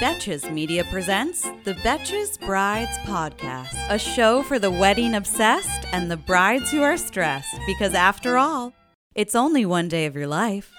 Betches 0.00 0.50
Media 0.52 0.84
presents 0.84 1.42
the 1.64 1.74
Betches 1.74 2.38
Brides 2.40 2.96
Podcast, 2.98 3.74
a 3.88 3.98
show 3.98 4.42
for 4.42 4.58
the 4.58 4.70
wedding 4.70 5.14
obsessed 5.14 5.86
and 5.92 6.10
the 6.10 6.16
brides 6.16 6.70
who 6.70 6.82
are 6.82 6.96
stressed, 6.96 7.54
because 7.66 7.94
after 7.94 8.36
all, 8.36 8.72
it's 9.14 9.34
only 9.34 9.64
one 9.66 9.88
day 9.88 10.06
of 10.06 10.14
your 10.14 10.26
life. 10.26 10.72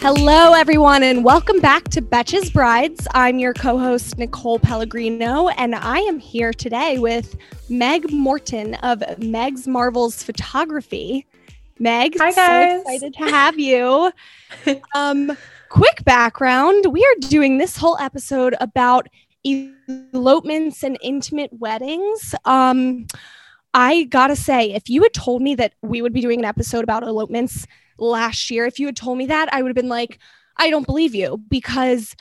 Hello, 0.00 0.54
everyone, 0.54 1.02
and 1.02 1.24
welcome 1.24 1.60
back 1.60 1.84
to 1.88 2.00
Betches 2.00 2.52
Brides. 2.52 3.06
I'm 3.12 3.38
your 3.38 3.52
co 3.52 3.78
host, 3.78 4.16
Nicole 4.16 4.58
Pellegrino, 4.58 5.48
and 5.48 5.74
I 5.74 5.98
am 6.00 6.18
here 6.18 6.52
today 6.52 6.98
with 6.98 7.36
Meg 7.68 8.10
Morton 8.12 8.74
of 8.76 9.02
Meg's 9.18 9.66
Marvels 9.66 10.22
Photography. 10.22 11.26
Meg, 11.78 12.16
Hi, 12.18 12.32
guys. 12.32 12.34
so 12.34 12.80
excited 12.92 13.14
to 13.14 13.24
have 13.30 13.58
you. 13.58 14.10
um, 14.94 15.36
quick 15.70 16.04
background 16.04 16.86
we 16.92 17.04
are 17.04 17.28
doing 17.28 17.58
this 17.58 17.76
whole 17.76 17.98
episode 17.98 18.54
about 18.60 19.08
elopements 19.44 20.82
and 20.82 20.98
intimate 21.02 21.50
weddings. 21.52 22.34
Um, 22.44 23.06
I 23.74 24.04
gotta 24.04 24.36
say, 24.36 24.72
if 24.72 24.88
you 24.88 25.02
had 25.02 25.14
told 25.14 25.42
me 25.42 25.54
that 25.56 25.74
we 25.82 26.02
would 26.02 26.12
be 26.12 26.20
doing 26.20 26.40
an 26.40 26.44
episode 26.44 26.84
about 26.84 27.02
elopements 27.02 27.66
last 27.98 28.50
year, 28.50 28.66
if 28.66 28.78
you 28.78 28.86
had 28.86 28.96
told 28.96 29.18
me 29.18 29.26
that, 29.26 29.52
I 29.52 29.62
would 29.62 29.68
have 29.68 29.76
been 29.76 29.88
like, 29.88 30.18
I 30.56 30.70
don't 30.70 30.86
believe 30.86 31.14
you 31.14 31.40
because 31.48 32.16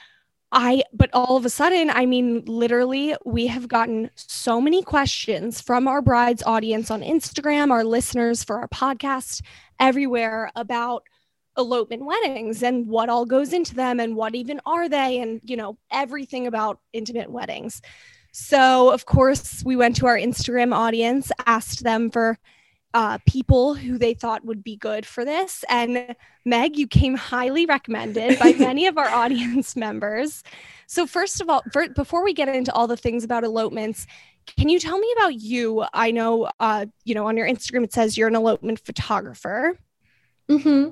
I, 0.51 0.83
but 0.93 1.09
all 1.13 1.35
of 1.35 1.45
a 1.45 1.49
sudden, 1.49 1.89
I 1.89 2.05
mean, 2.05 2.43
literally, 2.45 3.15
we 3.25 3.47
have 3.47 3.67
gotten 3.67 4.09
so 4.15 4.61
many 4.61 4.81
questions 4.81 5.59
from 5.59 5.87
our 5.87 6.01
brides 6.01 6.43
audience 6.45 6.89
on 6.89 7.01
Instagram, 7.01 7.71
our 7.71 7.83
listeners 7.83 8.43
for 8.43 8.57
our 8.59 8.67
podcast, 8.69 9.41
everywhere 9.79 10.51
about 10.55 11.03
elopement 11.57 12.05
weddings 12.05 12.63
and 12.63 12.87
what 12.87 13.09
all 13.09 13.25
goes 13.25 13.53
into 13.53 13.75
them 13.75 13.99
and 13.99 14.15
what 14.15 14.35
even 14.35 14.59
are 14.65 14.87
they 14.87 15.19
and 15.19 15.41
you 15.43 15.57
know 15.57 15.77
everything 15.91 16.47
about 16.47 16.79
intimate 16.93 17.31
weddings. 17.31 17.81
So 18.31 18.91
of 18.91 19.05
course 19.05 19.63
we 19.65 19.75
went 19.75 19.95
to 19.97 20.05
our 20.05 20.17
instagram 20.17 20.73
audience 20.73 21.31
asked 21.45 21.83
them 21.83 22.11
for 22.11 22.37
uh, 22.93 23.17
people 23.27 23.75
who 23.75 23.97
they 23.97 24.13
thought 24.13 24.45
would 24.45 24.63
be 24.63 24.75
good 24.75 25.05
for 25.05 25.25
this. 25.25 25.63
And 25.69 26.15
meg 26.45 26.77
you 26.77 26.87
came 26.87 27.15
highly 27.15 27.65
recommended 27.65 28.39
by 28.39 28.53
many 28.59 28.87
of 28.87 28.97
our 28.97 29.09
audience 29.09 29.75
members. 29.75 30.43
So 30.87 31.05
first 31.05 31.41
of 31.41 31.49
all 31.49 31.63
for, 31.71 31.89
before 31.89 32.23
we 32.23 32.33
get 32.33 32.49
into 32.49 32.73
all 32.73 32.87
the 32.87 32.97
things 32.97 33.23
about 33.23 33.43
elopements 33.43 34.07
can 34.55 34.69
you 34.69 34.79
tell 34.79 34.97
me 34.97 35.13
about 35.17 35.35
you? 35.41 35.83
I 35.93 36.11
know 36.11 36.49
uh, 36.59 36.85
you 37.03 37.15
know 37.15 37.27
on 37.27 37.35
your 37.37 37.47
instagram 37.47 37.83
it 37.83 37.93
says 37.93 38.17
you're 38.17 38.29
an 38.29 38.35
elopement 38.35 38.79
photographer 38.79 39.77
Mm-hmm. 40.49 40.91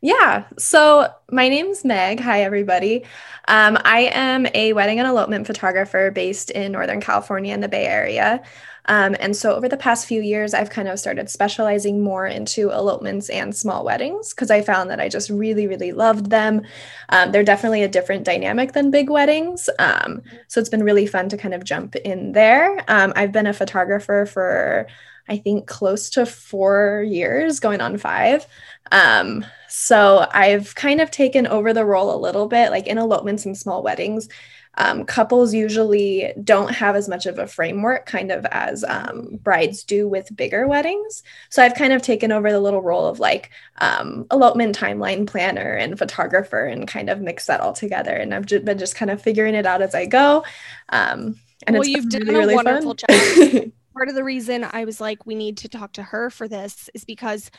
Yeah. 0.00 0.44
So 0.58 1.08
my 1.30 1.48
name's 1.48 1.84
Meg. 1.84 2.20
Hi, 2.20 2.42
everybody. 2.42 3.04
Um, 3.48 3.78
I 3.84 4.10
am 4.12 4.46
a 4.54 4.72
wedding 4.72 4.98
and 4.98 5.08
elopement 5.08 5.46
photographer 5.46 6.10
based 6.10 6.50
in 6.50 6.72
Northern 6.72 7.00
California 7.00 7.52
in 7.52 7.60
the 7.60 7.68
Bay 7.68 7.86
Area. 7.86 8.42
Um, 8.86 9.16
and 9.18 9.34
so 9.34 9.54
over 9.54 9.66
the 9.68 9.78
past 9.78 10.06
few 10.06 10.20
years, 10.20 10.52
I've 10.52 10.68
kind 10.68 10.88
of 10.88 10.98
started 10.98 11.30
specializing 11.30 12.02
more 12.02 12.26
into 12.26 12.70
elopements 12.70 13.30
and 13.30 13.56
small 13.56 13.82
weddings 13.84 14.34
because 14.34 14.50
I 14.50 14.60
found 14.60 14.90
that 14.90 15.00
I 15.00 15.08
just 15.08 15.30
really, 15.30 15.66
really 15.66 15.92
loved 15.92 16.28
them. 16.28 16.62
Um, 17.08 17.32
they're 17.32 17.42
definitely 17.42 17.82
a 17.82 17.88
different 17.88 18.24
dynamic 18.24 18.72
than 18.72 18.90
big 18.90 19.08
weddings. 19.08 19.70
Um, 19.78 20.22
so 20.48 20.60
it's 20.60 20.68
been 20.68 20.84
really 20.84 21.06
fun 21.06 21.30
to 21.30 21.38
kind 21.38 21.54
of 21.54 21.64
jump 21.64 21.96
in 21.96 22.32
there. 22.32 22.84
Um, 22.88 23.14
I've 23.16 23.32
been 23.32 23.46
a 23.46 23.54
photographer 23.54 24.26
for 24.26 24.86
I 25.28 25.38
think 25.38 25.66
close 25.66 26.10
to 26.10 26.26
four 26.26 27.04
years, 27.06 27.60
going 27.60 27.80
on 27.80 27.98
five. 27.98 28.46
Um, 28.92 29.44
so 29.68 30.26
I've 30.30 30.74
kind 30.74 31.00
of 31.00 31.10
taken 31.10 31.46
over 31.46 31.72
the 31.72 31.84
role 31.84 32.14
a 32.14 32.20
little 32.20 32.46
bit, 32.46 32.70
like 32.70 32.86
in 32.86 32.98
elopements 32.98 33.46
and 33.46 33.56
small 33.56 33.82
weddings. 33.82 34.28
Um, 34.76 35.04
couples 35.04 35.54
usually 35.54 36.32
don't 36.42 36.72
have 36.72 36.96
as 36.96 37.08
much 37.08 37.26
of 37.26 37.38
a 37.38 37.46
framework, 37.46 38.06
kind 38.06 38.32
of 38.32 38.44
as 38.46 38.84
um, 38.84 39.38
brides 39.42 39.84
do 39.84 40.08
with 40.08 40.34
bigger 40.36 40.66
weddings. 40.66 41.22
So 41.48 41.62
I've 41.62 41.74
kind 41.74 41.92
of 41.92 42.02
taken 42.02 42.32
over 42.32 42.50
the 42.50 42.60
little 42.60 42.82
role 42.82 43.06
of 43.06 43.20
like 43.20 43.50
um, 43.78 44.26
elopement 44.30 44.76
timeline 44.76 45.26
planner 45.26 45.74
and 45.74 45.98
photographer 45.98 46.64
and 46.64 46.88
kind 46.88 47.08
of 47.08 47.20
mix 47.20 47.46
that 47.46 47.60
all 47.60 47.72
together. 47.72 48.12
And 48.12 48.34
I've 48.34 48.46
just 48.46 48.64
been 48.64 48.78
just 48.78 48.96
kind 48.96 49.10
of 49.10 49.22
figuring 49.22 49.54
it 49.54 49.66
out 49.66 49.82
as 49.82 49.94
I 49.94 50.06
go. 50.06 50.44
Um, 50.88 51.38
and 51.66 51.74
well, 51.74 51.82
it's 51.82 51.90
you've 51.90 52.08
done 52.08 52.22
really, 52.22 52.34
a 52.34 52.38
really 52.38 52.54
wonderful 52.56 52.96
fun. 53.08 53.50
job. 53.50 53.72
Part 53.94 54.08
of 54.08 54.14
the 54.14 54.24
reason 54.24 54.64
I 54.64 54.84
was 54.84 55.00
like, 55.00 55.24
we 55.24 55.34
need 55.34 55.56
to 55.58 55.68
talk 55.68 55.92
to 55.94 56.02
her 56.02 56.28
for 56.30 56.48
this 56.48 56.90
is 56.94 57.04
because 57.04 57.50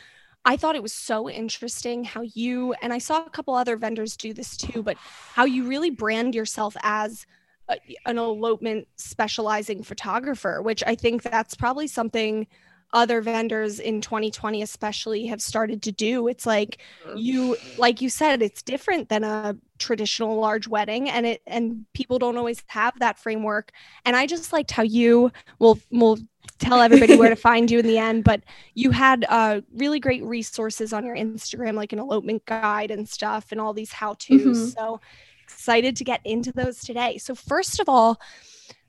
I 0.44 0.56
thought 0.56 0.76
it 0.76 0.82
was 0.82 0.92
so 0.92 1.28
interesting 1.28 2.04
how 2.04 2.20
you 2.22 2.72
and 2.82 2.92
I 2.92 2.98
saw 2.98 3.24
a 3.24 3.30
couple 3.30 3.54
other 3.54 3.76
vendors 3.76 4.16
do 4.16 4.32
this 4.32 4.56
too, 4.56 4.82
but 4.82 4.96
how 5.32 5.44
you 5.44 5.66
really 5.66 5.90
brand 5.90 6.34
yourself 6.34 6.76
as 6.82 7.26
a, 7.68 7.78
an 8.04 8.18
elopement 8.18 8.86
specializing 8.96 9.82
photographer, 9.82 10.62
which 10.62 10.84
I 10.86 10.94
think 10.94 11.22
that's 11.22 11.56
probably 11.56 11.88
something 11.88 12.46
other 12.92 13.20
vendors 13.20 13.78
in 13.80 14.00
2020 14.00 14.62
especially 14.62 15.26
have 15.26 15.42
started 15.42 15.82
to 15.82 15.92
do 15.92 16.28
it's 16.28 16.46
like 16.46 16.78
you 17.16 17.56
like 17.78 18.00
you 18.00 18.08
said 18.08 18.40
it's 18.42 18.62
different 18.62 19.08
than 19.08 19.24
a 19.24 19.56
traditional 19.78 20.36
large 20.40 20.66
wedding 20.68 21.10
and 21.10 21.26
it 21.26 21.42
and 21.46 21.84
people 21.92 22.18
don't 22.18 22.36
always 22.38 22.62
have 22.68 22.98
that 23.00 23.18
framework. 23.18 23.72
And 24.04 24.16
i 24.16 24.26
just 24.26 24.52
liked 24.52 24.70
how 24.70 24.82
you 24.84 25.30
will 25.58 25.78
will 25.90 26.18
tell 26.58 26.80
everybody 26.80 27.16
where 27.16 27.28
to 27.28 27.36
find 27.50 27.70
you 27.70 27.80
in 27.80 27.86
the 27.86 27.98
end 27.98 28.24
but 28.24 28.40
you 28.74 28.90
had 28.92 29.26
uh, 29.28 29.60
really 29.74 30.00
great 30.00 30.24
resources 30.24 30.92
on 30.92 31.04
your 31.04 31.16
instagram 31.16 31.74
like 31.74 31.92
an 31.92 31.98
elopement 31.98 32.44
guide 32.46 32.90
and 32.90 33.06
stuff 33.08 33.52
and 33.52 33.60
all 33.60 33.74
these 33.74 33.92
how 33.92 34.14
to's 34.14 34.40
Mhm. 34.40 34.74
so 34.74 35.00
excited 35.42 35.94
to 35.96 36.02
get 36.04 36.20
into 36.24 36.50
those 36.50 36.80
today. 36.80 37.18
So 37.18 37.32
first 37.34 37.78
of 37.78 37.88
all 37.88 38.20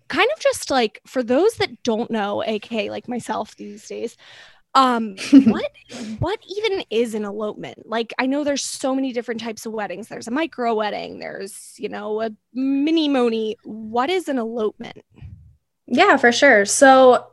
kind 0.07 0.29
of 0.35 0.40
just 0.40 0.72
like 0.72 1.01
for 1.06 1.22
those 1.22 1.56
that 1.56 1.84
don't 1.84 2.09
know 2.09 2.44
aka 2.45 2.90
like 2.90 3.07
myself 3.07 3.56
these 3.56 3.88
days 3.88 4.16
um 4.75 5.16
what 5.45 5.72
what 6.19 6.40
even 6.47 6.84
is 6.90 7.16
an 7.16 7.25
elopement? 7.25 7.88
Like 7.88 8.13
i 8.19 8.25
know 8.25 8.44
there's 8.44 8.63
so 8.63 8.94
many 8.94 9.12
different 9.12 9.41
types 9.41 9.66
of 9.66 9.73
weddings. 9.73 10.07
There's 10.07 10.28
a 10.28 10.31
micro 10.31 10.73
wedding. 10.75 11.19
There's 11.19 11.73
you 11.78 11.90
know 11.90 12.22
a 12.22 12.31
minimony 12.56 13.56
what 13.63 14.09
is 14.09 14.28
an 14.28 14.38
elopement? 14.38 15.03
Yeah, 15.88 16.17
for 16.17 16.31
sure. 16.31 16.66
So 16.66 17.28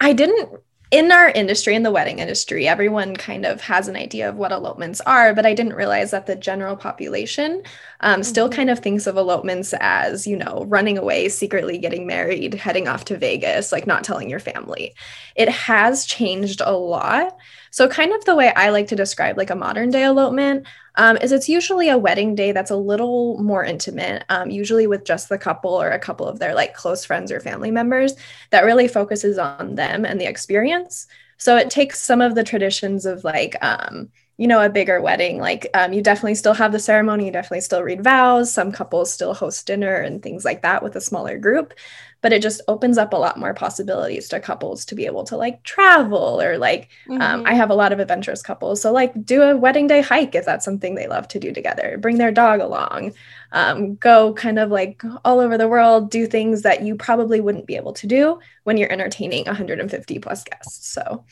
I 0.00 0.12
didn't 0.12 0.60
in 0.90 1.12
our 1.12 1.28
industry, 1.28 1.74
in 1.74 1.82
the 1.82 1.90
wedding 1.90 2.18
industry, 2.18 2.66
everyone 2.66 3.14
kind 3.14 3.44
of 3.44 3.60
has 3.60 3.88
an 3.88 3.96
idea 3.96 4.26
of 4.28 4.36
what 4.36 4.52
elopements 4.52 5.02
are, 5.02 5.34
but 5.34 5.44
I 5.44 5.52
didn't 5.52 5.74
realize 5.74 6.12
that 6.12 6.24
the 6.26 6.34
general 6.34 6.76
population 6.76 7.62
um, 8.00 8.22
still 8.22 8.48
Mhm. 8.48 8.54
kind 8.54 8.70
of 8.70 8.78
thinks 8.78 9.06
of 9.06 9.16
elopements 9.16 9.74
as, 9.80 10.26
you 10.26 10.36
know, 10.36 10.64
running 10.68 10.96
away, 10.96 11.28
secretly 11.28 11.76
getting 11.78 12.06
married, 12.06 12.54
heading 12.54 12.88
off 12.88 13.04
to 13.06 13.16
Vegas, 13.18 13.70
like 13.72 13.86
not 13.86 14.04
telling 14.04 14.30
your 14.30 14.40
family. 14.40 14.94
It 15.36 15.48
has 15.48 16.06
changed 16.06 16.62
a 16.64 16.72
lot. 16.72 17.36
So, 17.70 17.88
kind 17.88 18.12
of 18.12 18.24
the 18.24 18.34
way 18.34 18.52
I 18.54 18.70
like 18.70 18.88
to 18.88 18.96
describe 18.96 19.36
like 19.36 19.50
a 19.50 19.54
modern 19.56 19.90
day 19.90 20.04
elopement 20.04 20.66
um, 20.96 21.16
is 21.18 21.32
it's 21.32 21.48
usually 21.48 21.88
a 21.88 21.98
wedding 21.98 22.34
day 22.34 22.52
that's 22.52 22.70
a 22.70 22.76
little 22.76 23.40
more 23.42 23.64
intimate, 23.64 24.24
um, 24.28 24.50
usually 24.50 24.86
with 24.86 25.04
just 25.04 25.28
the 25.28 25.38
couple 25.38 25.70
or 25.70 25.90
a 25.90 25.98
couple 25.98 26.26
of 26.26 26.38
their 26.38 26.54
like 26.54 26.74
close 26.74 27.04
friends 27.04 27.30
or 27.30 27.40
family 27.40 27.70
members 27.70 28.14
that 28.50 28.64
really 28.64 28.88
focuses 28.88 29.38
on 29.38 29.76
them 29.76 30.04
and 30.04 30.20
the 30.20 30.26
experience. 30.26 31.06
So 31.36 31.56
it 31.56 31.70
takes 31.70 32.00
some 32.00 32.20
of 32.20 32.34
the 32.34 32.44
traditions 32.44 33.06
of 33.06 33.22
like, 33.24 33.56
um, 33.62 34.10
you 34.38 34.46
know, 34.46 34.60
a 34.60 34.68
bigger 34.68 35.00
wedding. 35.00 35.38
Like 35.38 35.68
um, 35.74 35.92
you 35.92 36.02
definitely 36.02 36.34
still 36.34 36.54
have 36.54 36.72
the 36.72 36.78
ceremony, 36.78 37.26
you 37.26 37.32
definitely 37.32 37.60
still 37.60 37.82
read 37.82 38.02
vows. 38.02 38.52
Some 38.52 38.72
couples 38.72 39.12
still 39.12 39.34
host 39.34 39.66
dinner 39.66 39.94
and 39.96 40.22
things 40.22 40.44
like 40.44 40.62
that 40.62 40.82
with 40.82 40.96
a 40.96 41.00
smaller 41.00 41.38
group. 41.38 41.74
But 42.20 42.32
it 42.32 42.42
just 42.42 42.60
opens 42.68 42.98
up 42.98 43.12
a 43.12 43.16
lot 43.16 43.38
more 43.38 43.54
possibilities 43.54 44.28
to 44.28 44.40
couples 44.40 44.84
to 44.86 44.94
be 44.96 45.06
able 45.06 45.24
to 45.24 45.36
like 45.36 45.62
travel 45.62 46.40
or 46.40 46.58
like 46.58 46.88
um, 47.20 47.42
Mhm. 47.42 47.46
I 47.46 47.54
have 47.54 47.70
a 47.70 47.74
lot 47.74 47.92
of 47.92 48.00
adventurous 48.00 48.42
couples. 48.42 48.80
So, 48.80 48.92
like, 48.92 49.12
do 49.24 49.42
a 49.42 49.56
wedding 49.56 49.86
day 49.88 50.00
hike 50.02 50.34
if 50.34 50.44
that's 50.44 50.64
something 50.64 50.94
they 50.94 51.08
love 51.08 51.26
to 51.28 51.40
do 51.40 51.52
together. 51.52 51.98
Bring 51.98 52.18
their 52.18 52.30
dog 52.32 52.60
along. 52.60 53.12
Um, 53.52 53.96
go 53.96 54.34
kind 54.34 54.58
of 54.58 54.70
like 54.70 55.02
all 55.24 55.40
over 55.40 55.58
the 55.58 55.68
world, 55.68 56.10
do 56.10 56.26
things 56.26 56.62
that 56.62 56.82
you 56.82 56.96
probably 56.96 57.40
wouldn't 57.40 57.66
be 57.66 57.76
able 57.76 57.92
to 57.94 58.06
do 58.06 58.38
when 58.64 58.76
you're 58.76 58.92
entertaining 58.92 59.44
150 59.46 60.18
plus 60.18 60.44
guests. 60.44 60.92
So, 60.92 61.24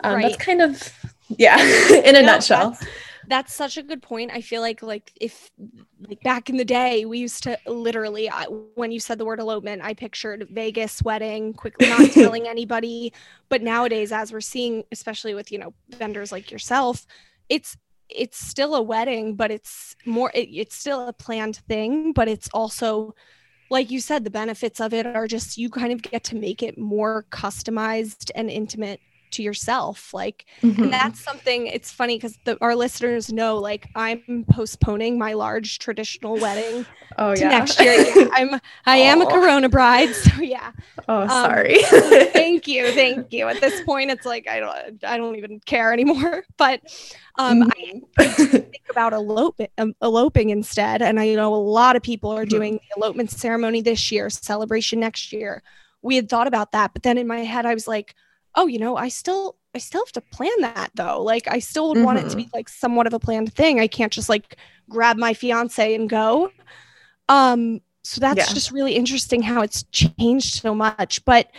um, 0.00 0.14
Right. 0.16 0.22
that's 0.22 0.36
kind 0.36 0.62
of, 0.62 0.92
yeah, 1.28 1.58
in 2.04 2.16
a 2.16 2.22
No, 2.22 2.26
nutshell. 2.26 2.78
That's- 3.28 3.54
such 3.54 3.76
a 3.76 3.82
good 3.82 4.02
point. 4.02 4.30
I 4.32 4.40
feel 4.40 4.60
like 4.60 4.82
like 4.82 5.12
if 5.20 5.50
like 6.08 6.22
back 6.22 6.50
in 6.50 6.56
the 6.56 6.64
day, 6.64 7.04
we 7.04 7.18
used 7.18 7.42
to 7.44 7.58
literally 7.66 8.28
I, 8.30 8.44
when 8.74 8.92
you 8.92 9.00
said 9.00 9.18
the 9.18 9.24
word 9.24 9.40
elopement, 9.40 9.82
I 9.82 9.94
pictured 9.94 10.48
Vegas 10.50 11.02
wedding, 11.02 11.52
quickly 11.54 11.88
not 11.88 12.10
telling 12.12 12.46
anybody. 12.48 13.12
But 13.48 13.62
nowadays, 13.62 14.12
as 14.12 14.32
we're 14.32 14.40
seeing, 14.40 14.84
especially 14.92 15.34
with 15.34 15.52
you 15.52 15.58
know 15.58 15.74
vendors 15.90 16.32
like 16.32 16.50
yourself, 16.50 17.06
it's 17.48 17.76
it's 18.08 18.38
still 18.38 18.74
a 18.74 18.82
wedding, 18.82 19.34
but 19.34 19.50
it's 19.50 19.96
more 20.04 20.30
it, 20.34 20.48
it's 20.52 20.76
still 20.76 21.08
a 21.08 21.12
planned 21.12 21.56
thing, 21.68 22.12
but 22.12 22.28
it's 22.28 22.48
also 22.52 23.14
like 23.70 23.90
you 23.90 24.00
said, 24.00 24.24
the 24.24 24.30
benefits 24.30 24.80
of 24.80 24.92
it 24.92 25.06
are 25.06 25.26
just 25.26 25.56
you 25.56 25.70
kind 25.70 25.92
of 25.92 26.02
get 26.02 26.24
to 26.24 26.36
make 26.36 26.62
it 26.62 26.78
more 26.78 27.26
customized 27.30 28.30
and 28.34 28.50
intimate 28.50 29.00
to 29.34 29.42
yourself 29.42 30.14
like 30.14 30.46
mm-hmm. 30.62 30.84
and 30.84 30.92
that's 30.92 31.20
something 31.20 31.66
it's 31.66 31.90
funny 31.90 32.16
because 32.16 32.38
our 32.60 32.74
listeners 32.74 33.32
know 33.32 33.58
like 33.58 33.88
i'm 33.94 34.44
postponing 34.50 35.18
my 35.18 35.32
large 35.32 35.78
traditional 35.78 36.36
wedding 36.36 36.86
oh 37.18 37.34
yeah. 37.34 37.48
next 37.48 37.80
year. 37.80 38.28
I'm 38.32 38.60
i 38.86 38.96
am 38.96 39.20
a 39.20 39.26
corona 39.26 39.68
bride 39.68 40.14
so 40.14 40.40
yeah. 40.40 40.72
Oh 41.08 41.22
um, 41.22 41.28
sorry. 41.28 41.78
thank 41.82 42.66
you 42.66 42.90
thank 42.92 43.32
you. 43.32 43.48
At 43.48 43.60
this 43.60 43.82
point 43.82 44.10
it's 44.10 44.26
like 44.26 44.48
i 44.48 44.60
don't 44.60 45.04
i 45.04 45.16
don't 45.16 45.36
even 45.36 45.60
care 45.60 45.92
anymore. 45.92 46.44
But 46.56 46.80
um 47.38 47.62
mm-hmm. 47.62 48.00
i 48.18 48.24
think 48.26 48.82
about 48.90 49.12
eloping 49.12 49.68
um, 49.78 49.94
eloping 50.02 50.50
instead. 50.50 51.02
And 51.02 51.20
i 51.20 51.34
know 51.34 51.54
a 51.54 51.56
lot 51.56 51.96
of 51.96 52.02
people 52.02 52.30
are 52.30 52.42
mm-hmm. 52.42 52.48
doing 52.48 52.72
the 52.74 53.00
elopement 53.00 53.30
ceremony 53.30 53.80
this 53.80 54.10
year 54.10 54.30
celebration 54.30 55.00
next 55.00 55.32
year. 55.32 55.62
We 56.02 56.16
had 56.16 56.28
thought 56.28 56.46
about 56.46 56.72
that 56.72 56.92
but 56.92 57.02
then 57.02 57.16
in 57.16 57.26
my 57.26 57.40
head 57.40 57.64
i 57.64 57.72
was 57.72 57.88
like 57.88 58.14
oh, 58.54 58.66
you 58.66 58.78
know, 58.78 58.96
I 58.96 59.08
still 59.08 59.56
I 59.74 59.78
still 59.78 60.04
have 60.04 60.12
to 60.12 60.20
plan 60.20 60.60
that 60.60 60.90
though. 60.94 61.22
Like 61.22 61.48
I 61.48 61.58
still 61.58 61.88
would 61.88 61.96
mm-hmm. 61.96 62.04
want 62.04 62.18
it 62.20 62.30
to 62.30 62.36
be 62.36 62.44
mm-hmm. 62.44 62.56
like 62.56 62.68
somewhat 62.68 63.06
of 63.06 63.14
a 63.14 63.18
planned 63.18 63.52
thing. 63.54 63.80
I 63.80 63.86
can't 63.86 64.12
just 64.12 64.28
like 64.28 64.56
grab 64.88 65.16
my 65.16 65.34
fiance 65.34 65.94
and 65.94 66.08
go. 66.08 66.50
Um 67.28 67.80
so 68.02 68.20
that's 68.20 68.38
yeah. 68.38 68.54
just 68.54 68.70
really 68.70 68.94
interesting 68.94 69.42
how 69.42 69.62
it's 69.62 69.82
changed 69.84 70.60
so 70.60 70.74
much. 70.74 71.24
But 71.24 71.50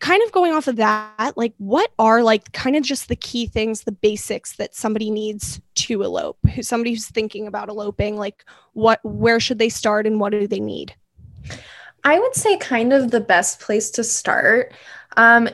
kind 0.00 0.22
of 0.24 0.32
going 0.32 0.52
off 0.52 0.68
of 0.68 0.76
that, 0.76 1.36
like 1.36 1.54
what 1.58 1.90
are 1.98 2.22
like 2.22 2.52
kind 2.52 2.76
of 2.76 2.82
just 2.82 3.08
the 3.08 3.16
key 3.16 3.46
things, 3.46 3.82
the 3.82 3.92
basics 3.92 4.56
that 4.56 4.74
somebody 4.74 5.10
needs 5.10 5.60
to 5.76 6.02
elope? 6.02 6.38
Who 6.54 6.62
somebody 6.62 6.90
who's 6.90 7.06
thinking 7.06 7.46
about 7.46 7.68
eloping, 7.68 8.16
like 8.16 8.44
what 8.74 9.00
where 9.04 9.40
should 9.40 9.58
they 9.58 9.68
start 9.68 10.06
and 10.06 10.20
what 10.20 10.32
do 10.32 10.46
they 10.46 10.60
need? 10.60 10.94
I 12.04 12.18
would 12.18 12.34
say 12.34 12.56
kind 12.58 12.92
of 12.92 13.10
the 13.10 13.20
best 13.20 13.60
place 13.60 13.90
to 13.92 14.04
start 14.04 14.72
um, 15.16 15.48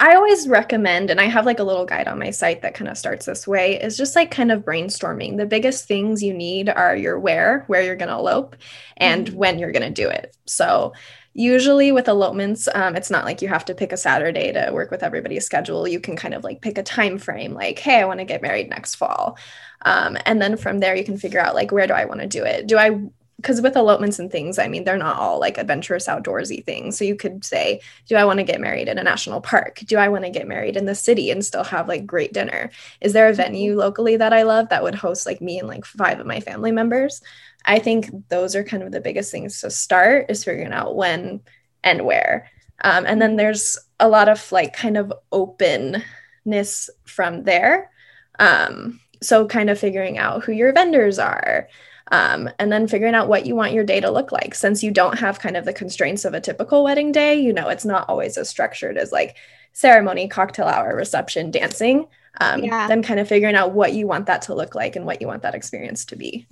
I 0.00 0.14
always 0.14 0.46
recommend, 0.46 1.10
and 1.10 1.20
I 1.20 1.24
have 1.24 1.44
like 1.44 1.58
a 1.58 1.64
little 1.64 1.84
guide 1.84 2.06
on 2.06 2.20
my 2.20 2.30
site 2.30 2.62
that 2.62 2.74
kind 2.74 2.88
of 2.88 2.96
starts 2.96 3.26
this 3.26 3.48
way, 3.48 3.80
is 3.80 3.96
just 3.96 4.14
like 4.14 4.30
kind 4.30 4.52
of 4.52 4.64
brainstorming. 4.64 5.36
The 5.36 5.46
biggest 5.46 5.86
things 5.86 6.22
you 6.22 6.32
need 6.32 6.68
are 6.68 6.94
your 6.94 7.18
where, 7.18 7.64
where 7.66 7.82
you're 7.82 7.96
going 7.96 8.08
to 8.08 8.14
elope, 8.14 8.54
and 8.96 9.26
mm-hmm. 9.26 9.36
when 9.36 9.58
you're 9.58 9.72
going 9.72 9.92
to 9.92 10.02
do 10.02 10.08
it. 10.08 10.36
So, 10.46 10.92
usually 11.34 11.90
with 11.90 12.08
elopements, 12.08 12.68
um, 12.74 12.94
it's 12.96 13.10
not 13.10 13.24
like 13.24 13.42
you 13.42 13.48
have 13.48 13.64
to 13.64 13.74
pick 13.74 13.92
a 13.92 13.96
Saturday 13.96 14.52
to 14.52 14.70
work 14.72 14.90
with 14.90 15.02
everybody's 15.02 15.46
schedule. 15.46 15.86
You 15.88 16.00
can 16.00 16.16
kind 16.16 16.34
of 16.34 16.44
like 16.44 16.62
pick 16.62 16.78
a 16.78 16.82
time 16.82 17.18
frame, 17.18 17.54
like, 17.54 17.78
hey, 17.80 18.00
I 18.00 18.04
want 18.04 18.20
to 18.20 18.24
get 18.24 18.42
married 18.42 18.70
next 18.70 18.96
fall. 18.96 19.36
Um, 19.82 20.16
and 20.26 20.40
then 20.40 20.56
from 20.56 20.78
there, 20.78 20.96
you 20.96 21.04
can 21.04 21.18
figure 21.18 21.40
out 21.40 21.54
like, 21.54 21.72
where 21.72 21.86
do 21.86 21.94
I 21.94 22.04
want 22.04 22.20
to 22.20 22.26
do 22.26 22.44
it? 22.44 22.66
Do 22.66 22.76
I 22.76 23.00
because 23.38 23.62
with 23.62 23.76
elopements 23.76 24.18
and 24.18 24.32
things, 24.32 24.58
I 24.58 24.66
mean, 24.66 24.82
they're 24.82 24.98
not 24.98 25.16
all 25.16 25.38
like 25.38 25.58
adventurous 25.58 26.08
outdoorsy 26.08 26.64
things. 26.64 26.98
So 26.98 27.04
you 27.04 27.14
could 27.14 27.44
say, 27.44 27.80
do 28.08 28.16
I 28.16 28.24
want 28.24 28.40
to 28.40 28.44
get 28.44 28.60
married 28.60 28.88
in 28.88 28.98
a 28.98 29.02
national 29.04 29.40
park? 29.40 29.78
Do 29.86 29.96
I 29.96 30.08
want 30.08 30.24
to 30.24 30.30
get 30.30 30.48
married 30.48 30.76
in 30.76 30.86
the 30.86 30.94
city 30.96 31.30
and 31.30 31.44
still 31.44 31.62
have 31.62 31.86
like 31.86 32.04
great 32.04 32.32
dinner? 32.32 32.70
Is 33.00 33.12
there 33.12 33.28
a 33.28 33.32
venue 33.32 33.76
locally 33.76 34.16
that 34.16 34.32
I 34.32 34.42
love 34.42 34.70
that 34.70 34.82
would 34.82 34.96
host 34.96 35.24
like 35.24 35.40
me 35.40 35.60
and 35.60 35.68
like 35.68 35.84
five 35.84 36.18
of 36.18 36.26
my 36.26 36.40
family 36.40 36.72
members? 36.72 37.22
I 37.64 37.78
think 37.78 38.10
those 38.28 38.56
are 38.56 38.64
kind 38.64 38.82
of 38.82 38.90
the 38.90 39.00
biggest 39.00 39.30
things 39.30 39.60
to 39.60 39.70
start 39.70 40.26
is 40.28 40.42
figuring 40.42 40.72
out 40.72 40.96
when 40.96 41.40
and 41.84 42.04
where. 42.04 42.50
Um, 42.82 43.06
and 43.06 43.22
then 43.22 43.36
there's 43.36 43.78
a 44.00 44.08
lot 44.08 44.28
of 44.28 44.50
like 44.50 44.74
kind 44.74 44.96
of 44.96 45.12
openness 45.30 46.90
from 47.04 47.44
there. 47.44 47.92
Um, 48.40 48.98
so 49.22 49.46
kind 49.46 49.70
of 49.70 49.78
figuring 49.78 50.18
out 50.18 50.44
who 50.44 50.52
your 50.52 50.72
vendors 50.72 51.20
are 51.20 51.68
um, 52.10 52.48
and 52.58 52.72
then 52.72 52.88
figuring 52.88 53.14
out 53.14 53.28
what 53.28 53.46
you 53.46 53.54
want 53.54 53.72
your 53.72 53.84
day 53.84 54.00
to 54.00 54.10
look 54.10 54.32
like. 54.32 54.54
Since 54.54 54.82
you 54.82 54.90
don't 54.90 55.18
have 55.18 55.40
kind 55.40 55.56
of 55.56 55.64
the 55.64 55.72
constraints 55.72 56.24
of 56.24 56.34
a 56.34 56.40
typical 56.40 56.84
wedding 56.84 57.12
day, 57.12 57.40
you 57.40 57.52
know, 57.52 57.68
it's 57.68 57.84
not 57.84 58.08
always 58.08 58.36
as 58.36 58.48
structured 58.48 58.96
as 58.96 59.12
like 59.12 59.36
ceremony, 59.72 60.28
cocktail 60.28 60.66
hour, 60.66 60.96
reception, 60.96 61.50
dancing. 61.50 62.06
Um, 62.40 62.64
yeah. 62.64 62.86
Then 62.88 63.02
kind 63.02 63.20
of 63.20 63.28
figuring 63.28 63.54
out 63.54 63.72
what 63.72 63.94
you 63.94 64.06
want 64.06 64.26
that 64.26 64.42
to 64.42 64.54
look 64.54 64.74
like 64.74 64.96
and 64.96 65.04
what 65.04 65.20
you 65.20 65.26
want 65.26 65.42
that 65.42 65.54
experience 65.54 66.04
to 66.06 66.16
be. 66.16 66.46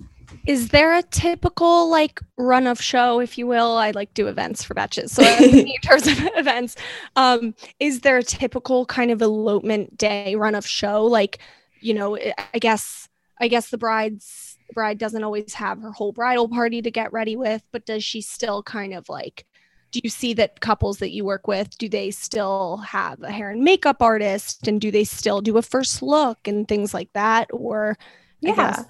Is 0.45 0.69
there 0.69 0.93
a 0.93 1.03
typical 1.03 1.89
like 1.89 2.19
run 2.37 2.67
of 2.67 2.81
show, 2.81 3.19
if 3.19 3.37
you 3.37 3.47
will? 3.47 3.77
I 3.77 3.91
like 3.91 4.13
do 4.13 4.27
events 4.27 4.63
for 4.63 4.73
Betches. 4.73 5.09
So 5.09 5.23
in 5.43 5.71
terms 5.81 6.07
of 6.07 6.17
events, 6.35 6.75
um, 7.15 7.55
is 7.79 8.01
there 8.01 8.17
a 8.17 8.23
typical 8.23 8.85
kind 8.85 9.11
of 9.11 9.21
elopement 9.21 9.97
day 9.97 10.35
run 10.35 10.55
of 10.55 10.67
show? 10.67 11.05
Like, 11.05 11.39
you 11.79 11.93
know, 11.93 12.17
I 12.17 12.59
guess 12.59 13.07
I 13.39 13.47
guess 13.47 13.69
the 13.69 13.77
bride's 13.77 14.46
bride 14.73 14.97
doesn't 14.97 15.23
always 15.23 15.53
have 15.53 15.81
her 15.81 15.91
whole 15.91 16.11
bridal 16.11 16.47
party 16.47 16.81
to 16.81 16.91
get 16.91 17.13
ready 17.13 17.35
with, 17.35 17.63
but 17.71 17.85
does 17.85 18.03
she 18.03 18.21
still 18.21 18.63
kind 18.63 18.93
of 18.93 19.09
like 19.09 19.45
do 19.91 20.01
you 20.03 20.09
see 20.09 20.33
that 20.33 20.59
couples 20.59 20.97
that 20.97 21.11
you 21.11 21.23
work 21.23 21.47
with 21.47 21.77
do 21.77 21.87
they 21.87 22.11
still 22.11 22.77
have 22.77 23.21
a 23.23 23.31
hair 23.31 23.51
and 23.51 23.63
makeup 23.63 24.01
artist 24.01 24.67
and 24.67 24.81
do 24.81 24.91
they 24.91 25.03
still 25.03 25.41
do 25.41 25.57
a 25.57 25.61
first 25.61 26.01
look 26.01 26.47
and 26.47 26.67
things 26.67 26.93
like 26.93 27.11
that? 27.13 27.47
Or 27.53 27.97
yeah. 28.41 28.83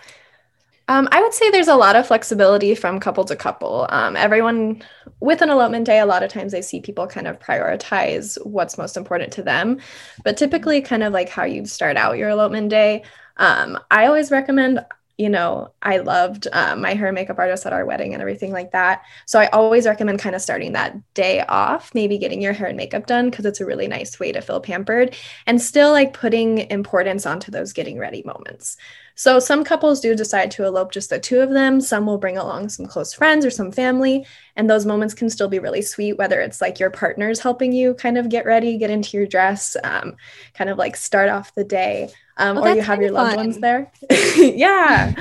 I, 0.87 0.97
um, 0.97 1.07
I 1.11 1.21
would 1.21 1.33
say 1.33 1.49
there's 1.49 1.67
a 1.67 1.75
lot 1.75 1.97
of 1.97 2.07
flexibility 2.07 2.73
from 2.73 2.99
couple 2.99 3.25
to 3.25 3.35
couple. 3.35 3.87
Um, 3.89 4.15
everyone 4.15 4.81
with 5.19 5.41
an 5.41 5.49
elopement 5.49 5.85
day 5.85 5.99
a 5.99 6.05
lot 6.05 6.23
of 6.23 6.31
times 6.31 6.53
i 6.53 6.59
see 6.59 6.79
people 6.79 7.07
kind 7.07 7.27
of 7.27 7.39
prioritize 7.39 8.37
what's 8.45 8.77
most 8.77 8.97
important 8.97 9.31
to 9.33 9.43
them. 9.43 9.79
But 10.23 10.37
typically 10.37 10.81
kind 10.81 11.03
of 11.03 11.13
like 11.13 11.29
how 11.29 11.43
you 11.43 11.65
start 11.65 11.97
out 11.97 12.17
your 12.17 12.29
elopement 12.29 12.69
day 12.69 13.03
um, 13.37 13.77
i 13.91 14.07
always 14.07 14.31
recommend 14.31 14.79
you 15.17 15.29
know, 15.29 15.73
I 15.81 15.97
loved 15.97 16.47
uh, 16.53 16.75
my 16.75 16.93
hair 16.93 17.07
and 17.07 17.15
makeup 17.15 17.39
artist 17.39 17.65
at 17.65 17.73
our 17.73 17.85
wedding 17.85 18.13
and 18.13 18.21
everything 18.21 18.51
like 18.51 18.71
that. 18.71 19.03
So 19.25 19.39
I 19.39 19.47
always 19.47 19.87
recommend 19.87 20.19
kind 20.19 20.35
of 20.35 20.41
starting 20.41 20.73
that 20.73 20.95
day 21.15 21.41
off, 21.41 21.93
maybe 21.95 22.19
getting 22.19 22.39
your 22.39 22.53
hair 22.53 22.67
and 22.67 22.77
makeup 22.77 23.07
done 23.07 23.31
because 23.31 23.45
it's 23.45 23.59
a 23.59 23.65
really 23.65 23.87
nice 23.87 24.19
way 24.19 24.31
to 24.31 24.41
feel 24.41 24.59
pampered 24.59 25.15
and 25.47 25.59
still 25.59 25.91
like 25.91 26.13
putting 26.13 26.69
importance 26.69 27.25
onto 27.25 27.51
those 27.51 27.73
getting 27.73 27.97
ready 27.97 28.21
moments. 28.25 28.77
So 29.15 29.39
some 29.39 29.63
couples 29.63 29.99
do 29.99 30.13
decide 30.13 30.51
to 30.51 30.65
elope 30.65 30.91
just 30.91 31.09
the 31.09 31.19
two 31.19 31.39
of 31.39 31.49
them. 31.49 31.81
Some 31.81 32.05
will 32.05 32.19
bring 32.19 32.37
along 32.37 32.69
some 32.69 32.85
close 32.85 33.11
friends 33.11 33.43
or 33.43 33.49
some 33.49 33.71
family. 33.71 34.27
And 34.55 34.69
those 34.69 34.85
moments 34.85 35.15
can 35.15 35.31
still 35.31 35.47
be 35.47 35.57
really 35.57 35.81
sweet, 35.81 36.19
whether 36.19 36.39
it's 36.39 36.61
like 36.61 36.79
your 36.79 36.91
partner's 36.91 37.39
helping 37.39 37.71
you 37.71 37.95
kind 37.95 38.19
of 38.19 38.29
get 38.29 38.45
ready, 38.45 38.77
get 38.77 38.91
into 38.91 39.17
your 39.17 39.25
dress, 39.25 39.75
um, 39.83 40.15
kind 40.53 40.69
of 40.69 40.77
like 40.77 40.95
start 40.95 41.29
off 41.29 41.55
the 41.55 41.63
day 41.63 42.11
um, 42.37 42.57
or 42.57 42.69
you 42.69 42.81
have 42.81 43.01
your 43.01 43.11
loved 43.11 43.35
ones 43.35 43.59
there. 43.59 43.91
yeah, 44.37 45.13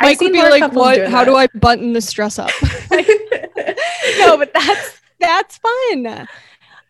Mike 0.00 0.20
would 0.20 0.32
be 0.32 0.42
like, 0.42 0.72
"What? 0.72 1.06
How 1.08 1.20
that. 1.20 1.24
do 1.24 1.36
I 1.36 1.46
button 1.54 1.92
this 1.92 2.10
dress 2.12 2.38
up?" 2.38 2.50
no, 4.18 4.36
but 4.36 4.52
that's 4.54 5.00
that's 5.20 5.58
fun. 5.58 6.28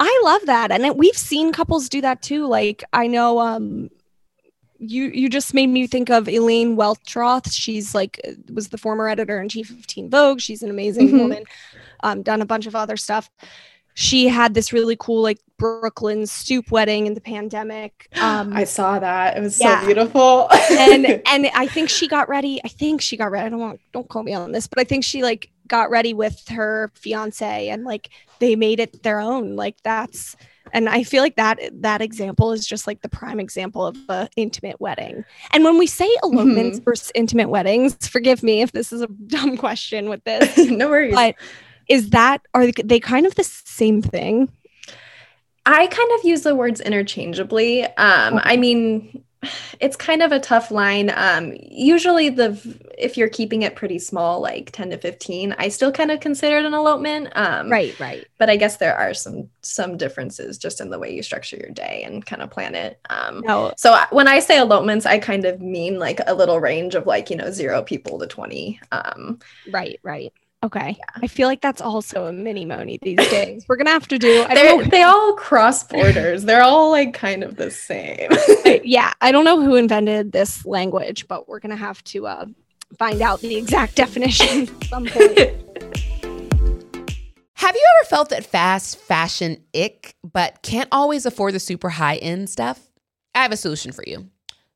I 0.01 0.21
love 0.25 0.43
that, 0.47 0.71
and 0.71 0.97
we've 0.97 1.17
seen 1.17 1.53
couples 1.53 1.89
do 1.89 2.01
that 2.01 2.23
too. 2.23 2.47
Like 2.47 2.85
I 2.93 3.07
know, 3.07 3.41
um, 3.41 3.91
you 4.79 5.05
you 5.05 5.29
just 5.29 5.53
made 5.53 5.69
me 5.69 5.87
think 5.87 6.11
of 6.11 6.29
Elaine 6.29 6.77
Welteroth. 6.77 7.53
She's 7.53 7.95
like 7.95 8.21
was 8.53 8.69
the 8.69 8.79
former 8.79 9.09
editor 9.09 9.41
in 9.41 9.49
chief 9.49 9.71
of 9.71 9.87
Teen 9.87 10.09
Vogue. 10.09 10.41
She's 10.41 10.63
an 10.63 10.71
amazing 10.71 11.09
mm-hmm. 11.09 11.19
woman. 11.19 11.45
Um, 12.05 12.23
done 12.23 12.43
a 12.43 12.47
bunch 12.47 12.67
of 12.67 12.75
other 12.75 12.97
stuff 12.97 13.31
she 13.95 14.29
had 14.29 14.55
this 14.55 14.73
really 14.73 14.97
cool 14.99 15.23
like 15.23 15.39
Brooklyn 15.59 16.27
stoop 16.27 16.71
wedding 16.71 17.07
in 17.07 17.15
the 17.15 17.21
pandemic. 17.21 18.09
Um, 18.21 18.53
I 18.53 18.65
saw 18.65 18.99
that. 18.99 19.37
It 19.37 19.41
was 19.41 19.61
yeah. 19.61 19.81
so 19.81 19.87
beautiful. 19.87 20.49
and 20.71 21.07
and 21.27 21.51
I 21.55 21.67
think 21.67 21.89
she 21.89 22.09
got 22.09 22.29
ready. 22.29 22.61
I 22.65 22.69
think 22.69 23.01
she 23.01 23.17
got 23.17 23.31
ready. 23.31 23.47
I 23.47 23.49
don't 23.49 23.61
want 23.61 23.81
don't 23.93 24.09
call 24.09 24.23
me 24.23 24.35
on 24.35 24.53
this, 24.53 24.67
but 24.67 24.79
I 24.79 24.85
think 24.85 25.05
she 25.05 25.23
like 25.23 25.51
got 25.69 25.91
ready 25.91 26.15
with 26.15 26.49
her 26.49 26.91
fiance 26.95 27.69
and 27.69 27.85
like 27.85 28.11
they 28.41 28.57
made 28.57 28.81
it 28.81 29.03
their 29.03 29.21
own. 29.21 29.57
Like 29.57 29.77
that's 29.83 30.37
and 30.73 30.89
I 30.89 31.05
feel 31.05 31.23
like 31.23 31.37
that 31.37 31.59
that 31.83 32.01
example 32.01 32.53
is 32.53 32.67
just 32.67 32.87
like 32.87 33.03
the 33.03 33.09
prime 33.09 33.39
example 33.39 33.87
of 33.87 33.97
a 34.09 34.29
intimate 34.37 34.81
wedding. 34.81 35.25
And 35.53 35.65
when 35.65 35.79
we 35.79 35.87
say 35.87 36.09
elopements 36.23 36.79
mm-hmm. 36.79 36.85
versus 36.85 37.13
intimate 37.15 37.51
weddings, 37.51 38.07
forgive 38.07 38.43
me 38.43 38.63
if 38.63 38.73
this 38.73 38.93
is 38.93 39.03
a 39.03 39.07
dumb 39.27 39.57
question 39.57 40.09
with 40.09 40.25
this. 40.25 40.57
no 40.71 40.89
worries. 40.89 41.15
But 41.15 41.37
is 41.93 42.11
that 42.11 42.41
are 42.55 42.71
they 42.85 42.99
kind 42.99 43.27
of 43.27 43.35
the 43.35 43.45
same 43.45 44.01
thing 44.01 44.49
i 45.67 45.87
kind 45.87 46.11
of 46.19 46.25
use 46.25 46.43
the 46.43 46.55
words 46.55 46.81
interchangeably 46.81 47.85
um 47.85 48.41
i 48.43 48.57
mean 48.57 49.23
it's 49.81 49.97
kind 49.97 50.23
of 50.23 50.33
a 50.33 50.39
tough 50.39 50.71
line. 50.71 51.13
Um, 51.15 51.55
usually 51.61 52.29
the 52.29 52.59
if 52.97 53.17
you're 53.17 53.29
keeping 53.29 53.63
it 53.63 53.75
pretty 53.75 53.99
small, 53.99 54.41
like 54.41 54.71
10 54.71 54.91
to 54.91 54.99
15, 54.99 55.57
I 55.59 55.69
still 55.69 55.91
kind 55.91 56.11
of 56.11 56.21
consider 56.21 56.59
it 56.59 56.65
an 56.65 56.75
elopement. 56.75 57.29
Um, 57.35 57.71
right, 57.71 57.99
right. 57.99 58.25
But 58.39 58.51
I 58.51 58.57
guess 58.57 58.77
there 58.77 58.97
are 58.97 59.15
some 59.15 59.49
some 59.63 59.97
differences 59.97 60.59
just 60.59 60.81
in 60.81 60.91
the 60.91 60.99
way 60.99 61.15
you 61.15 61.23
structure 61.23 61.57
your 61.57 61.71
day 61.71 62.03
and 62.05 62.25
kind 62.25 62.43
of 62.43 62.51
plan 62.51 62.75
it. 62.75 63.01
Um, 63.11 63.43
no. 63.45 63.73
So 63.77 63.99
when 64.11 64.29
I 64.29 64.39
say 64.39 64.59
elopements, 64.59 65.07
I 65.07 65.19
kind 65.19 65.45
of 65.45 65.61
mean 65.61 65.99
like 65.99 66.21
a 66.27 66.35
little 66.35 66.61
range 66.61 66.95
of 66.95 67.07
like 67.07 67.31
you 67.31 67.37
know 67.37 67.51
zero 67.51 67.83
people 67.83 68.19
to 68.21 68.27
20. 68.27 68.81
Um, 68.93 69.41
right, 69.71 69.99
right. 70.03 70.33
Okay. 70.65 70.97
Yeah. 70.97 71.05
I 71.23 71.27
feel 71.27 71.49
like 71.49 71.61
that's 71.61 71.81
also 71.81 72.27
a 72.27 72.33
minimony 72.33 72.99
these 73.03 73.17
days. 73.31 73.65
We're 73.69 73.77
gonna 73.77 73.91
have 73.91 74.07
to 74.09 74.19
do. 74.19 74.45
I 74.49 74.55
don't 74.55 74.79
know. 74.79 74.85
They 74.85 75.03
all 75.03 75.33
cross 75.35 75.83
borders. 75.83 76.45
They're 76.45 76.63
all 76.63 76.91
like 76.91 77.15
kind 77.15 77.43
of 77.43 77.57
the 77.57 77.71
same. 77.71 78.31
yeah, 78.85 79.13
I 79.21 79.33
don't 79.33 79.45
know 79.45 79.61
who 79.61 79.75
invented 79.75 80.31
this 80.31 80.65
language, 80.65 81.27
but 81.27 81.49
we're 81.49 81.59
gonna 81.59 81.75
have 81.77 82.03
to 82.05 82.29
uh, 82.29 82.47
find 82.97 83.21
out 83.23 83.41
the 83.41 83.57
exact 83.57 83.97
definition 83.97 84.69
at 84.69 84.85
some 84.85 85.07
point. 85.07 85.39
Have 87.55 87.77
you 87.77 87.87
ever 88.01 88.09
felt 88.09 88.29
that 88.31 88.45
fast 88.45 88.99
fashion 88.99 89.63
ick, 89.73 90.17
but 90.25 90.63
can't 90.63 90.89
always 90.91 91.27
afford 91.27 91.55
the 91.55 91.61
super 91.61 91.91
high 91.91 92.17
end 92.17 92.51
stuff? 92.51 92.89
I 93.37 93.43
have 93.43 93.53
a 93.53 93.57
solution 93.57 93.93
for 93.93 94.03
you. 94.07 94.29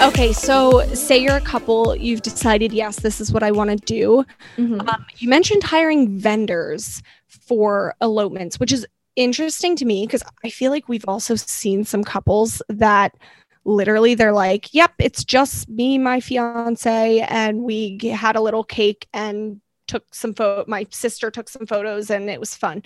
Okay, 0.00 0.32
so 0.32 0.86
say 0.94 1.18
you're 1.18 1.36
a 1.36 1.40
couple, 1.40 1.96
you've 1.96 2.22
decided, 2.22 2.72
yes, 2.72 3.00
this 3.00 3.20
is 3.20 3.32
what 3.32 3.42
I 3.42 3.50
want 3.50 3.70
to 3.70 3.76
do. 3.76 4.24
Mm-hmm. 4.56 4.88
Um, 4.88 5.06
you 5.16 5.28
mentioned 5.28 5.64
hiring 5.64 6.18
vendors 6.18 7.02
for 7.26 7.96
elopements, 8.00 8.60
which 8.60 8.72
is 8.72 8.86
interesting 9.16 9.74
to 9.74 9.84
me 9.84 10.06
because 10.06 10.22
I 10.44 10.50
feel 10.50 10.70
like 10.70 10.88
we've 10.88 11.04
also 11.08 11.34
seen 11.34 11.84
some 11.84 12.04
couples 12.04 12.62
that 12.68 13.16
literally 13.64 14.14
they're 14.14 14.32
like, 14.32 14.72
yep, 14.72 14.92
it's 15.00 15.24
just 15.24 15.68
me, 15.68 15.98
my 15.98 16.20
fiance, 16.20 17.20
and 17.28 17.62
we 17.62 17.98
had 17.98 18.36
a 18.36 18.40
little 18.40 18.64
cake 18.64 19.08
and 19.12 19.60
took 19.88 20.14
some 20.14 20.32
photo. 20.32 20.64
My 20.68 20.86
sister 20.90 21.30
took 21.32 21.48
some 21.48 21.66
photos 21.66 22.08
and 22.08 22.30
it 22.30 22.38
was 22.38 22.54
fun 22.54 22.84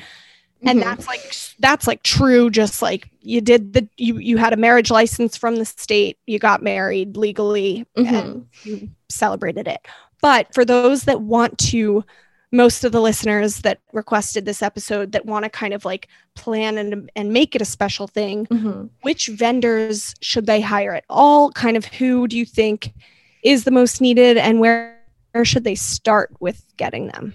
and 0.64 0.80
mm-hmm. 0.80 0.88
that's 0.88 1.06
like 1.06 1.34
that's 1.58 1.86
like 1.86 2.02
true 2.02 2.50
just 2.50 2.82
like 2.82 3.10
you 3.20 3.40
did 3.40 3.72
the 3.72 3.88
you 3.96 4.18
you 4.18 4.36
had 4.36 4.52
a 4.52 4.56
marriage 4.56 4.90
license 4.90 5.36
from 5.36 5.56
the 5.56 5.64
state 5.64 6.18
you 6.26 6.38
got 6.38 6.62
married 6.62 7.16
legally 7.16 7.86
mm-hmm. 7.96 8.14
and 8.14 8.46
you 8.64 8.88
celebrated 9.08 9.66
it 9.66 9.80
but 10.20 10.52
for 10.54 10.64
those 10.64 11.04
that 11.04 11.20
want 11.20 11.56
to 11.58 12.04
most 12.54 12.84
of 12.84 12.92
the 12.92 13.00
listeners 13.00 13.58
that 13.58 13.80
requested 13.92 14.44
this 14.44 14.62
episode 14.62 15.12
that 15.12 15.24
want 15.24 15.44
to 15.44 15.50
kind 15.50 15.72
of 15.72 15.86
like 15.86 16.08
plan 16.34 16.76
and, 16.76 17.10
and 17.16 17.32
make 17.32 17.56
it 17.56 17.62
a 17.62 17.66
special 17.66 18.06
thing 18.06 18.46
mm-hmm. 18.46 18.86
which 19.02 19.28
vendors 19.28 20.14
should 20.20 20.46
they 20.46 20.60
hire 20.60 20.94
at 20.94 21.04
all 21.08 21.50
kind 21.52 21.76
of 21.76 21.86
who 21.86 22.28
do 22.28 22.36
you 22.36 22.44
think 22.44 22.92
is 23.42 23.64
the 23.64 23.70
most 23.70 24.00
needed 24.00 24.36
and 24.36 24.60
where, 24.60 25.00
where 25.32 25.44
should 25.44 25.64
they 25.64 25.74
start 25.74 26.30
with 26.40 26.64
getting 26.76 27.08
them 27.08 27.32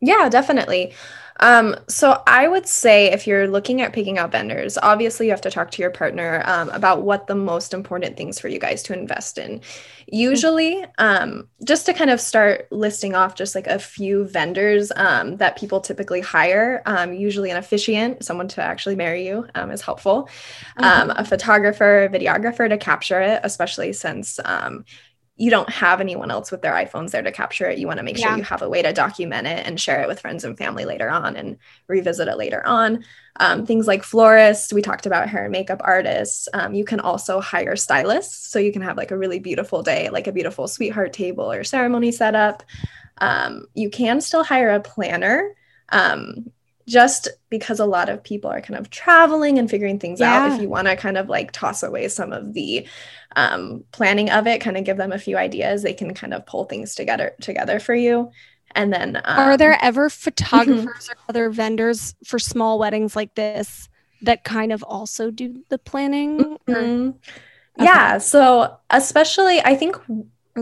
yeah 0.00 0.28
definitely 0.28 0.92
um, 1.40 1.74
so 1.88 2.22
I 2.26 2.46
would 2.46 2.66
say 2.66 3.10
if 3.10 3.26
you're 3.26 3.48
looking 3.48 3.80
at 3.80 3.92
picking 3.92 4.18
out 4.18 4.30
vendors, 4.30 4.78
obviously 4.78 5.26
you 5.26 5.32
have 5.32 5.40
to 5.42 5.50
talk 5.50 5.70
to 5.72 5.82
your 5.82 5.90
partner 5.90 6.42
um, 6.44 6.68
about 6.70 7.02
what 7.02 7.26
the 7.26 7.34
most 7.34 7.74
important 7.74 8.16
things 8.16 8.38
for 8.38 8.48
you 8.48 8.58
guys 8.58 8.82
to 8.84 8.92
invest 8.92 9.38
in. 9.38 9.60
Usually, 10.06 10.84
um, 10.98 11.48
just 11.64 11.86
to 11.86 11.94
kind 11.94 12.10
of 12.10 12.20
start 12.20 12.70
listing 12.70 13.14
off 13.14 13.34
just 13.34 13.54
like 13.54 13.66
a 13.66 13.78
few 13.78 14.24
vendors 14.24 14.92
um, 14.96 15.36
that 15.38 15.56
people 15.56 15.80
typically 15.80 16.20
hire, 16.20 16.82
um, 16.86 17.12
usually 17.12 17.50
an 17.50 17.56
officiant, 17.56 18.24
someone 18.24 18.48
to 18.48 18.62
actually 18.62 18.96
marry 18.96 19.26
you 19.26 19.46
um, 19.54 19.70
is 19.70 19.80
helpful, 19.80 20.28
mm-hmm. 20.78 21.10
a 21.10 21.24
photographer, 21.24 22.08
videographer 22.12 22.68
to 22.68 22.76
capture 22.76 23.20
it, 23.20 23.40
especially 23.44 23.92
since 23.92 24.38
you 25.40 25.50
don't 25.50 25.70
have 25.70 26.02
anyone 26.02 26.30
else 26.30 26.50
with 26.50 26.60
their 26.60 26.74
iPhones 26.74 27.12
there 27.12 27.22
to 27.22 27.32
capture 27.32 27.66
it. 27.66 27.78
You 27.78 27.86
want 27.86 27.96
to 27.96 28.02
make 28.02 28.18
yeah. 28.18 28.28
sure 28.28 28.36
you 28.36 28.42
have 28.42 28.60
a 28.60 28.68
way 28.68 28.82
to 28.82 28.92
document 28.92 29.46
it 29.46 29.66
and 29.66 29.80
share 29.80 30.02
it 30.02 30.06
with 30.06 30.20
friends 30.20 30.44
and 30.44 30.56
family 30.56 30.84
later 30.84 31.08
on 31.08 31.34
and 31.34 31.56
revisit 31.88 32.28
it 32.28 32.36
later 32.36 32.64
on. 32.66 33.06
Um, 33.36 33.64
things 33.64 33.86
like 33.86 34.02
florists, 34.02 34.70
we 34.70 34.82
talked 34.82 35.06
about 35.06 35.30
hair 35.30 35.44
and 35.44 35.52
makeup 35.52 35.80
artists. 35.82 36.46
Um, 36.52 36.74
you 36.74 36.84
can 36.84 37.00
also 37.00 37.40
hire 37.40 37.74
stylists. 37.74 38.50
So 38.50 38.58
you 38.58 38.70
can 38.70 38.82
have 38.82 38.98
like 38.98 39.12
a 39.12 39.16
really 39.16 39.38
beautiful 39.38 39.82
day, 39.82 40.10
like 40.10 40.26
a 40.26 40.32
beautiful 40.32 40.68
sweetheart 40.68 41.14
table 41.14 41.50
or 41.50 41.64
ceremony 41.64 42.12
setup. 42.12 42.62
Um, 43.16 43.64
you 43.72 43.88
can 43.88 44.20
still 44.20 44.44
hire 44.44 44.68
a 44.68 44.80
planner. 44.80 45.54
Um, 45.88 46.52
just 46.86 47.28
because 47.48 47.78
a 47.78 47.86
lot 47.86 48.08
of 48.08 48.22
people 48.22 48.50
are 48.50 48.60
kind 48.60 48.78
of 48.78 48.90
traveling 48.90 49.58
and 49.58 49.70
figuring 49.70 49.98
things 49.98 50.20
yeah. 50.20 50.44
out 50.44 50.52
if 50.52 50.60
you 50.60 50.68
want 50.68 50.88
to 50.88 50.96
kind 50.96 51.16
of 51.16 51.28
like 51.28 51.52
toss 51.52 51.82
away 51.82 52.08
some 52.08 52.32
of 52.32 52.52
the 52.54 52.86
um, 53.36 53.84
planning 53.92 54.30
of 54.30 54.46
it 54.46 54.60
kind 54.60 54.76
of 54.76 54.84
give 54.84 54.96
them 54.96 55.12
a 55.12 55.18
few 55.18 55.36
ideas 55.36 55.82
they 55.82 55.92
can 55.92 56.14
kind 56.14 56.34
of 56.34 56.44
pull 56.46 56.64
things 56.64 56.94
together 56.94 57.32
together 57.40 57.78
for 57.78 57.94
you 57.94 58.30
and 58.74 58.92
then 58.92 59.16
um, 59.16 59.22
are 59.24 59.56
there 59.56 59.78
ever 59.82 60.08
mm-hmm. 60.08 60.20
photographers 60.24 61.08
or 61.08 61.16
other 61.28 61.50
vendors 61.50 62.14
for 62.24 62.38
small 62.38 62.78
weddings 62.78 63.14
like 63.14 63.34
this 63.34 63.88
that 64.22 64.44
kind 64.44 64.72
of 64.72 64.82
also 64.82 65.30
do 65.30 65.62
the 65.68 65.78
planning 65.78 66.58
mm-hmm. 66.68 67.08
okay. 67.08 67.18
yeah 67.78 68.18
so 68.18 68.76
especially 68.90 69.60
i 69.60 69.74
think 69.74 69.96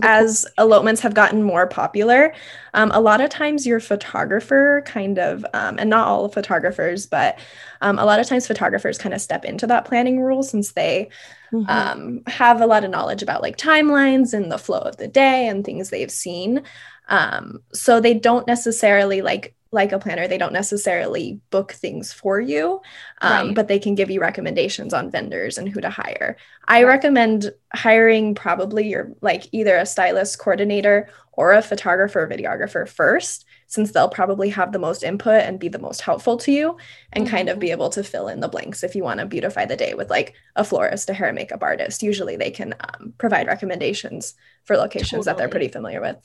as 0.03 0.45
elopements 0.57 1.01
have 1.01 1.13
gotten 1.13 1.43
more 1.43 1.67
popular, 1.67 2.33
um, 2.73 2.91
a 2.93 2.99
lot 2.99 3.21
of 3.21 3.29
times 3.29 3.65
your 3.65 3.79
photographer 3.79 4.83
kind 4.85 5.17
of, 5.17 5.45
um, 5.53 5.77
and 5.79 5.89
not 5.89 6.07
all 6.07 6.29
photographers, 6.29 7.05
but 7.05 7.39
um, 7.81 7.99
a 7.99 8.05
lot 8.05 8.19
of 8.19 8.27
times 8.27 8.47
photographers 8.47 8.97
kind 8.97 9.13
of 9.13 9.21
step 9.21 9.45
into 9.45 9.67
that 9.67 9.85
planning 9.85 10.19
role 10.19 10.43
since 10.43 10.73
they 10.73 11.09
mm-hmm. 11.51 11.69
Um, 11.69 12.21
have 12.27 12.61
a 12.61 12.67
lot 12.67 12.83
of 12.83 12.91
knowledge 12.91 13.23
about 13.23 13.41
like 13.41 13.57
timelines 13.57 14.33
and 14.33 14.51
the 14.51 14.57
flow 14.57 14.79
of 14.79 14.97
the 14.97 15.07
day 15.07 15.47
and 15.47 15.65
things 15.65 15.89
they've 15.89 16.11
seen. 16.11 16.63
Um, 17.07 17.63
so 17.73 17.99
they 17.99 18.13
don't 18.13 18.47
necessarily 18.47 19.21
like 19.21 19.55
like 19.71 19.91
a 19.91 19.99
planner, 19.99 20.27
they 20.27 20.37
don't 20.37 20.53
necessarily 20.53 21.39
book 21.51 21.73
things 21.73 22.11
for 22.11 22.39
you, 22.39 22.81
um, 23.21 23.47
right. 23.47 23.55
but 23.55 23.67
they 23.67 23.77
can 23.77 23.93
give 23.93 24.09
you 24.09 24.19
recommendations 24.19 24.93
on 24.93 25.11
vendors 25.11 25.57
and 25.57 25.69
who 25.69 25.79
to 25.79 25.89
hire. 25.89 26.37
I 26.67 26.83
right. 26.83 26.89
recommend 26.89 27.51
hiring 27.73 28.33
probably 28.33 28.89
your 28.89 29.11
like 29.21 29.47
either 29.51 29.75
a 29.75 29.85
stylist 29.85 30.39
coordinator 30.39 31.09
or 31.33 31.53
a 31.53 31.61
photographer 31.61 32.23
or 32.23 32.27
videographer 32.27 32.89
first, 32.89 33.45
since 33.67 33.91
they'll 33.91 34.09
probably 34.09 34.49
have 34.49 34.71
the 34.71 34.79
most 34.79 35.03
input 35.03 35.43
and 35.43 35.59
be 35.59 35.67
the 35.67 35.77
most 35.77 36.01
helpful 36.01 36.37
to 36.37 36.51
you 36.51 36.75
and 37.13 37.25
mm-hmm. 37.25 37.35
kind 37.35 37.49
of 37.49 37.59
be 37.59 37.67
mm-hmm. 37.67 37.73
able 37.73 37.89
to 37.89 38.03
fill 38.03 38.27
in 38.27 38.39
the 38.39 38.47
blanks 38.47 38.83
if 38.83 38.95
you 38.95 39.03
want 39.03 39.19
to 39.19 39.25
beautify 39.27 39.65
the 39.65 39.77
day 39.77 39.93
with 39.93 40.09
like 40.09 40.33
a 40.55 40.63
florist, 40.63 41.09
a 41.11 41.13
hair 41.13 41.27
and 41.27 41.35
makeup 41.35 41.61
artist. 41.61 42.01
Usually 42.01 42.35
they 42.35 42.49
can 42.49 42.73
um, 42.79 43.13
provide 43.19 43.45
recommendations 43.45 44.33
for 44.65 44.75
locations 44.75 45.09
totally. 45.11 45.25
that 45.25 45.37
they're 45.37 45.47
pretty 45.47 45.67
familiar 45.67 46.01
with. 46.01 46.17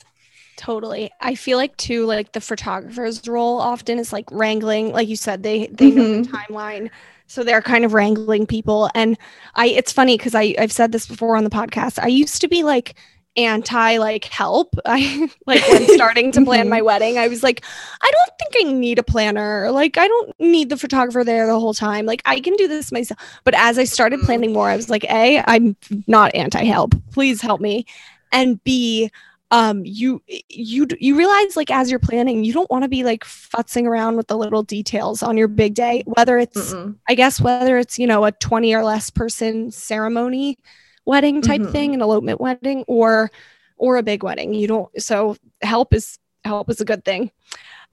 Totally. 0.57 1.11
I 1.19 1.35
feel 1.35 1.57
like 1.57 1.75
too, 1.77 2.05
like 2.05 2.31
the 2.31 2.41
photographer's 2.41 3.27
role 3.27 3.59
often 3.59 3.99
is 3.99 4.13
like 4.13 4.25
wrangling, 4.31 4.91
like 4.91 5.07
you 5.07 5.15
said, 5.15 5.43
they 5.43 5.67
they 5.67 5.91
know 5.91 6.21
the 6.21 6.27
mm-hmm. 6.27 6.35
timeline. 6.35 6.89
So 7.27 7.43
they're 7.43 7.61
kind 7.61 7.83
of 7.83 7.93
wrangling 7.93 8.45
people. 8.45 8.89
And 8.95 9.17
I 9.55 9.67
it's 9.67 9.91
funny 9.91 10.17
because 10.17 10.35
I 10.35 10.55
I've 10.57 10.71
said 10.71 10.91
this 10.91 11.07
before 11.07 11.35
on 11.35 11.43
the 11.43 11.49
podcast. 11.49 12.01
I 12.01 12.07
used 12.07 12.41
to 12.41 12.47
be 12.47 12.63
like 12.63 12.95
anti 13.37 13.97
like 13.97 14.25
help. 14.25 14.75
I 14.85 15.29
like 15.45 15.67
when 15.67 15.87
starting 15.95 16.31
to 16.33 16.45
plan 16.45 16.69
my 16.69 16.77
mm-hmm. 16.77 16.85
wedding, 16.85 17.17
I 17.17 17.27
was 17.27 17.43
like, 17.43 17.63
I 18.01 18.11
don't 18.11 18.39
think 18.39 18.67
I 18.67 18.71
need 18.71 18.99
a 18.99 19.03
planner. 19.03 19.71
Like 19.71 19.97
I 19.97 20.07
don't 20.07 20.39
need 20.39 20.69
the 20.69 20.77
photographer 20.77 21.23
there 21.23 21.47
the 21.47 21.59
whole 21.59 21.73
time. 21.73 22.05
Like 22.05 22.21
I 22.25 22.39
can 22.39 22.55
do 22.55 22.67
this 22.67 22.91
myself. 22.93 23.19
But 23.43 23.55
as 23.55 23.77
I 23.77 23.83
started 23.83 24.17
mm-hmm. 24.17 24.25
planning 24.25 24.53
more, 24.53 24.69
I 24.69 24.75
was 24.75 24.89
like, 24.89 25.03
A, 25.05 25.43
I'm 25.45 25.75
not 26.07 26.33
anti-help. 26.33 26.93
Please 27.11 27.41
help 27.41 27.59
me. 27.59 27.85
And 28.31 28.63
B, 28.63 29.11
um 29.51 29.81
you 29.85 30.21
you 30.49 30.87
you 30.99 31.15
realize 31.17 31.55
like 31.55 31.69
as 31.71 31.89
you're 31.91 31.99
planning 31.99 32.43
you 32.43 32.51
don't 32.51 32.69
want 32.71 32.83
to 32.83 32.89
be 32.89 33.03
like 33.03 33.23
futzing 33.23 33.85
around 33.85 34.17
with 34.17 34.27
the 34.27 34.35
little 34.37 34.63
details 34.63 35.21
on 35.21 35.37
your 35.37 35.47
big 35.47 35.75
day 35.75 36.03
whether 36.07 36.37
it's 36.39 36.73
Mm-mm. 36.73 36.95
i 37.07 37.13
guess 37.15 37.39
whether 37.39 37.77
it's 37.77 37.99
you 37.99 38.07
know 38.07 38.25
a 38.25 38.31
20 38.31 38.73
or 38.73 38.83
less 38.83 39.09
person 39.11 39.69
ceremony 39.71 40.57
wedding 41.05 41.41
type 41.41 41.61
Mhm. 41.61 41.71
thing 41.71 41.93
an 41.93 42.01
elopement 42.01 42.41
wedding 42.41 42.83
or 42.87 43.29
or 43.77 43.97
a 43.97 44.03
big 44.03 44.23
wedding 44.23 44.53
you 44.55 44.67
don't 44.67 44.89
so 45.01 45.37
help 45.61 45.93
is 45.93 46.17
help 46.43 46.69
is 46.69 46.81
a 46.81 46.85
good 46.85 47.05
thing 47.05 47.31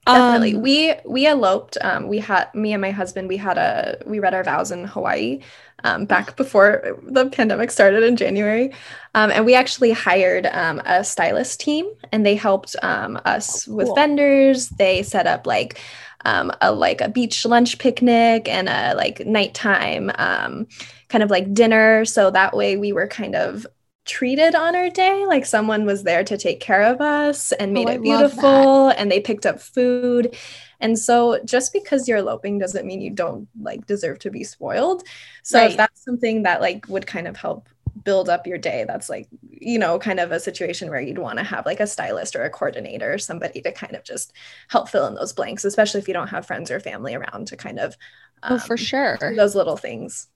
Definitely. 0.05 0.55
Um, 0.55 0.61
we 0.61 0.93
we 1.05 1.27
eloped. 1.27 1.77
Um, 1.79 2.09
we 2.09 2.19
had 2.19 2.53
me 2.53 2.73
and 2.73 2.81
my 2.81 2.91
husband. 2.91 3.29
We 3.29 3.37
had 3.37 3.57
a 3.57 3.99
we 4.05 4.19
read 4.19 4.33
our 4.33 4.43
vows 4.43 4.69
in 4.71 4.83
Hawaii, 4.83 5.39
um, 5.83 6.05
back 6.05 6.35
before 6.35 6.97
the 7.03 7.27
pandemic 7.29 7.71
started 7.71 8.03
in 8.03 8.15
January, 8.15 8.71
um, 9.15 9.31
and 9.31 9.45
we 9.45 9.55
actually 9.55 9.91
hired 9.91 10.47
um, 10.47 10.81
a 10.85 11.03
stylist 11.03 11.59
team, 11.59 11.85
and 12.11 12.25
they 12.25 12.35
helped 12.35 12.75
um, 12.81 13.19
us 13.25 13.67
with 13.67 13.87
cool. 13.87 13.95
vendors. 13.95 14.69
They 14.69 15.03
set 15.03 15.27
up 15.27 15.45
like 15.47 15.79
um, 16.25 16.51
a 16.61 16.71
like 16.71 17.01
a 17.01 17.09
beach 17.09 17.45
lunch 17.45 17.79
picnic 17.79 18.47
and 18.47 18.69
a 18.69 18.93
like 18.95 19.25
nighttime 19.25 20.11
um, 20.15 20.67
kind 21.09 21.23
of 21.23 21.29
like 21.29 21.53
dinner. 21.53 22.05
So 22.05 22.31
that 22.31 22.55
way 22.55 22.77
we 22.77 22.93
were 22.93 23.07
kind 23.07 23.35
of 23.35 23.67
treated 24.05 24.53
on 24.53 24.75
our 24.75 24.89
day 24.89 25.25
like 25.25 25.45
someone 25.45 25.85
was 25.85 26.03
there 26.03 26.25
to 26.25 26.37
take 26.37 26.59
care 26.59 26.83
of 26.83 26.99
us 26.99 27.53
and 27.53 27.71
made 27.71 27.87
Oh, 27.87 27.91
it 27.91 28.01
beautiful 28.01 28.89
and 28.89 29.09
they 29.09 29.21
picked 29.21 29.45
up 29.45 29.61
food 29.61 30.35
and 30.83 30.99
so 30.99 31.39
just 31.45 31.73
because 31.73 32.07
you're 32.07 32.19
eloping 32.19 32.59
doesn't 32.59 32.85
mean 32.85 33.01
you 33.01 33.11
don't 33.11 33.49
like 33.61 33.87
deserve 33.87 34.19
to 34.19 34.31
be 34.31 34.43
spoiled. 34.45 35.03
So 35.43 35.61
Right. 35.61 35.71
if 35.71 35.77
that's 35.77 36.03
something 36.05 36.43
that 36.43 36.61
like 36.61 36.87
would 36.89 37.07
kind 37.07 37.27
of 37.27 37.37
help 37.37 37.69
build 38.03 38.29
up 38.29 38.47
your 38.47 38.57
day. 38.59 38.85
That's 38.87 39.09
like 39.09 39.27
you 39.51 39.79
know 39.79 39.99
kind 39.99 40.19
of 40.19 40.31
a 40.31 40.39
situation 40.39 40.89
where 40.89 41.01
you'd 41.01 41.19
want 41.19 41.39
to 41.39 41.45
have 41.45 41.65
like 41.65 41.79
a 41.79 41.87
stylist 41.87 42.35
or 42.35 42.43
a 42.43 42.49
coordinator 42.51 43.13
or 43.13 43.17
somebody 43.19 43.61
to 43.61 43.71
kind 43.71 43.95
of 43.95 44.03
just 44.03 44.33
help 44.69 44.89
fill 44.89 45.07
in 45.07 45.15
those 45.15 45.33
blanks 45.33 45.65
especially 45.65 45.99
if 46.01 46.07
you 46.07 46.13
don't 46.13 46.27
have 46.29 46.45
friends 46.45 46.71
or 46.71 46.79
family 46.79 47.15
around 47.15 47.47
to 47.47 47.57
kind 47.57 47.79
of 47.79 47.97
oh 48.43 48.57
for 48.59 48.73
um, 48.73 48.77
sure. 48.77 49.17
those 49.35 49.55
little 49.55 49.77
things. 49.77 50.27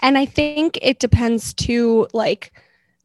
And 0.00 0.18
i 0.18 0.26
think 0.26 0.78
it 0.82 0.98
depends 0.98 1.54
too 1.54 2.06
like 2.12 2.52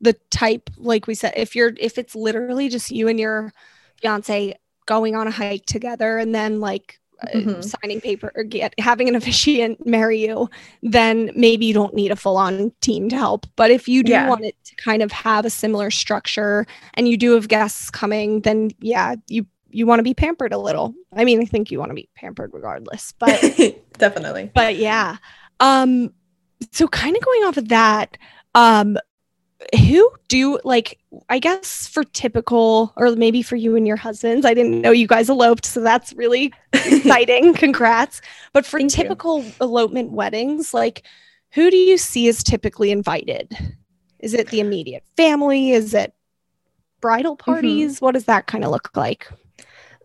the 0.01 0.13
type 0.29 0.69
like 0.77 1.07
we 1.07 1.15
said 1.15 1.33
if 1.37 1.55
you're 1.55 1.73
if 1.79 1.97
it's 1.97 2.15
literally 2.15 2.69
just 2.69 2.91
you 2.91 3.07
and 3.07 3.19
your 3.19 3.53
fiance 4.01 4.55
going 4.93 5.15
on 5.15 5.25
a 5.27 5.31
hike 5.31 5.65
together 5.65 6.11
and 6.17 6.33
then 6.35 6.59
like 6.59 6.87
uh, 7.23 7.37
Mhm. 7.37 7.63
signing 7.63 8.01
paper 8.01 8.31
or 8.35 8.43
get 8.43 8.73
having 8.79 9.07
an 9.07 9.15
officiant 9.21 9.85
marry 9.85 10.19
you 10.27 10.49
then 10.97 11.29
maybe 11.35 11.65
you 11.67 11.73
don't 11.81 11.93
need 11.93 12.11
a 12.11 12.15
full-on 12.23 12.71
team 12.81 13.09
to 13.09 13.15
help 13.15 13.45
but 13.55 13.69
if 13.77 13.87
you 13.87 14.03
do 14.03 14.11
Yeah. 14.11 14.27
want 14.27 14.43
it 14.49 14.55
to 14.69 14.73
kind 14.87 15.01
of 15.03 15.11
have 15.11 15.45
a 15.45 15.49
similar 15.63 15.91
structure 15.91 16.65
and 16.95 17.07
you 17.07 17.17
do 17.17 17.29
have 17.35 17.47
guests 17.47 17.89
coming 18.01 18.41
then 18.41 18.71
yeah 18.79 19.15
you 19.27 19.45
you 19.69 19.85
want 19.87 19.99
to 19.99 20.03
be 20.11 20.15
pampered 20.15 20.51
a 20.51 20.57
little 20.67 20.87
i 21.15 21.23
mean 21.23 21.39
i 21.39 21.45
think 21.45 21.71
you 21.71 21.77
want 21.79 21.91
to 21.91 21.95
be 22.03 22.09
pampered 22.15 22.49
regardless 22.53 23.13
but 23.19 23.39
definitely 24.05 24.49
but 24.55 24.75
yeah 24.75 25.17
um 25.59 26.11
so 26.71 26.87
kind 26.87 27.15
of 27.15 27.21
going 27.23 27.43
off 27.47 27.57
of 27.57 27.67
that 27.69 28.17
um 28.55 28.97
who 29.77 30.11
do 30.27 30.59
like 30.63 30.97
i 31.29 31.37
guess 31.37 31.87
for 31.87 32.03
typical 32.03 32.93
or 32.97 33.11
maybe 33.15 33.41
for 33.41 33.55
you 33.55 33.75
and 33.75 33.85
your 33.85 33.95
husbands 33.97 34.45
i 34.45 34.53
didn't 34.53 34.81
know 34.81 34.91
you 34.91 35.07
guys 35.07 35.29
eloped 35.29 35.65
so 35.65 35.81
that's 35.81 36.13
really 36.13 36.51
exciting. 36.73 37.53
Congrats. 37.65 38.21
But 38.53 38.65
for 38.65 38.79
Thank 38.79 38.91
you. 38.97 39.03
typical 39.03 39.45
elopement 39.59 40.11
weddings 40.11 40.73
like 40.73 41.03
who 41.51 41.69
do 41.69 41.77
you 41.77 41.97
see 41.97 42.27
as 42.29 42.43
typically 42.43 42.91
invited? 42.91 43.55
Is 44.19 44.33
it 44.33 44.47
the 44.49 44.61
immediate 44.61 45.03
family? 45.17 45.71
Is 45.71 45.93
it 45.93 46.13
bridal 47.01 47.35
Mm-hmm. 47.35 47.51
parties? 47.51 48.01
What 48.01 48.13
does 48.13 48.25
that 48.25 48.47
kind 48.47 48.63
of 48.63 48.71
look 48.71 48.89
like? 48.95 49.27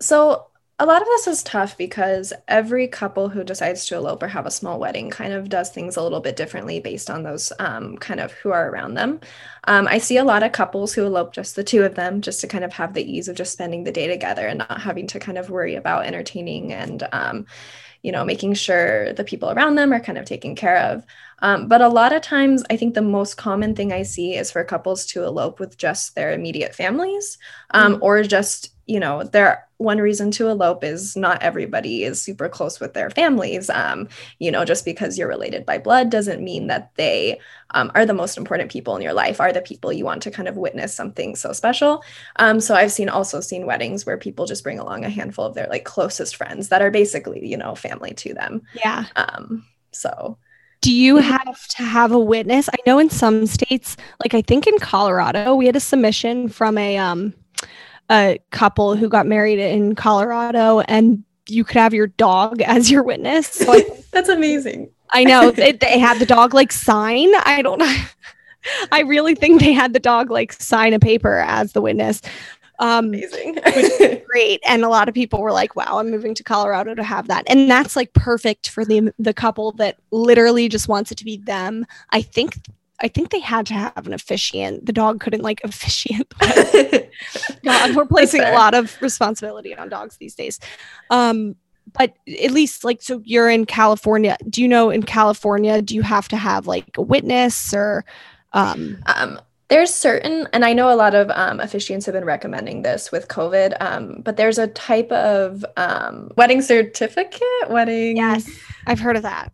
So 0.00 0.46
a 0.78 0.84
lot 0.84 1.00
of 1.00 1.08
this 1.08 1.26
is 1.26 1.42
tough 1.42 1.78
because 1.78 2.34
every 2.48 2.86
couple 2.86 3.30
who 3.30 3.42
decides 3.42 3.86
to 3.86 3.96
elope 3.96 4.22
or 4.22 4.28
have 4.28 4.44
a 4.44 4.50
small 4.50 4.78
wedding 4.78 5.08
kind 5.08 5.32
of 5.32 5.48
does 5.48 5.70
things 5.70 5.96
a 5.96 6.02
little 6.02 6.20
bit 6.20 6.36
differently 6.36 6.80
based 6.80 7.08
on 7.08 7.22
those 7.22 7.50
um, 7.58 7.96
kind 7.96 8.20
of 8.20 8.32
who 8.32 8.52
are 8.52 8.68
around 8.68 8.92
them. 8.92 9.20
Um, 9.64 9.88
I 9.88 9.96
see 9.96 10.18
a 10.18 10.24
lot 10.24 10.42
of 10.42 10.52
couples 10.52 10.92
who 10.92 11.06
elope 11.06 11.32
just 11.32 11.56
the 11.56 11.64
two 11.64 11.82
of 11.84 11.94
them, 11.94 12.20
just 12.20 12.42
to 12.42 12.46
kind 12.46 12.62
of 12.62 12.74
have 12.74 12.92
the 12.92 13.10
ease 13.10 13.26
of 13.26 13.36
just 13.36 13.52
spending 13.52 13.84
the 13.84 13.92
day 13.92 14.06
together 14.06 14.46
and 14.46 14.58
not 14.58 14.82
having 14.82 15.06
to 15.08 15.18
kind 15.18 15.38
of 15.38 15.48
worry 15.48 15.76
about 15.76 16.04
entertaining 16.04 16.74
and, 16.74 17.08
um, 17.10 17.46
you 18.02 18.12
know, 18.12 18.26
making 18.26 18.52
sure 18.52 19.14
the 19.14 19.24
people 19.24 19.50
around 19.50 19.76
them 19.76 19.94
are 19.94 20.00
kind 20.00 20.18
of 20.18 20.26
taken 20.26 20.54
care 20.54 20.78
of. 20.78 21.06
Um, 21.38 21.68
but 21.68 21.80
a 21.80 21.88
lot 21.88 22.12
of 22.12 22.20
times, 22.20 22.62
I 22.68 22.76
think 22.76 22.94
the 22.94 23.02
most 23.02 23.36
common 23.36 23.74
thing 23.74 23.92
I 23.94 24.02
see 24.02 24.34
is 24.34 24.50
for 24.50 24.62
couples 24.62 25.06
to 25.06 25.24
elope 25.24 25.58
with 25.58 25.78
just 25.78 26.14
their 26.14 26.32
immediate 26.32 26.74
families 26.74 27.38
um, 27.70 27.98
or 28.02 28.22
just 28.22 28.72
you 28.86 29.00
know 29.00 29.24
their 29.24 29.65
one 29.78 29.98
reason 29.98 30.30
to 30.32 30.48
elope 30.48 30.82
is 30.82 31.16
not 31.16 31.42
everybody 31.42 32.04
is 32.04 32.20
super 32.20 32.48
close 32.48 32.80
with 32.80 32.94
their 32.94 33.10
families. 33.10 33.68
Um, 33.68 34.08
you 34.38 34.50
know 34.50 34.64
just 34.64 34.84
because 34.84 35.18
you're 35.18 35.28
related 35.28 35.66
by 35.66 35.78
blood 35.78 36.10
doesn't 36.10 36.42
mean 36.42 36.66
that 36.68 36.92
they 36.96 37.40
um, 37.70 37.90
are 37.94 38.06
the 38.06 38.14
most 38.14 38.38
important 38.38 38.70
people 38.70 38.96
in 38.96 39.02
your 39.02 39.12
life 39.12 39.40
are 39.40 39.52
the 39.52 39.60
people 39.60 39.92
you 39.92 40.04
want 40.04 40.22
to 40.22 40.30
kind 40.30 40.48
of 40.48 40.56
witness 40.56 40.94
something 40.94 41.36
so 41.36 41.52
special. 41.52 42.02
Um, 42.36 42.60
so 42.60 42.74
i've 42.74 42.92
seen 42.92 43.08
also 43.08 43.40
seen 43.40 43.66
weddings 43.66 44.06
where 44.06 44.16
people 44.16 44.46
just 44.46 44.64
bring 44.64 44.78
along 44.78 45.04
a 45.04 45.10
handful 45.10 45.44
of 45.44 45.54
their 45.54 45.66
like 45.68 45.84
closest 45.84 46.36
friends 46.36 46.68
that 46.68 46.82
are 46.82 46.90
basically 46.90 47.46
you 47.46 47.56
know 47.56 47.74
family 47.74 48.14
to 48.14 48.34
them. 48.34 48.62
Yeah. 48.74 49.04
Um, 49.16 49.64
so. 49.92 50.38
Do 50.82 50.94
you 50.94 51.16
have 51.16 51.66
to 51.68 51.82
have 51.82 52.12
a 52.12 52.18
witness? 52.18 52.68
I 52.68 52.76
know 52.86 52.98
in 52.98 53.10
some 53.10 53.46
states, 53.46 53.96
like 54.22 54.34
I 54.34 54.42
think 54.42 54.66
in 54.66 54.78
Colorado, 54.78 55.54
we 55.54 55.66
had 55.66 55.74
a 55.74 55.80
submission 55.80 56.48
from 56.48 56.78
a 56.78 56.96
um 56.96 57.34
a 58.10 58.38
couple 58.50 58.96
who 58.96 59.08
got 59.08 59.26
married 59.26 59.58
in 59.58 59.94
Colorado 59.94 60.80
and 60.80 61.24
you 61.48 61.64
could 61.64 61.76
have 61.76 61.94
your 61.94 62.08
dog 62.08 62.60
as 62.62 62.90
your 62.90 63.02
witness. 63.02 63.48
So 63.48 63.72
I, 63.72 63.84
that's 64.12 64.28
amazing 64.28 64.90
I 65.10 65.24
know 65.24 65.50
they, 65.52 65.72
they 65.72 65.98
had 65.98 66.18
the 66.18 66.26
dog 66.26 66.54
like 66.54 66.72
sign. 66.72 67.34
I 67.44 67.62
don't 67.62 67.78
know. 67.78 67.96
I 68.90 69.00
really 69.00 69.34
think 69.34 69.60
they 69.60 69.72
had 69.72 69.92
the 69.92 70.00
dog 70.00 70.30
like 70.30 70.52
sign 70.52 70.92
a 70.92 70.98
paper 70.98 71.38
as 71.38 71.72
the 71.72 71.80
witness. 71.80 72.20
Um 72.78 73.06
amazing 73.06 73.54
great 74.26 74.60
and 74.66 74.84
a 74.84 74.88
lot 74.90 75.08
of 75.08 75.14
people 75.14 75.40
were 75.40 75.50
like 75.50 75.74
wow 75.76 75.98
i'm 75.98 76.10
moving 76.10 76.34
to 76.34 76.44
colorado 76.44 76.94
to 76.94 77.02
have 77.02 77.28
that 77.28 77.42
and 77.46 77.70
that's 77.70 77.96
like 77.96 78.12
perfect 78.12 78.68
for 78.68 78.84
the 78.84 79.10
the 79.18 79.32
couple 79.32 79.72
that 79.72 79.96
literally 80.10 80.68
just 80.68 80.86
wants 80.86 81.10
it 81.10 81.16
to 81.16 81.24
be 81.24 81.38
them 81.38 81.86
i 82.10 82.20
think 82.20 82.58
i 83.00 83.09
think 83.09 83.30
they 83.30 83.40
had 83.40 83.66
to 83.66 83.74
have 83.74 84.06
an 84.06 84.12
officiant. 84.12 84.87
The 84.87 84.92
dog 84.92 85.20
couldn't 85.20 85.42
like 85.42 85.61
officiant. 85.64 86.32
God, 87.64 87.96
we're 87.96 88.06
placing 88.06 88.42
a 88.42 88.52
lot 88.52 88.74
of 88.74 88.96
responsibility 89.00 89.74
on 89.76 89.88
dogs 89.88 90.16
these 90.16 90.35
days. 90.35 90.59
Um 91.11 91.56
but 91.92 92.14
at 92.42 92.50
least 92.50 92.85
like 92.85 93.00
so 93.00 93.20
you're 93.24 93.48
in 93.48 93.64
california. 93.64 94.37
Do 94.48 94.62
you 94.62 94.68
know 94.68 94.90
in 94.90 95.02
california 95.02 95.82
do 95.82 95.94
you 95.94 96.02
have 96.02 96.28
to 96.28 96.37
have 96.37 96.66
like 96.66 96.96
a 96.96 97.02
witness 97.02 97.74
or 97.74 98.04
um? 98.52 98.98
Um, 99.06 99.40
there's 99.68 99.92
certain, 99.92 100.46
and 100.52 100.64
I 100.64 100.72
know 100.72 100.94
a 100.94 100.94
lot 100.94 101.16
of 101.16 101.28
um, 101.30 101.59
officiants 101.59 102.06
have 102.06 102.12
been 102.12 102.24
recommending 102.24 102.82
this 102.82 103.11
with 103.11 103.26
COVID, 103.26 103.76
um, 103.80 104.22
but 104.24 104.37
there's 104.37 104.59
a 104.59 104.68
type 104.68 105.11
of 105.11 105.66
um, 105.76 106.30
wedding 106.37 106.62
certificate, 106.62 107.68
wedding. 107.68 108.16
yes 108.16 108.48
i've 108.87 109.00
heard 109.00 109.16
of 109.16 109.22
that 109.22 109.52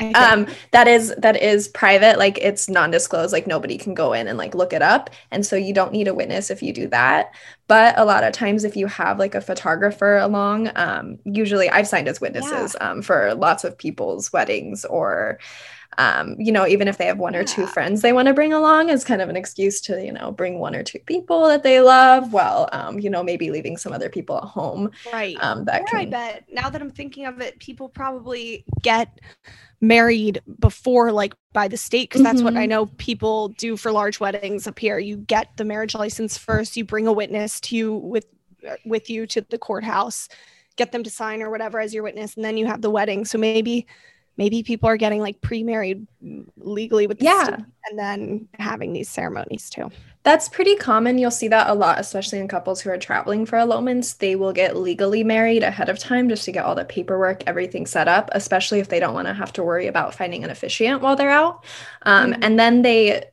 Think. 0.00 0.16
Um, 0.16 0.46
that 0.70 0.88
is 0.88 1.14
that 1.18 1.42
is 1.42 1.68
private, 1.68 2.18
like 2.18 2.38
it's 2.38 2.70
non-disclosed, 2.70 3.34
like 3.34 3.46
nobody 3.46 3.76
can 3.76 3.92
go 3.92 4.14
in 4.14 4.28
and 4.28 4.38
like 4.38 4.54
look 4.54 4.72
it 4.72 4.80
up, 4.80 5.10
and 5.30 5.44
so 5.44 5.56
you 5.56 5.74
don't 5.74 5.92
need 5.92 6.08
a 6.08 6.14
witness 6.14 6.50
if 6.50 6.62
you 6.62 6.72
do 6.72 6.88
that. 6.88 7.34
But 7.68 7.98
a 7.98 8.06
lot 8.06 8.24
of 8.24 8.32
times, 8.32 8.64
if 8.64 8.76
you 8.76 8.86
have 8.86 9.18
like 9.18 9.34
a 9.34 9.42
photographer 9.42 10.16
along, 10.16 10.70
um, 10.74 11.18
usually 11.24 11.68
I've 11.68 11.86
signed 11.86 12.08
as 12.08 12.18
witnesses 12.18 12.74
um, 12.80 13.02
for 13.02 13.34
lots 13.34 13.62
of 13.62 13.76
people's 13.76 14.32
weddings 14.32 14.86
or 14.86 15.38
um, 16.00 16.36
you 16.38 16.52
know, 16.52 16.66
even 16.66 16.88
if 16.88 16.96
they 16.98 17.06
have 17.06 17.18
one 17.18 17.36
or 17.36 17.44
two 17.44 17.66
friends 17.66 18.00
they 18.02 18.12
want 18.12 18.26
to 18.28 18.34
bring 18.34 18.52
along 18.52 18.90
as 18.90 19.04
kind 19.04 19.20
of 19.22 19.28
an 19.28 19.36
excuse 19.36 19.80
to, 19.82 19.92
you 20.04 20.12
know, 20.12 20.32
bring 20.32 20.58
one 20.58 20.74
or 20.74 20.82
two 20.82 21.00
people 21.00 21.48
that 21.48 21.62
they 21.62 21.80
love 21.80 22.32
while, 22.32 22.68
um, 22.72 22.98
you 22.98 23.10
know, 23.10 23.22
maybe 23.22 23.50
leaving 23.50 23.76
some 23.76 23.92
other 23.92 24.08
people 24.08 24.36
at 24.38 24.44
home 24.44 24.90
right 25.12 25.36
um, 25.42 25.64
that 25.66 25.82
Or 25.82 25.98
I 25.98 26.04
bet 26.06 26.44
now 26.52 26.70
that 26.70 26.80
I'm 26.80 26.90
thinking 26.90 27.26
of 27.26 27.40
it, 27.40 27.58
people 27.58 27.88
probably 27.88 28.64
get 28.82 29.08
married 29.80 30.40
before, 30.58 31.12
like 31.12 31.34
by 31.52 31.68
the 31.68 31.76
state, 31.76 32.08
because 32.08 32.22
that's 32.22 32.42
what 32.44 32.56
I 32.56 32.66
Mhm. 32.66 32.68
know 32.68 32.86
people 32.98 33.48
do 33.50 33.76
for 33.76 33.92
large 33.92 34.20
weddings 34.20 34.66
up 34.66 34.78
here. 34.78 34.98
You 34.98 35.16
get 35.18 35.56
the 35.56 35.64
marriage 35.64 35.94
license 35.94 36.36
first, 36.38 36.76
you 36.76 36.84
bring 36.84 37.06
a 37.06 37.12
witness 37.12 37.60
to 37.62 37.76
you 37.76 37.94
with 37.94 38.26
uh, 38.68 38.76
with 38.84 39.08
you 39.08 39.26
to 39.26 39.40
the 39.40 39.58
courthouse, 39.58 40.28
get 40.76 40.92
them 40.92 41.02
to 41.02 41.10
sign 41.10 41.42
or 41.42 41.50
whatever 41.50 41.80
as 41.80 41.94
your 41.94 42.02
witness, 42.02 42.36
and 42.36 42.44
then 42.44 42.56
you 42.58 42.66
have 42.66 42.82
the 42.82 42.90
wedding. 42.90 43.24
So 43.24 43.38
maybe 43.38 43.86
maybe 44.40 44.62
people 44.62 44.88
are 44.88 44.96
getting 44.96 45.20
like 45.20 45.38
pre-married 45.42 46.06
legally 46.56 47.06
with 47.06 47.18
the 47.18 47.26
Yeah. 47.26 47.56
and 47.90 47.98
then 47.98 48.48
having 48.58 48.94
these 48.94 49.08
ceremonies 49.08 49.68
too. 49.68 49.90
That's 50.22 50.48
pretty 50.48 50.76
common. 50.76 51.18
You'll 51.18 51.30
see 51.42 51.48
that 51.48 51.68
a 51.68 51.74
lot, 51.74 52.00
especially 52.00 52.38
in 52.38 52.48
couples 52.48 52.80
who 52.80 52.88
are 52.90 52.96
traveling 52.96 53.44
for 53.44 53.58
elopements. 53.58 54.14
They 54.14 54.36
will 54.36 54.52
get 54.54 54.76
legally 54.78 55.22
married 55.24 55.62
ahead 55.62 55.90
of 55.90 55.98
time 55.98 56.28
just 56.30 56.44
to 56.46 56.52
get 56.52 56.64
all 56.64 56.74
the 56.74 56.84
paperwork, 56.86 57.42
everything 57.46 57.84
set 57.86 58.08
up, 58.08 58.30
especially 58.32 58.80
if 58.80 58.88
they 58.88 58.98
don't 59.00 59.12
want 59.14 59.28
to 59.28 59.34
have 59.34 59.52
to 59.54 59.62
worry 59.62 59.86
about 59.86 60.14
finding 60.14 60.42
an 60.42 60.48
officiant 60.50 61.02
while 61.02 61.16
they're 61.16 61.30
out. 61.30 61.64
Um, 62.02 62.32
Mhm. 62.32 62.38
And 62.44 62.58
then 62.58 62.80
they, 62.82 63.24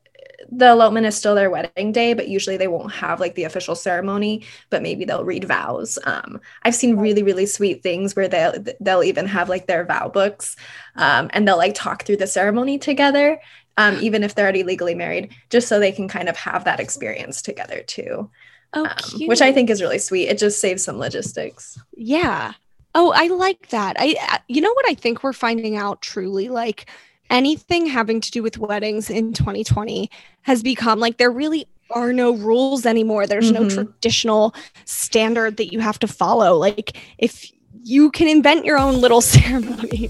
the 0.51 0.69
elopement 0.69 1.05
is 1.05 1.15
still 1.15 1.35
their 1.35 1.49
wedding 1.49 1.91
day, 1.91 2.13
but 2.13 2.27
usually 2.27 2.57
they 2.57 2.67
won't 2.67 2.91
have 2.93 3.19
like 3.19 3.35
the 3.35 3.43
official 3.43 3.75
ceremony, 3.75 4.45
but 4.69 4.81
maybe 4.81 5.05
they'll 5.05 5.25
read 5.25 5.45
vows. 5.45 5.99
Um, 6.05 6.39
I've 6.63 6.75
seen 6.75 6.97
really, 6.97 7.23
really 7.23 7.45
sweet 7.45 7.83
things 7.83 8.15
where 8.15 8.27
they'll 8.27 8.53
they'll 8.79 9.03
even 9.03 9.25
have 9.27 9.49
like 9.49 9.67
their 9.67 9.85
vow 9.85 10.09
books, 10.09 10.55
um, 10.95 11.29
and 11.33 11.47
they'll 11.47 11.57
like 11.57 11.75
talk 11.75 12.03
through 12.03 12.17
the 12.17 12.27
ceremony 12.27 12.77
together 12.79 13.39
um, 13.77 13.97
even 14.01 14.23
if 14.23 14.33
they're 14.33 14.45
already 14.45 14.63
legally 14.63 14.95
married, 14.95 15.33
just 15.49 15.67
so 15.67 15.79
they 15.79 15.91
can 15.91 16.07
kind 16.07 16.29
of 16.29 16.35
have 16.35 16.63
that 16.65 16.79
experience 16.79 17.41
together 17.41 17.83
too, 17.83 18.29
Oh, 18.73 18.85
um, 18.85 19.21
which 19.27 19.41
I 19.41 19.51
think 19.51 19.69
is 19.69 19.81
really 19.81 19.99
sweet. 19.99 20.27
It 20.27 20.39
just 20.39 20.59
saves 20.59 20.83
some 20.83 20.97
logistics. 20.97 21.77
Yeah. 21.95 22.53
Oh, 22.95 23.13
I 23.15 23.27
like 23.27 23.69
that. 23.69 23.95
I 23.99 24.39
you 24.47 24.61
know 24.61 24.73
what 24.73 24.89
I 24.89 24.95
think 24.95 25.23
we're 25.23 25.33
finding 25.33 25.75
out 25.75 26.01
truly 26.01 26.49
like 26.49 26.89
anything 27.29 27.85
having 27.87 28.21
to 28.21 28.31
do 28.31 28.41
with 28.43 28.57
weddings 28.57 29.09
in 29.09 29.33
2020 29.33 30.09
has 30.43 30.63
become 30.63 30.99
like 30.99 31.17
there 31.17 31.31
really 31.31 31.67
are 31.91 32.11
no 32.13 32.31
rules 32.35 32.85
anymore. 32.85 33.25
There's 33.27 33.51
no 33.51 33.61
Mhm. 33.61 33.73
traditional 33.73 34.53
standard 34.85 35.57
that 35.57 35.71
you 35.71 35.79
have 35.79 35.99
to 35.99 36.07
follow. 36.07 36.57
Like 36.57 36.97
if 37.17 37.49
you 37.83 38.11
can 38.11 38.27
invent 38.27 38.65
your 38.65 38.77
own 38.77 38.99
little 38.99 39.21
ceremony 39.35 40.09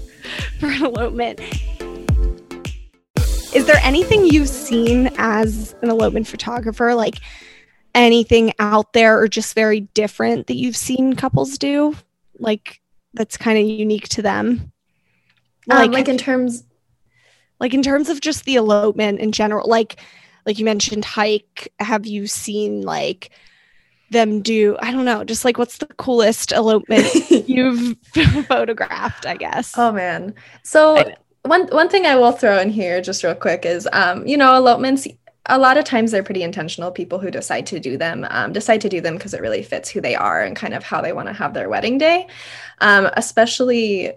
for 0.58 0.66
an 0.66 0.84
elopement. 0.84 1.40
Is 3.54 3.64
there 3.66 3.80
anything 3.82 4.26
you've 4.26 4.48
seen 4.48 5.10
as 5.16 5.74
an 5.82 5.88
elopement 5.90 6.26
photographer 6.26 6.94
like 6.94 7.16
anything 7.94 8.52
out 8.58 8.92
there 8.92 9.18
or 9.18 9.26
just 9.28 9.54
very 9.54 9.80
different 9.80 10.46
that 10.48 10.56
you've 10.56 10.76
seen 10.76 11.14
couples 11.14 11.56
do 11.58 11.96
like 12.38 12.80
that's 13.14 13.36
kind 13.38 13.58
of 13.58 13.64
unique 13.64 14.08
to 14.10 14.22
them 14.22 14.70
Like, 15.66 15.78
like 15.78 15.86
Um, 15.86 15.92
like 15.92 16.08
in 16.08 16.18
terms, 16.18 16.64
like 17.60 17.74
in 17.74 17.82
terms 17.82 18.08
of 18.08 18.20
just 18.20 18.44
the 18.44 18.56
elopement 18.56 19.20
in 19.20 19.32
general 19.32 19.68
like 19.68 19.96
like 20.46 20.58
you 20.58 20.64
mentioned 20.64 21.04
hike 21.04 21.72
have 21.78 22.06
you 22.06 22.26
seen 22.26 22.82
like 22.82 23.30
them 24.10 24.40
do 24.40 24.76
i 24.80 24.90
don't 24.90 25.04
know 25.04 25.22
just 25.24 25.44
like 25.44 25.58
what's 25.58 25.78
the 25.78 25.86
coolest 25.86 26.52
elopement 26.52 27.06
you've 27.48 27.96
photographed 28.46 29.26
i 29.26 29.36
guess 29.36 29.74
oh 29.76 29.92
man. 29.92 30.34
So 30.62 31.04
one 31.48 31.66
one 31.68 31.88
thing 31.88 32.06
I 32.06 32.16
will 32.16 32.32
throw 32.32 32.58
in 32.58 32.70
here 32.70 33.00
just 33.00 33.24
real 33.24 33.34
quick 33.34 33.64
is, 33.64 33.88
um, 33.92 34.26
you 34.26 34.36
know, 34.36 34.54
elopements. 34.54 35.06
A 35.50 35.58
lot 35.58 35.78
of 35.78 35.84
times 35.84 36.10
they're 36.10 36.22
pretty 36.22 36.42
intentional. 36.42 36.90
People 36.90 37.18
who 37.18 37.30
decide 37.30 37.66
to 37.68 37.80
do 37.80 37.96
them 37.96 38.26
um, 38.28 38.52
decide 38.52 38.82
to 38.82 38.88
do 38.88 39.00
them 39.00 39.14
because 39.14 39.32
it 39.32 39.40
really 39.40 39.62
fits 39.62 39.88
who 39.88 40.00
they 40.00 40.14
are 40.14 40.42
and 40.42 40.54
kind 40.54 40.74
of 40.74 40.82
how 40.82 41.00
they 41.00 41.14
want 41.14 41.28
to 41.28 41.32
have 41.32 41.54
their 41.54 41.70
wedding 41.70 41.96
day. 41.96 42.26
Um, 42.82 43.08
especially, 43.16 44.12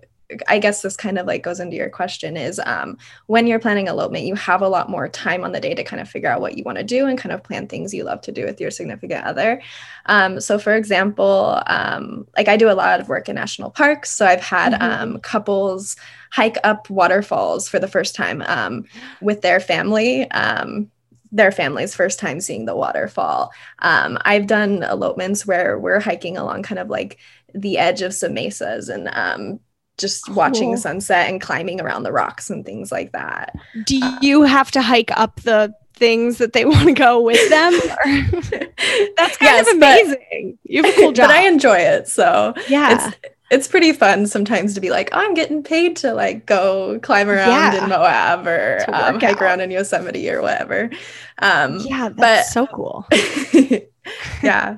I 0.47 0.59
guess 0.59 0.81
this 0.81 0.95
kind 0.97 1.17
of 1.17 1.27
like 1.27 1.43
goes 1.43 1.59
into 1.59 1.75
your 1.75 1.89
question 1.89 2.37
is 2.37 2.59
um, 2.65 2.97
when 3.27 3.47
you're 3.47 3.59
planning 3.59 3.87
elopement, 3.87 4.25
you 4.25 4.35
have 4.35 4.61
a 4.61 4.67
lot 4.67 4.89
more 4.89 5.07
time 5.07 5.43
on 5.43 5.51
the 5.51 5.59
day 5.59 5.73
to 5.73 5.83
kind 5.83 6.01
of 6.01 6.09
figure 6.09 6.29
out 6.29 6.41
what 6.41 6.57
you 6.57 6.63
want 6.63 6.77
to 6.77 6.83
do 6.83 7.07
and 7.07 7.17
kind 7.17 7.31
of 7.33 7.43
plan 7.43 7.67
things 7.67 7.93
you 7.93 8.03
love 8.03 8.21
to 8.21 8.31
do 8.31 8.45
with 8.45 8.59
your 8.61 8.71
significant 8.71 9.25
other. 9.25 9.61
Um, 10.05 10.39
so, 10.39 10.57
for 10.57 10.75
example, 10.75 11.61
um, 11.67 12.27
like 12.37 12.47
I 12.47 12.57
do 12.57 12.69
a 12.69 12.73
lot 12.73 12.99
of 12.99 13.09
work 13.09 13.29
in 13.29 13.35
national 13.35 13.71
parks, 13.71 14.09
so 14.11 14.25
I've 14.25 14.41
had 14.41 14.73
Mhm. 14.73 14.81
um, 14.81 15.19
couples 15.19 15.95
hike 16.31 16.57
up 16.63 16.89
waterfalls 16.89 17.67
for 17.67 17.79
the 17.79 17.87
first 17.87 18.15
time 18.15 18.41
um, 18.47 18.85
with 19.21 19.41
their 19.41 19.59
family. 19.59 20.29
Um, 20.31 20.91
their 21.33 21.51
family's 21.51 21.95
first 21.95 22.19
time 22.19 22.41
seeing 22.41 22.65
the 22.65 22.75
waterfall. 22.75 23.51
Um, 23.79 24.17
I've 24.25 24.47
done 24.47 24.83
elopements 24.83 25.45
where 25.47 25.79
we're 25.79 26.01
hiking 26.01 26.37
along 26.37 26.63
kind 26.63 26.79
of 26.79 26.89
like 26.89 27.19
the 27.53 27.77
edge 27.77 28.01
of 28.01 28.13
some 28.13 28.33
mesas 28.33 28.89
and 28.89 29.09
um, 29.13 29.59
just 30.01 30.27
watching 30.29 30.71
the 30.71 30.77
sunset 30.77 31.29
and 31.29 31.39
climbing 31.39 31.79
around 31.79 32.03
the 32.03 32.11
rocks 32.11 32.49
and 32.49 32.65
things 32.65 32.91
like 32.91 33.11
that. 33.13 33.55
do 33.85 33.99
you 34.21 34.41
have 34.43 34.71
to 34.71 34.81
hike 34.81 35.11
up 35.17 35.39
the 35.41 35.73
things 35.93 36.39
that 36.39 36.53
they 36.53 36.65
want 36.73 36.85
to 36.87 36.93
go 36.93 37.21
with 37.21 37.49
them 37.49 37.71
that's 39.15 39.37
kind 39.37 39.41
Yes, 39.41 39.71
of 39.71 39.79
but- 39.79 40.01
amazing 40.01 40.57
you 40.63 40.83
have 40.83 40.93
a 40.93 40.97
cool 40.99 41.11
job 41.11 41.27
but 41.29 41.35
I 41.35 41.47
enjoy 41.47 41.77
it. 41.77 42.07
So 42.07 42.53
yeah 42.67 43.07
it's 43.07 43.17
it's 43.51 43.67
pretty 43.67 43.91
fun 43.91 44.27
sometimes 44.27 44.73
to 44.75 44.79
be 44.79 44.89
like, 44.91 45.09
oh, 45.11 45.19
I'm 45.19 45.33
getting 45.33 45.61
paid 45.61 45.97
to 45.97 46.13
like 46.13 46.45
go 46.45 46.99
climb 47.03 47.27
around 47.29 47.49
Yeah. 47.49 47.83
in 47.83 47.89
Moab 47.89 48.47
or 48.47 48.79
um, 48.87 49.19
hike 49.19 49.41
around 49.41 49.59
in 49.59 49.69
Yosemite 49.71 50.29
or 50.31 50.41
whatever. 50.41 50.89
Um, 51.39 51.79
yeah 51.81 52.09
that's 52.15 52.15
but- 52.17 52.45
so 52.53 52.65
cool 52.67 53.05
yeah. 54.43 54.77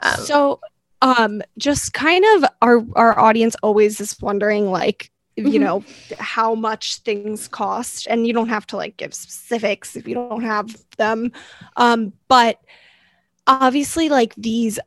Um, 0.00 0.14
so 0.24 0.60
um 1.02 1.42
just 1.58 1.92
kind 1.92 2.24
of 2.36 2.44
our 2.62 2.82
our 2.96 3.18
audience 3.18 3.54
always 3.62 4.00
is 4.00 4.16
wondering 4.22 4.70
like 4.70 5.10
you 5.36 5.44
Mhm. 5.44 5.60
know 5.60 5.84
how 6.18 6.54
much 6.54 6.98
things 6.98 7.48
cost 7.48 8.06
and 8.08 8.26
you 8.26 8.32
don't 8.32 8.48
have 8.48 8.66
to 8.68 8.76
like 8.76 8.96
give 8.96 9.12
specifics 9.14 9.96
if 9.96 10.06
you 10.08 10.14
don't 10.14 10.42
have 10.42 10.76
them. 10.96 11.32
Um 11.76 12.12
but 12.28 12.58
obviously 13.46 14.08
like 14.08 14.34
these 14.36 14.78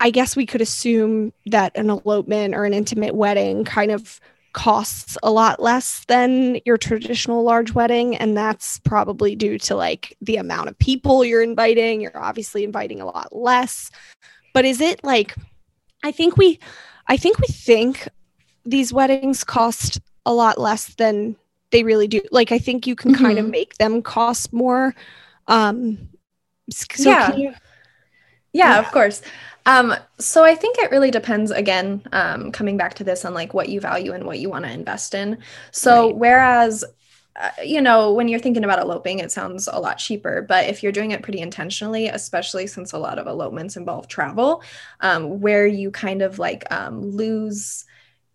i 0.00 0.10
guess 0.10 0.36
we 0.36 0.46
could 0.46 0.60
assume 0.60 1.32
that 1.46 1.76
an 1.76 1.90
elopement 1.90 2.54
or 2.54 2.64
an 2.64 2.72
intimate 2.74 3.14
wedding 3.14 3.64
kind 3.64 3.90
of 3.90 4.20
costs 4.52 5.18
a 5.24 5.32
lot 5.32 5.60
less 5.60 6.04
than 6.06 6.60
your 6.64 6.76
traditional 6.78 7.42
large 7.42 7.72
wedding 7.72 8.14
and 8.16 8.36
that's 8.36 8.78
probably 8.80 9.34
due 9.34 9.58
to 9.58 9.74
like 9.74 10.16
the 10.22 10.36
amount 10.36 10.68
of 10.68 10.78
people 10.78 11.24
you're 11.24 11.42
inviting. 11.42 12.00
You're 12.00 12.16
obviously 12.16 12.62
inviting 12.62 13.00
a 13.00 13.04
lot 13.06 13.34
less. 13.34 13.90
But 14.52 14.64
is 14.64 14.80
it 14.80 15.02
like 15.02 15.34
i 16.04 16.12
think 16.12 16.36
we 16.36 16.58
i 17.08 17.16
think 17.16 17.38
we 17.40 17.48
think 17.48 18.08
these 18.64 18.92
weddings 18.92 19.44
cost 19.44 20.00
a 20.26 20.32
lot 20.34 20.58
less 20.58 20.94
than 20.96 21.36
they 21.72 21.82
really 21.84 22.08
do 22.08 22.20
like 22.32 22.52
i 22.52 22.58
think 22.58 22.86
you 22.86 22.96
can 22.96 23.12
kind 23.14 23.38
of 23.38 23.46
Mhm. 23.46 23.50
make 23.50 23.74
them 23.78 24.02
cost 24.02 24.52
more 24.52 24.94
um 25.48 25.98
so 26.92 27.10
Yeah. 27.10 27.16
can 27.16 27.38
you 27.38 27.54
Yeah, 28.52 28.78
Yeah. 28.78 28.78
of 28.78 28.90
course. 28.92 29.22
Um, 29.66 29.94
so 30.20 30.44
I 30.44 30.54
think 30.54 30.78
it 30.78 30.90
really 30.90 31.10
depends 31.10 31.50
again, 31.50 32.02
um, 32.12 32.52
coming 32.52 32.76
back 32.76 32.94
to 32.94 33.04
this 33.04 33.24
on 33.24 33.34
like 33.34 33.54
what 33.54 33.68
you 33.68 33.80
value 33.80 34.12
and 34.12 34.24
what 34.24 34.38
you 34.38 34.50
want 34.50 34.64
to 34.64 34.70
invest 34.70 35.14
in. 35.14 35.38
So 35.72 36.08
Right. 36.08 36.16
whereas 36.16 36.84
uh, 37.36 37.50
you 37.64 37.80
know, 37.80 38.12
when 38.12 38.28
you're 38.28 38.38
thinking 38.38 38.64
about 38.64 38.78
eloping, 38.78 39.18
it 39.18 39.32
sounds 39.32 39.68
a 39.70 39.80
lot 39.80 39.98
cheaper. 39.98 40.42
But 40.42 40.68
if 40.68 40.82
you're 40.82 40.92
doing 40.92 41.10
it 41.10 41.22
pretty 41.22 41.40
intentionally, 41.40 42.06
especially 42.06 42.66
since 42.66 42.92
a 42.92 42.98
lot 42.98 43.18
of 43.18 43.26
elopements 43.26 43.76
involve 43.76 44.06
travel, 44.06 44.62
um, 45.00 45.40
where 45.40 45.66
you 45.66 45.90
kind 45.90 46.22
of 46.22 46.38
like 46.38 46.64
um, 46.70 47.02
lose, 47.02 47.84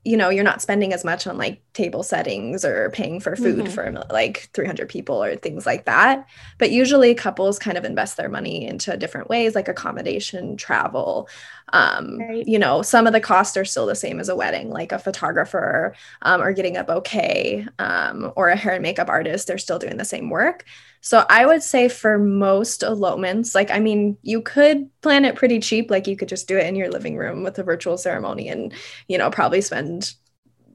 you 0.05 0.15
know, 0.15 0.29
you're 0.29 0.45
not 0.45 0.61
spending 0.61 0.93
as 0.93 1.03
much 1.03 1.27
on 1.27 1.37
like 1.37 1.61
table 1.73 2.03
settings 2.03 2.63
or 2.63 2.89
paying 2.91 3.19
for 3.19 3.35
food 3.35 3.65
Mhm. 3.65 3.67
for 3.67 3.91
like 4.11 4.49
300 4.53 4.87
people 4.89 5.21
or 5.21 5.35
things 5.35 5.65
like 5.65 5.85
that. 5.85 6.25
But 6.57 6.71
usually 6.71 7.13
couples 7.15 7.59
kind 7.59 7.77
of 7.77 7.83
invest 7.85 8.15
their 8.17 8.29
money 8.29 8.65
into 8.65 8.95
different 8.97 9.29
ways, 9.29 9.55
like 9.55 9.67
accommodation, 9.67 10.55
travel. 10.57 11.27
Um, 11.73 12.17
Right. 12.17 12.47
You 12.47 12.57
know, 12.59 12.81
some 12.81 13.07
of 13.07 13.13
the 13.13 13.19
costs 13.19 13.57
are 13.57 13.65
still 13.65 13.85
the 13.85 13.95
same 13.95 14.19
as 14.19 14.29
a 14.29 14.35
wedding, 14.35 14.69
like 14.69 14.91
a 14.91 14.99
photographer 14.99 15.93
um, 16.21 16.41
or 16.41 16.53
getting 16.53 16.77
a 16.77 16.83
bouquet 16.83 17.67
um, 17.77 18.31
or 18.35 18.47
a 18.49 18.55
hair 18.55 18.73
and 18.73 18.81
makeup 18.83 19.09
artist. 19.09 19.47
They're 19.47 19.57
still 19.57 19.79
doing 19.79 19.97
the 19.97 20.05
same 20.05 20.29
work. 20.29 20.65
So 21.01 21.25
I 21.29 21.45
would 21.45 21.63
say 21.63 21.87
for 21.87 22.17
most 22.17 22.83
elopements, 22.83 23.55
like, 23.55 23.71
I 23.71 23.79
mean, 23.79 24.17
you 24.21 24.41
could 24.41 24.89
plan 25.01 25.25
it 25.25 25.35
pretty 25.35 25.59
cheap. 25.59 25.89
Like, 25.89 26.07
you 26.07 26.17
could 26.17 26.27
just 26.29 26.47
do 26.47 26.57
it 26.57 26.65
in 26.65 26.75
your 26.75 26.89
living 26.89 27.15
room 27.17 27.43
with 27.43 27.57
a 27.59 27.63
virtual 27.63 27.97
ceremony 27.97 28.49
and, 28.49 28.73
you 29.07 29.17
know, 29.17 29.29
probably 29.29 29.61
spend 29.61 30.13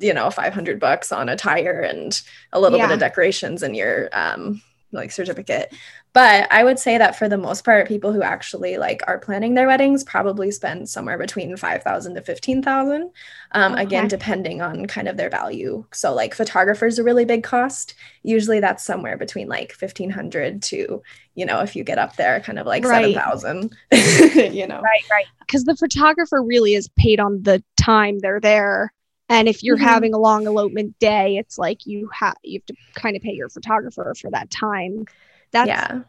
you 0.00 0.12
know 0.12 0.28
500 0.28 0.80
bucks 0.80 1.12
on 1.12 1.28
attire 1.28 1.80
and 1.80 2.20
a 2.52 2.60
little 2.60 2.78
bit 2.78 2.90
of 2.90 2.98
decorations 2.98 3.62
and 3.62 3.76
your 3.76 4.08
um 4.12 4.60
like 4.92 5.12
certificate 5.12 5.72
but 6.14 6.50
i 6.53 6.64
would 6.64 6.79
say 6.79 6.96
that 6.98 7.16
for 7.16 7.29
the 7.29 7.37
most 7.38 7.64
part 7.64 7.88
people 7.88 8.12
who 8.12 8.22
actually 8.22 8.79
like 8.79 9.03
are 9.07 9.18
planning 9.18 9.55
their 9.55 9.66
weddings 9.66 10.05
probably 10.05 10.50
spend 10.50 10.88
somewhere 10.88 11.18
between 11.18 11.57
5000 11.57 12.14
to 12.14 12.22
15000 12.22 13.11
um, 13.53 13.74
again 13.74 14.09
depending 14.09 14.62
on 14.62 14.87
kind 14.87 15.09
of 15.09 15.16
their 15.16 15.31
value. 15.31 15.85
So 15.92 16.14
like 16.14 16.35
photographers 16.35 16.98
a 16.98 17.05
really 17.05 17.24
big 17.24 17.42
cost. 17.44 17.94
Usually 18.22 18.61
that's 18.61 18.85
somewhere 18.85 19.16
between 19.16 19.48
like 19.48 19.72
1500 19.72 20.62
to 20.62 21.03
you 21.35 21.46
know 21.46 21.61
if 21.61 21.77
you 21.77 21.85
get 21.85 21.98
up 21.98 22.16
there 22.16 22.40
kind 22.40 22.59
of 22.59 22.66
like 22.66 22.85
Right. 22.85 23.05
7000 23.05 23.77
you 23.92 24.66
know. 24.66 24.81
Right 24.83 25.05
right. 25.11 25.27
Because 25.40 25.64
the 25.64 25.77
photographer 25.77 26.42
really 26.42 26.74
is 26.74 26.88
paid 26.96 27.20
on 27.20 27.42
the 27.42 27.62
time 27.77 28.18
they're 28.18 28.40
there. 28.40 28.92
And 29.29 29.48
if 29.48 29.62
you're 29.62 29.77
Mhm. 29.77 29.83
having 29.83 30.14
a 30.14 30.18
long 30.18 30.46
elopement 30.46 30.98
day 30.98 31.37
it's 31.38 31.59
like 31.59 31.87
you 31.87 32.09
have 32.12 32.37
you 32.42 32.61
have 32.61 32.66
to 32.66 33.00
kind 33.00 33.16
of 33.16 33.22
pay 33.22 33.33
your 33.33 33.48
photographer 33.48 34.14
for 34.20 34.31
that 34.31 34.50
time 34.50 35.07
that's 35.55 35.69
yeah 35.69 36.01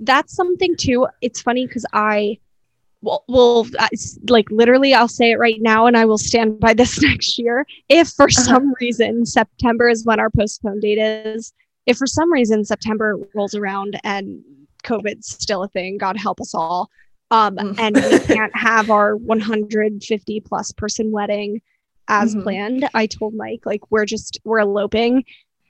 that's 0.00 0.34
something 0.34 0.76
too 0.76 1.06
it's 1.22 1.40
funny 1.40 1.66
because 1.66 1.86
i 1.92 2.38
well, 3.00 3.24
well 3.28 3.66
uh, 3.78 3.88
like 4.28 4.50
literally 4.50 4.92
i'll 4.94 5.08
say 5.08 5.30
it 5.30 5.38
right 5.38 5.60
now 5.60 5.86
and 5.86 5.96
i 5.96 6.04
will 6.04 6.18
stand 6.18 6.58
by 6.60 6.74
this 6.74 7.00
next 7.02 7.38
year 7.38 7.66
if 7.88 8.08
for 8.08 8.24
uh-huh. 8.24 8.42
some 8.42 8.74
reason 8.80 9.24
september 9.24 9.88
is 9.88 10.04
when 10.04 10.20
our 10.20 10.30
postponed 10.30 10.82
date 10.82 10.98
is 10.98 11.52
if 11.86 11.96
for 11.96 12.06
some 12.06 12.32
reason 12.32 12.64
september 12.64 13.16
rolls 13.34 13.54
around 13.54 13.98
and 14.04 14.42
covid's 14.82 15.28
still 15.28 15.62
a 15.62 15.68
thing 15.68 15.96
god 15.98 16.16
help 16.16 16.40
us 16.40 16.54
all 16.54 16.88
um, 17.30 17.56
mm. 17.56 17.78
and 17.78 17.96
we 17.96 18.18
can't 18.34 18.56
have 18.56 18.90
our 18.90 19.14
150 19.16 20.40
plus 20.40 20.72
person 20.72 21.10
wedding 21.10 21.60
as 22.08 22.32
mm-hmm. 22.32 22.42
planned 22.42 22.88
i 22.94 23.06
told 23.06 23.34
mike 23.34 23.60
like 23.64 23.90
we're 23.90 24.06
just 24.06 24.38
we're 24.44 24.60
eloping 24.60 25.24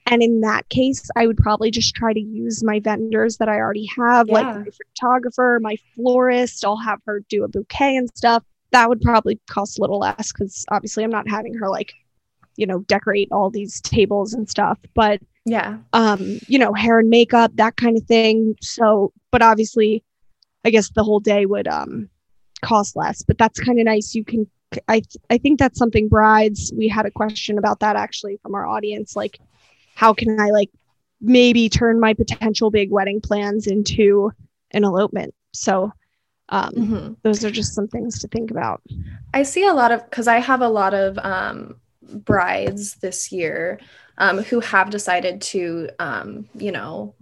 and 0.09 0.23
in 0.23 0.41
that 0.41 0.67
case, 0.69 1.07
I 1.15 1.27
would 1.27 1.37
probably 1.37 1.69
just 1.69 1.95
try 1.95 2.13
to 2.13 2.19
use 2.19 2.63
my 2.63 2.79
vendors 2.79 3.37
that 3.37 3.47
I 3.47 3.57
already 3.57 3.87
have, 3.95 4.27
yeah. 4.27 4.33
like 4.33 4.55
my 4.55 4.71
photographer, 4.71 5.59
my 5.61 5.77
florist. 5.95 6.65
I'll 6.65 6.77
have 6.77 6.99
her 7.05 7.21
do 7.29 7.43
a 7.43 7.47
bouquet 7.47 7.95
and 7.95 8.09
stuff. 8.15 8.43
That 8.71 8.89
would 8.89 9.01
probably 9.01 9.39
cost 9.47 9.77
a 9.77 9.81
little 9.81 9.99
less 9.99 10.31
because 10.31 10.65
obviously 10.69 11.03
I'm 11.03 11.11
not 11.11 11.29
having 11.29 11.53
her 11.53 11.69
like, 11.69 11.93
you 12.55 12.65
know, 12.65 12.79
decorate 12.81 13.29
all 13.31 13.51
these 13.51 13.81
tables 13.81 14.33
and 14.33 14.49
stuff. 14.49 14.79
But 14.95 15.21
yeah, 15.45 15.77
um, 15.93 16.39
you 16.47 16.57
know, 16.57 16.73
hair 16.73 16.99
and 16.99 17.09
makeup, 17.09 17.51
that 17.55 17.77
kind 17.77 17.95
of 17.95 18.03
thing. 18.03 18.55
So, 18.61 19.13
but 19.31 19.43
obviously, 19.43 20.03
I 20.65 20.71
guess 20.71 20.89
the 20.89 21.03
whole 21.03 21.19
day 21.19 21.45
would 21.45 21.67
um 21.67 22.09
cost 22.61 22.95
less. 22.95 23.21
But 23.21 23.37
that's 23.37 23.59
kind 23.59 23.79
of 23.79 23.85
nice. 23.85 24.15
You 24.15 24.25
can 24.25 24.47
I 24.87 25.01
I 25.29 25.37
think 25.37 25.59
that's 25.59 25.79
something 25.79 26.07
brides. 26.07 26.71
We 26.75 26.87
had 26.87 27.05
a 27.05 27.11
question 27.11 27.57
about 27.57 27.79
that 27.79 27.95
actually 27.95 28.37
from 28.41 28.55
our 28.55 28.65
audience. 28.65 29.15
Like, 29.15 29.39
how 29.99 30.13
can 30.13 30.39
I 30.39 30.49
like 30.51 30.69
maybe 31.19 31.67
turn 31.67 31.99
my 31.99 32.13
potential 32.13 32.71
big 32.71 32.89
wedding 32.89 33.19
plans 33.19 33.67
into 33.67 34.31
an 34.71 34.85
elopement? 34.85 35.35
So 35.51 35.91
um, 36.47 36.71
mm-hmm. 36.71 37.13
those 37.23 37.43
are 37.43 37.51
just 37.51 37.73
some 37.73 37.89
things 37.89 38.17
to 38.19 38.29
think 38.29 38.49
about. 38.49 38.81
I 39.33 39.43
see 39.43 39.67
a 39.67 39.73
lot 39.73 39.91
of 39.91 40.09
because 40.09 40.29
I 40.29 40.39
have 40.39 40.61
a 40.61 40.69
lot 40.69 40.93
of 40.93 41.17
um, 41.17 41.81
brides 42.01 42.95
this 42.95 43.29
year 43.33 43.81
um, 44.17 44.37
who 44.37 44.61
have 44.61 44.89
decided 44.89 45.41
to, 45.41 45.89
um, 45.99 46.47
you 46.55 46.71
know, 46.71 47.13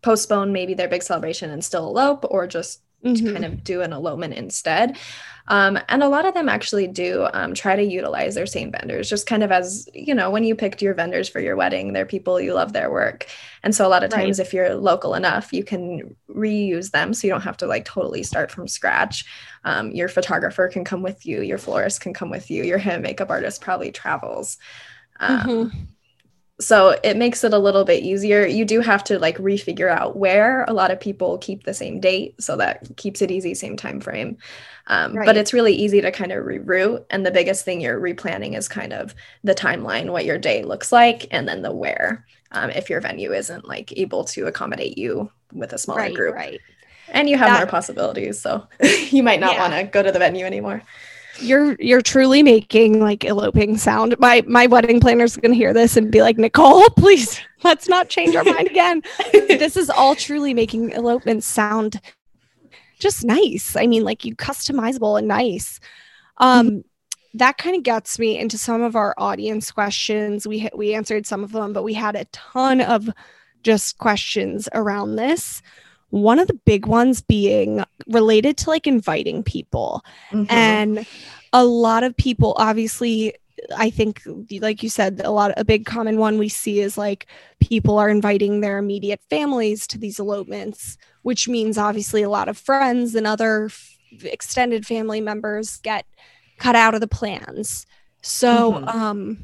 postpone 0.00 0.54
maybe 0.54 0.72
their 0.72 0.88
big 0.88 1.02
celebration 1.02 1.50
and 1.50 1.62
still 1.62 1.86
elope 1.86 2.24
or 2.30 2.46
just 2.46 2.80
mm-hmm. 3.04 3.26
to 3.26 3.32
kind 3.32 3.44
of 3.44 3.64
do 3.64 3.82
an 3.82 3.92
elopement 3.92 4.34
instead. 4.34 4.98
Um, 5.48 5.78
and 5.88 6.02
a 6.02 6.08
lot 6.08 6.24
of 6.24 6.34
them 6.34 6.48
actually 6.48 6.86
do 6.86 7.28
um, 7.32 7.52
try 7.52 7.74
to 7.74 7.82
utilize 7.82 8.34
their 8.34 8.46
same 8.46 8.70
vendors, 8.70 9.08
just 9.08 9.26
kind 9.26 9.42
of 9.42 9.50
as, 9.50 9.88
you 9.92 10.14
know, 10.14 10.30
when 10.30 10.44
you 10.44 10.54
picked 10.54 10.80
your 10.80 10.94
vendors 10.94 11.28
for 11.28 11.40
your 11.40 11.56
wedding, 11.56 11.92
they're 11.92 12.06
people 12.06 12.40
you 12.40 12.54
love 12.54 12.72
their 12.72 12.90
work. 12.90 13.26
And 13.62 13.74
so 13.74 13.86
a 13.86 13.90
lot 13.90 14.04
of 14.04 14.10
times, 14.10 14.38
right. 14.38 14.46
if 14.46 14.54
you're 14.54 14.74
local 14.74 15.14
enough, 15.14 15.52
you 15.52 15.64
can 15.64 16.14
reuse 16.30 16.92
them 16.92 17.12
so 17.12 17.26
you 17.26 17.32
don't 17.32 17.42
have 17.42 17.56
to 17.58 17.66
like 17.66 17.84
totally 17.84 18.22
start 18.22 18.50
from 18.50 18.68
scratch. 18.68 19.24
Um, 19.64 19.90
your 19.90 20.08
photographer 20.08 20.68
can 20.68 20.84
come 20.84 21.02
with 21.02 21.26
you, 21.26 21.42
your 21.42 21.58
florist 21.58 22.00
can 22.00 22.14
come 22.14 22.30
with 22.30 22.50
you, 22.50 22.62
your 22.62 22.78
hair 22.78 22.94
and 22.94 23.02
makeup 23.02 23.30
artist 23.30 23.60
probably 23.60 23.90
travels. 23.90 24.58
Um, 25.18 25.40
mm-hmm 25.40 25.78
so 26.60 26.96
it 27.02 27.16
makes 27.16 27.44
it 27.44 27.54
a 27.54 27.58
little 27.58 27.84
bit 27.84 28.02
easier. 28.02 28.46
You 28.46 28.64
do 28.64 28.80
have 28.80 29.02
to 29.04 29.18
like 29.18 29.36
refigure 29.38 29.90
out 29.90 30.16
where 30.16 30.64
a 30.64 30.72
lot 30.72 30.90
of 30.90 31.00
people 31.00 31.38
keep 31.38 31.64
the 31.64 31.74
same 31.74 32.00
date 32.00 32.40
so 32.40 32.56
that 32.56 32.96
keeps 32.96 33.22
it 33.22 33.30
easy 33.30 33.54
same 33.54 33.76
time 33.76 34.00
frame. 34.00 34.36
Um, 34.88 35.14
right. 35.14 35.26
but 35.26 35.36
it's 35.36 35.52
really 35.52 35.74
easy 35.74 36.00
to 36.00 36.10
kind 36.10 36.32
of 36.32 36.44
reroute 36.44 37.04
and 37.08 37.24
the 37.24 37.30
biggest 37.30 37.64
thing 37.64 37.80
you're 37.80 38.00
replanning 38.00 38.58
is 38.58 38.68
kind 38.68 38.92
of 38.92 39.14
the 39.44 39.54
timeline 39.54 40.10
what 40.10 40.24
your 40.24 40.38
day 40.38 40.64
looks 40.64 40.90
like 40.90 41.28
and 41.30 41.46
then 41.46 41.62
the 41.62 41.70
where 41.70 42.26
um, 42.50 42.68
if 42.70 42.90
your 42.90 43.00
venue 43.00 43.32
isn't 43.32 43.64
like 43.64 43.96
able 43.96 44.24
to 44.24 44.48
accommodate 44.48 44.98
you 44.98 45.30
with 45.52 45.72
a 45.72 45.78
smaller 45.78 46.00
right, 46.00 46.14
group. 46.14 46.34
right. 46.34 46.60
And 47.10 47.28
you 47.28 47.38
have 47.38 47.50
that, 47.50 47.58
more 47.58 47.66
possibilities 47.68 48.40
so 48.40 48.66
you 48.82 49.22
might 49.22 49.38
not 49.38 49.54
yeah. 49.54 49.60
want 49.60 49.72
to 49.74 49.84
go 49.84 50.02
to 50.02 50.10
the 50.10 50.18
venue 50.18 50.44
anymore 50.44 50.82
you're 51.38 51.76
you're 51.80 52.02
truly 52.02 52.42
making 52.42 53.00
like 53.00 53.24
eloping 53.24 53.76
sound. 53.76 54.16
My 54.18 54.42
my 54.46 54.66
wedding 54.66 55.00
planner's 55.00 55.36
gonna 55.36 55.54
hear 55.54 55.72
this 55.72 55.96
and 55.96 56.10
be 56.10 56.22
like, 56.22 56.38
Nicole, 56.38 56.88
please 56.96 57.40
let's 57.62 57.88
not 57.88 58.08
change 58.08 58.34
our 58.34 58.44
mind 58.44 58.68
again. 58.68 59.02
this 59.32 59.76
is 59.76 59.90
all 59.90 60.14
truly 60.14 60.54
making 60.54 60.90
elopement 60.90 61.44
sound 61.44 62.00
just 62.98 63.24
nice. 63.24 63.74
I 63.76 63.86
mean, 63.86 64.04
like 64.04 64.24
you 64.24 64.36
customizable 64.36 65.18
and 65.18 65.28
nice. 65.28 65.80
Um 66.38 66.66
mm-hmm. 66.66 66.78
that 67.34 67.58
kind 67.58 67.76
of 67.76 67.82
gets 67.82 68.18
me 68.18 68.38
into 68.38 68.58
some 68.58 68.82
of 68.82 68.96
our 68.96 69.14
audience 69.18 69.70
questions. 69.70 70.46
We 70.46 70.68
we 70.74 70.94
answered 70.94 71.26
some 71.26 71.44
of 71.44 71.52
them, 71.52 71.72
but 71.72 71.84
we 71.84 71.94
had 71.94 72.16
a 72.16 72.26
ton 72.26 72.80
of 72.80 73.08
just 73.62 73.98
questions 73.98 74.68
around 74.74 75.16
this 75.16 75.62
one 76.12 76.38
of 76.38 76.46
the 76.46 76.60
big 76.66 76.86
ones 76.86 77.22
being 77.22 77.82
related 78.06 78.58
to 78.58 78.68
like 78.68 78.86
inviting 78.86 79.42
people. 79.42 80.04
Mm-hmm. 80.30 80.52
And 80.52 81.06
a 81.54 81.64
lot 81.64 82.04
of 82.04 82.14
people, 82.14 82.54
obviously, 82.58 83.34
I 83.74 83.88
think, 83.88 84.20
like 84.60 84.82
you 84.82 84.90
said, 84.90 85.22
a 85.24 85.30
lot, 85.30 85.54
a 85.56 85.64
big 85.64 85.86
common 85.86 86.18
one 86.18 86.36
we 86.36 86.50
see 86.50 86.80
is 86.80 86.98
like 86.98 87.26
people 87.60 87.98
are 87.98 88.10
inviting 88.10 88.60
their 88.60 88.76
immediate 88.76 89.22
families 89.30 89.86
to 89.86 89.98
these 89.98 90.18
elopements, 90.18 90.98
which 91.22 91.48
means 91.48 91.78
obviously 91.78 92.22
a 92.22 92.30
lot 92.30 92.48
of 92.48 92.58
friends 92.58 93.14
and 93.14 93.26
other 93.26 93.66
f- 93.66 93.96
extended 94.22 94.86
family 94.86 95.22
members 95.22 95.78
get 95.78 96.04
cut 96.58 96.76
out 96.76 96.94
of 96.94 97.00
the 97.00 97.08
plans. 97.08 97.86
So, 98.20 98.74
mm-hmm. 98.74 98.88
um, 98.88 99.38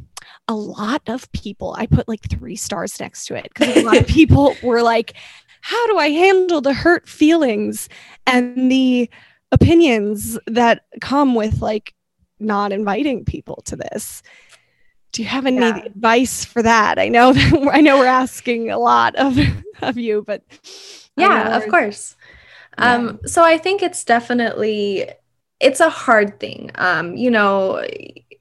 a 0.49 0.55
lot 0.55 1.01
of 1.07 1.33
people, 1.33 1.75
I 1.79 1.87
put 1.87 2.09
like 2.09 2.29
three 2.29 2.57
stars 2.57 3.01
next 3.01 3.25
to 3.27 3.37
it 3.37 3.51
because 3.55 3.75
a 3.75 3.83
lot 3.85 3.97
of 3.97 4.07
people 4.07 4.55
were 4.63 4.83
like, 4.83 5.15
how 5.61 5.87
do 5.89 5.99
I 5.99 6.11
handle 6.11 6.61
the 6.61 6.73
hurt 6.73 7.09
feelings 7.09 7.89
and 8.27 8.71
the 8.71 9.11
opinions 9.53 10.39
that 10.47 10.85
come 11.01 11.35
with 11.35 11.61
like 11.63 11.95
not 12.39 12.73
inviting 12.73 13.25
people 13.25 13.63
to 13.67 13.77
this? 13.77 14.23
Do 15.13 15.23
you 15.23 15.29
have 15.29 15.47
any 15.47 15.59
yeah. 15.59 15.85
advice 15.85 16.45
for 16.45 16.63
that? 16.63 16.99
I 16.99 17.09
know 17.09 17.33
that 17.33 17.69
I 17.73 17.81
know 17.81 17.99
we're 17.99 18.07
asking 18.07 18.71
a 18.71 18.79
lot 18.79 19.15
of 19.17 19.39
of 19.83 19.97
you, 19.97 20.23
but 20.27 20.43
yeah, 21.17 21.57
of 21.57 21.69
course. 21.69 22.17
Yeah. 22.79 22.95
Um, 22.95 23.21
so 23.27 23.43
I 23.43 23.59
think 23.59 23.83
it's 23.83 24.05
definitely 24.05 25.11
it's 25.61 25.81
a 25.81 25.91
hard 25.91 26.39
thing. 26.39 26.71
Um, 26.77 27.17
you 27.17 27.31
know, 27.31 27.85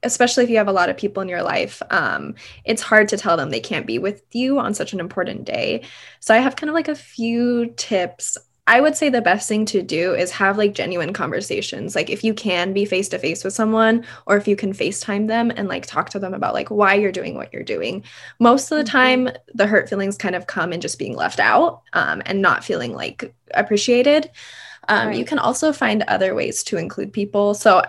especially 0.02 0.44
if 0.44 0.50
you 0.50 0.56
have 0.56 0.68
a 0.68 0.72
lot 0.72 0.88
of 0.88 0.96
people 0.96 1.22
in 1.22 1.28
your 1.28 1.42
life, 1.42 1.82
um, 1.90 2.34
it's 2.64 2.82
hard 2.82 3.08
to 3.08 3.16
tell 3.16 3.36
them 3.36 3.50
they 3.50 3.60
can't 3.60 3.86
be 3.86 3.98
with 3.98 4.22
you 4.32 4.58
on 4.58 4.74
such 4.74 4.92
an 4.92 5.00
important 5.00 5.44
day. 5.44 5.82
So 6.20 6.34
I 6.34 6.38
have 6.38 6.56
kind 6.56 6.70
of 6.70 6.74
like 6.74 6.88
a 6.88 6.94
few 6.94 7.66
tips. 7.76 8.38
I 8.66 8.82
would 8.82 8.94
say 8.94 9.08
the 9.08 9.22
best 9.22 9.48
thing 9.48 9.64
to 9.66 9.82
do 9.82 10.14
is 10.14 10.30
have 10.32 10.58
like 10.58 10.74
genuine 10.74 11.14
conversations. 11.14 11.96
Like 11.96 12.10
if 12.10 12.22
you 12.22 12.34
can 12.34 12.74
be 12.74 12.84
face 12.84 13.08
to 13.08 13.18
face 13.18 13.42
with 13.42 13.54
someone 13.54 14.04
or 14.26 14.36
if 14.36 14.46
you 14.46 14.56
can 14.56 14.74
FaceTime 14.74 15.26
them 15.26 15.50
and 15.56 15.68
like 15.68 15.86
talk 15.86 16.10
to 16.10 16.18
them 16.18 16.34
about 16.34 16.52
like 16.52 16.68
why 16.68 16.94
you're 16.94 17.10
doing 17.10 17.34
what 17.34 17.50
you're 17.52 17.62
doing. 17.62 18.04
Most 18.38 18.70
of 18.70 18.76
the 18.76 18.84
mm-hmm. 18.84 19.24
time, 19.26 19.30
the 19.54 19.66
hurt 19.66 19.88
feelings 19.88 20.18
kind 20.18 20.34
of 20.34 20.46
come 20.46 20.74
in 20.74 20.82
just 20.82 20.98
being 20.98 21.16
left 21.16 21.40
out 21.40 21.82
um, 21.94 22.22
and 22.26 22.42
not 22.42 22.62
feeling 22.62 22.92
like 22.92 23.34
appreciated. 23.54 24.30
Um, 24.88 25.08
right. 25.08 25.16
You 25.16 25.24
can 25.24 25.38
also 25.38 25.72
find 25.72 26.02
other 26.02 26.34
ways 26.34 26.62
to 26.64 26.76
include 26.76 27.12
people. 27.12 27.54
So 27.54 27.82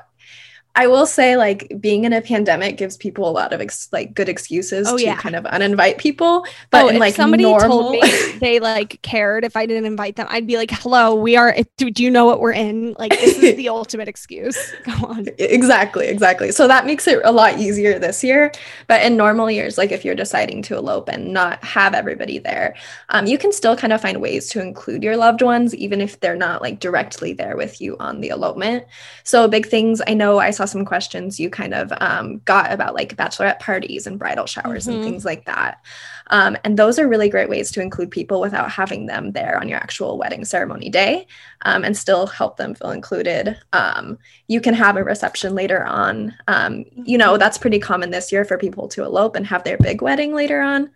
I 0.75 0.87
will 0.87 1.05
say, 1.05 1.35
like, 1.35 1.71
being 1.79 2.05
in 2.05 2.13
a 2.13 2.21
pandemic 2.21 2.77
gives 2.77 2.95
people 2.95 3.27
a 3.27 3.31
lot 3.31 3.53
of 3.53 3.59
ex- 3.59 3.89
like 3.91 4.13
good 4.13 4.29
excuses 4.29 4.87
oh, 4.87 4.97
to 4.97 5.03
yeah. 5.03 5.15
kind 5.15 5.35
of 5.35 5.43
uninvite 5.45 5.97
people. 5.97 6.45
But 6.69 6.85
oh, 6.85 6.87
in, 6.89 6.99
like 6.99 7.15
somebody 7.15 7.43
normal... 7.43 7.67
told 7.67 7.91
me 7.93 8.01
they 8.39 8.59
like 8.59 9.01
cared 9.01 9.43
if 9.43 9.57
I 9.57 9.65
didn't 9.65 9.85
invite 9.85 10.15
them, 10.15 10.27
I'd 10.29 10.45
be 10.45 10.57
like, 10.57 10.71
"Hello, 10.71 11.15
we 11.15 11.35
are. 11.35 11.55
Do, 11.77 11.89
do 11.89 12.03
you 12.03 12.11
know 12.11 12.25
what 12.25 12.39
we're 12.39 12.53
in? 12.53 12.95
Like, 12.99 13.11
this 13.11 13.39
is 13.39 13.55
the 13.55 13.69
ultimate 13.69 14.07
excuse." 14.07 14.57
Go 14.85 15.07
on. 15.07 15.27
Exactly, 15.39 16.07
exactly. 16.07 16.51
So 16.51 16.67
that 16.67 16.85
makes 16.85 17.07
it 17.07 17.19
a 17.23 17.31
lot 17.31 17.57
easier 17.57 17.97
this 17.97 18.23
year. 18.23 18.51
But 18.87 19.01
in 19.01 19.17
normal 19.17 19.49
years, 19.49 19.77
like 19.77 19.91
if 19.91 20.05
you're 20.05 20.15
deciding 20.15 20.61
to 20.63 20.77
elope 20.77 21.09
and 21.09 21.33
not 21.33 21.63
have 21.63 21.93
everybody 21.95 22.37
there, 22.37 22.75
um, 23.09 23.25
you 23.25 23.37
can 23.37 23.51
still 23.51 23.75
kind 23.75 23.91
of 23.91 24.01
find 24.01 24.21
ways 24.21 24.47
to 24.51 24.61
include 24.61 25.03
your 25.03 25.17
loved 25.17 25.41
ones, 25.41 25.73
even 25.75 25.99
if 25.99 26.19
they're 26.19 26.35
not 26.35 26.61
like 26.61 26.79
directly 26.79 27.33
there 27.33 27.57
with 27.57 27.81
you 27.81 27.97
on 27.99 28.21
the 28.21 28.29
elopement. 28.29 28.85
So 29.23 29.47
big 29.47 29.65
things. 29.65 30.01
I 30.07 30.13
know 30.13 30.39
I 30.39 30.51
saw 30.59 30.65
some 30.65 30.83
questions 30.83 31.39
you 31.39 31.49
kind 31.49 31.73
of 31.73 31.93
um, 32.01 32.41
got 32.43 32.69
about 32.73 32.93
like 32.93 33.15
bachelorette 33.15 33.59
parties 33.59 34.05
and 34.05 34.19
bridal 34.19 34.45
showers 34.45 34.85
mm-hmm. 34.85 34.95
and 34.95 35.03
things 35.05 35.23
like 35.23 35.45
that. 35.45 35.81
Um, 36.29 36.57
and 36.63 36.77
those 36.77 36.99
are 36.99 37.07
really 37.07 37.29
great 37.29 37.49
ways 37.49 37.71
to 37.71 37.81
include 37.81 38.11
people 38.11 38.39
without 38.39 38.71
having 38.71 39.05
them 39.07 39.31
there 39.31 39.59
on 39.59 39.67
your 39.67 39.79
actual 39.79 40.17
wedding 40.17 40.45
ceremony 40.45 40.89
day 40.89 41.25
um, 41.63 41.83
and 41.83 41.97
still 41.97 42.27
help 42.27 42.57
them 42.57 42.75
feel 42.75 42.91
included. 42.91 43.57
Um, 43.73 44.17
you 44.47 44.61
can 44.61 44.73
have 44.73 44.95
a 44.95 45.03
reception 45.03 45.55
later 45.55 45.85
on. 45.85 46.33
Um, 46.47 46.85
you 46.93 47.17
know, 47.17 47.31
mm-hmm. 47.31 47.39
that's 47.39 47.57
pretty 47.57 47.79
common 47.79 48.11
this 48.11 48.31
year 48.31 48.45
for 48.45 48.57
people 48.57 48.87
to 48.89 49.03
elope 49.03 49.35
and 49.35 49.45
have 49.47 49.63
their 49.63 49.77
big 49.77 50.01
wedding 50.01 50.33
later 50.33 50.61
on. 50.61 50.91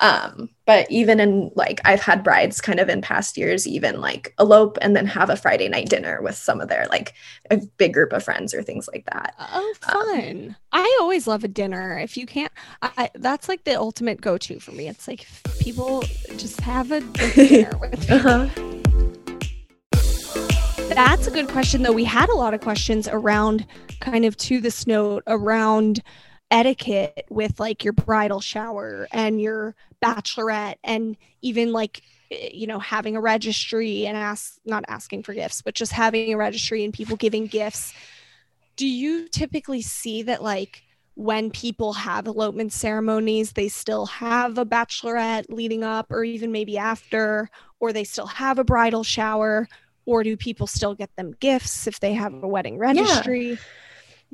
Um, 0.00 0.50
but 0.66 0.90
even 0.90 1.20
in 1.20 1.50
like, 1.54 1.80
I've 1.84 2.00
had 2.00 2.24
brides 2.24 2.60
kind 2.60 2.80
of 2.80 2.88
in 2.88 3.02
past 3.02 3.36
years, 3.36 3.66
even 3.66 4.00
like 4.00 4.34
elope 4.38 4.78
and 4.80 4.96
then 4.96 5.06
have 5.06 5.30
a 5.30 5.36
Friday 5.36 5.68
night 5.68 5.88
dinner 5.88 6.20
with 6.22 6.36
some 6.36 6.60
of 6.60 6.68
their 6.68 6.86
like 6.88 7.14
a 7.50 7.58
big 7.76 7.92
group 7.92 8.12
of 8.12 8.24
friends 8.24 8.54
or 8.54 8.62
things 8.62 8.88
like 8.92 9.04
that. 9.06 9.34
Oh, 9.38 9.68
um, 9.68 9.74
fun. 9.74 10.56
I 10.72 10.98
always 11.00 11.26
love 11.26 11.44
a 11.44 11.48
dinner. 11.48 11.98
If 11.98 12.16
you 12.16 12.26
can't, 12.26 12.52
I, 12.82 13.10
that's 13.14 13.48
like 13.48 13.64
the 13.64 13.74
ultimate 13.74 14.20
go 14.20 14.38
to 14.38 14.58
for 14.58 14.72
me. 14.74 14.88
It's 14.88 15.08
like 15.08 15.26
people 15.58 16.02
just 16.36 16.60
have 16.60 16.90
a 16.90 17.00
dinner 17.34 17.76
with 17.78 18.08
me. 18.08 18.16
Uh-huh. 18.16 18.48
That's 20.94 21.26
a 21.26 21.30
good 21.30 21.48
question, 21.48 21.82
though. 21.82 21.92
We 21.92 22.04
had 22.04 22.28
a 22.28 22.34
lot 22.34 22.54
of 22.54 22.60
questions 22.60 23.08
around 23.08 23.66
kind 24.00 24.24
of 24.24 24.36
to 24.36 24.60
this 24.60 24.86
note 24.86 25.22
around 25.26 26.02
etiquette 26.50 27.26
with 27.30 27.58
like 27.58 27.82
your 27.82 27.92
bridal 27.92 28.40
shower 28.40 29.08
and 29.10 29.40
your 29.40 29.74
bachelorette 30.00 30.76
and 30.84 31.16
even 31.42 31.72
like 31.72 32.02
eh, 32.30 32.50
you 32.52 32.66
know 32.66 32.78
having 32.78 33.16
a 33.16 33.20
registry 33.20 34.06
and 34.06 34.16
ask 34.16 34.58
not 34.64 34.84
asking 34.86 35.22
for 35.22 35.34
gifts 35.34 35.62
but 35.62 35.74
just 35.74 35.90
having 35.90 36.32
a 36.32 36.36
registry 36.36 36.84
and 36.84 36.94
people 36.94 37.16
giving 37.16 37.46
gifts 37.46 37.92
do 38.76 38.86
you 38.86 39.26
typically 39.28 39.82
see 39.82 40.22
that 40.22 40.44
like 40.44 40.83
when 41.16 41.50
people 41.50 41.92
have 41.92 42.26
elopement 42.26 42.72
ceremonies 42.72 43.52
they 43.52 43.68
still 43.68 44.06
have 44.06 44.58
a 44.58 44.66
bachelorette 44.66 45.44
leading 45.48 45.84
up 45.84 46.10
or 46.10 46.24
even 46.24 46.50
maybe 46.50 46.76
after 46.76 47.48
or 47.80 47.92
they 47.92 48.04
still 48.04 48.26
have 48.26 48.58
a 48.58 48.64
bridal 48.64 49.04
shower 49.04 49.68
or 50.06 50.22
do 50.24 50.36
people 50.36 50.66
still 50.66 50.94
get 50.94 51.14
them 51.16 51.32
gifts 51.40 51.86
if 51.86 52.00
they 52.00 52.12
have 52.12 52.34
a 52.42 52.48
wedding 52.48 52.78
registry 52.78 53.50
yeah. 53.50 53.56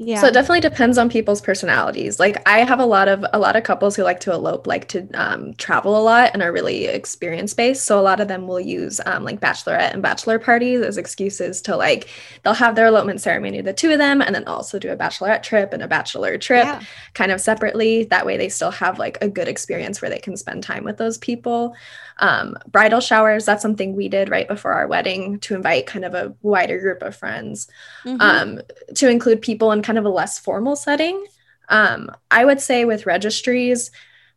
Yeah. 0.03 0.23
So 0.23 0.29
it 0.29 0.33
definitely 0.33 0.63
depends 0.63 0.97
on 0.97 1.11
people's 1.11 1.43
personalities. 1.43 2.19
Like 2.19 2.41
I 2.49 2.61
have 2.61 2.81
a 2.81 2.87
lot 2.87 3.07
of 3.07 3.23
a 3.35 3.39
lot 3.39 3.55
of 3.55 3.65
couples 3.65 3.95
who 3.95 4.03
like 4.03 4.19
to 4.21 4.33
elope, 4.33 4.67
like 4.67 4.89
to 4.89 5.07
um, 5.13 5.53
travel 5.55 5.95
a 5.95 6.01
lot 6.01 6.31
and 6.33 6.43
are 6.43 6.51
really 6.51 6.87
experience 6.87 7.53
based. 7.53 7.85
So 7.85 8.01
a 8.01 8.01
lot 8.01 8.19
of 8.19 8.27
them 8.27 8.49
will 8.49 8.61
use 8.61 8.99
um, 9.05 9.25
like 9.25 9.41
bachelorette 9.41 9.93
and 9.93 10.03
bachelor 10.03 10.39
parties 10.39 10.81
as 10.81 10.97
excuses 10.97 11.61
to 11.63 11.77
like 11.77 12.09
they'll 12.43 12.55
have 12.55 12.77
their 12.77 12.87
elopement 12.87 13.21
ceremony, 13.21 13.61
the 13.61 13.75
two 13.75 13.93
of 13.93 13.99
them, 13.99 14.23
and 14.23 14.35
then 14.35 14.47
also 14.47 14.79
do 14.79 14.91
a 14.91 14.97
bachelorette 14.97 15.43
trip 15.43 15.75
and 15.75 15.83
a 15.83 15.89
bachelor 15.89 16.39
trip, 16.39 16.65
yeah. 16.65 16.81
kind 17.13 17.31
of 17.31 17.39
separately. 17.39 18.05
That 18.05 18.25
way 18.25 18.39
they 18.39 18.49
still 18.49 18.71
have 18.71 18.99
like 18.99 19.19
a 19.21 19.29
good 19.29 19.49
experience 19.49 20.01
where 20.01 20.11
they 20.11 20.19
can 20.19 20.35
spend 20.39 20.63
time 20.63 20.83
with 20.83 20.97
those 20.97 21.19
people. 21.19 21.77
Um, 22.21 22.57
bridal 22.71 23.01
showers, 23.01 23.45
that's 23.45 23.63
something 23.63 23.97
we 23.97 24.09
did 24.09 24.29
right 24.29 24.47
before 24.47 24.73
our 24.73 24.87
wedding 24.87 25.41
to 25.41 25.55
invite 25.55 25.87
kind 25.87 26.05
of 26.05 26.15
a 26.15 26.35
wider 26.43 26.79
group 26.79 27.03
of 27.03 27.17
friends, 27.17 27.67
mm-hmm. 28.05 28.21
um, 28.21 28.61
to 28.95 29.09
include 29.09 29.41
people 29.43 29.73
in 29.73 29.83
kind 29.83 29.99
of 29.99 30.05
a 30.05 30.11
less 30.11 30.39
formal 30.39 30.77
setting. 30.77 31.25
Um, 31.71 32.11
I 32.31 32.45
would 32.45 32.61
say 32.61 32.85
with 32.85 33.07
registries, 33.07 33.91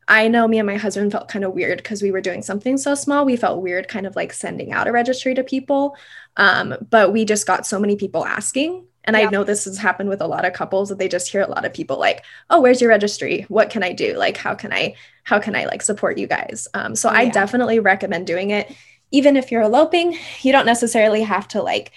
I 0.07 0.27
know 0.27 0.47
me 0.47 0.59
and 0.59 0.67
my 0.67 0.77
husband 0.77 1.11
felt 1.11 1.29
kind 1.29 1.45
of 1.45 1.53
weird 1.53 1.77
because 1.77 2.01
we 2.01 2.11
were 2.11 2.21
doing 2.21 2.41
something 2.41 2.77
so 2.77 2.95
small. 2.95 3.25
We 3.25 3.37
felt 3.37 3.61
weird 3.61 3.87
kind 3.87 4.05
of 4.05 4.15
like 4.15 4.33
sending 4.33 4.71
out 4.71 4.87
a 4.87 4.91
registry 4.91 5.33
to 5.35 5.43
people. 5.43 5.95
Um, 6.37 6.75
but 6.89 7.13
we 7.13 7.25
just 7.25 7.47
got 7.47 7.65
so 7.65 7.79
many 7.79 7.95
people 7.95 8.25
asking. 8.25 8.85
And 9.05 9.17
I 9.17 9.25
know 9.25 9.43
this 9.43 9.65
has 9.65 9.77
happened 9.77 10.09
with 10.09 10.21
a 10.21 10.27
lot 10.27 10.45
of 10.45 10.53
couples 10.53 10.89
that 10.89 10.97
they 10.97 11.07
just 11.07 11.29
hear 11.29 11.41
a 11.41 11.49
lot 11.49 11.65
of 11.65 11.73
people 11.73 11.99
like, 11.99 12.23
oh, 12.49 12.61
where's 12.61 12.79
your 12.79 12.89
registry? 12.89 13.45
What 13.49 13.69
can 13.69 13.83
I 13.83 13.91
do? 13.91 14.15
Like, 14.15 14.37
how 14.37 14.55
can 14.55 14.71
I 14.71 14.95
how 15.23 15.39
can 15.39 15.55
I 15.55 15.65
like 15.65 15.81
support 15.81 16.17
you 16.17 16.27
guys? 16.27 16.67
Um, 16.73 16.95
so 16.95 17.11
yeah. 17.11 17.19
I 17.19 17.29
definitely 17.29 17.79
recommend 17.79 18.27
doing 18.27 18.51
it. 18.51 18.73
Even 19.11 19.37
if 19.37 19.51
you're 19.51 19.61
eloping, 19.61 20.17
you 20.41 20.51
don't 20.51 20.65
necessarily 20.65 21.21
have 21.23 21.47
to 21.49 21.61
like 21.61 21.91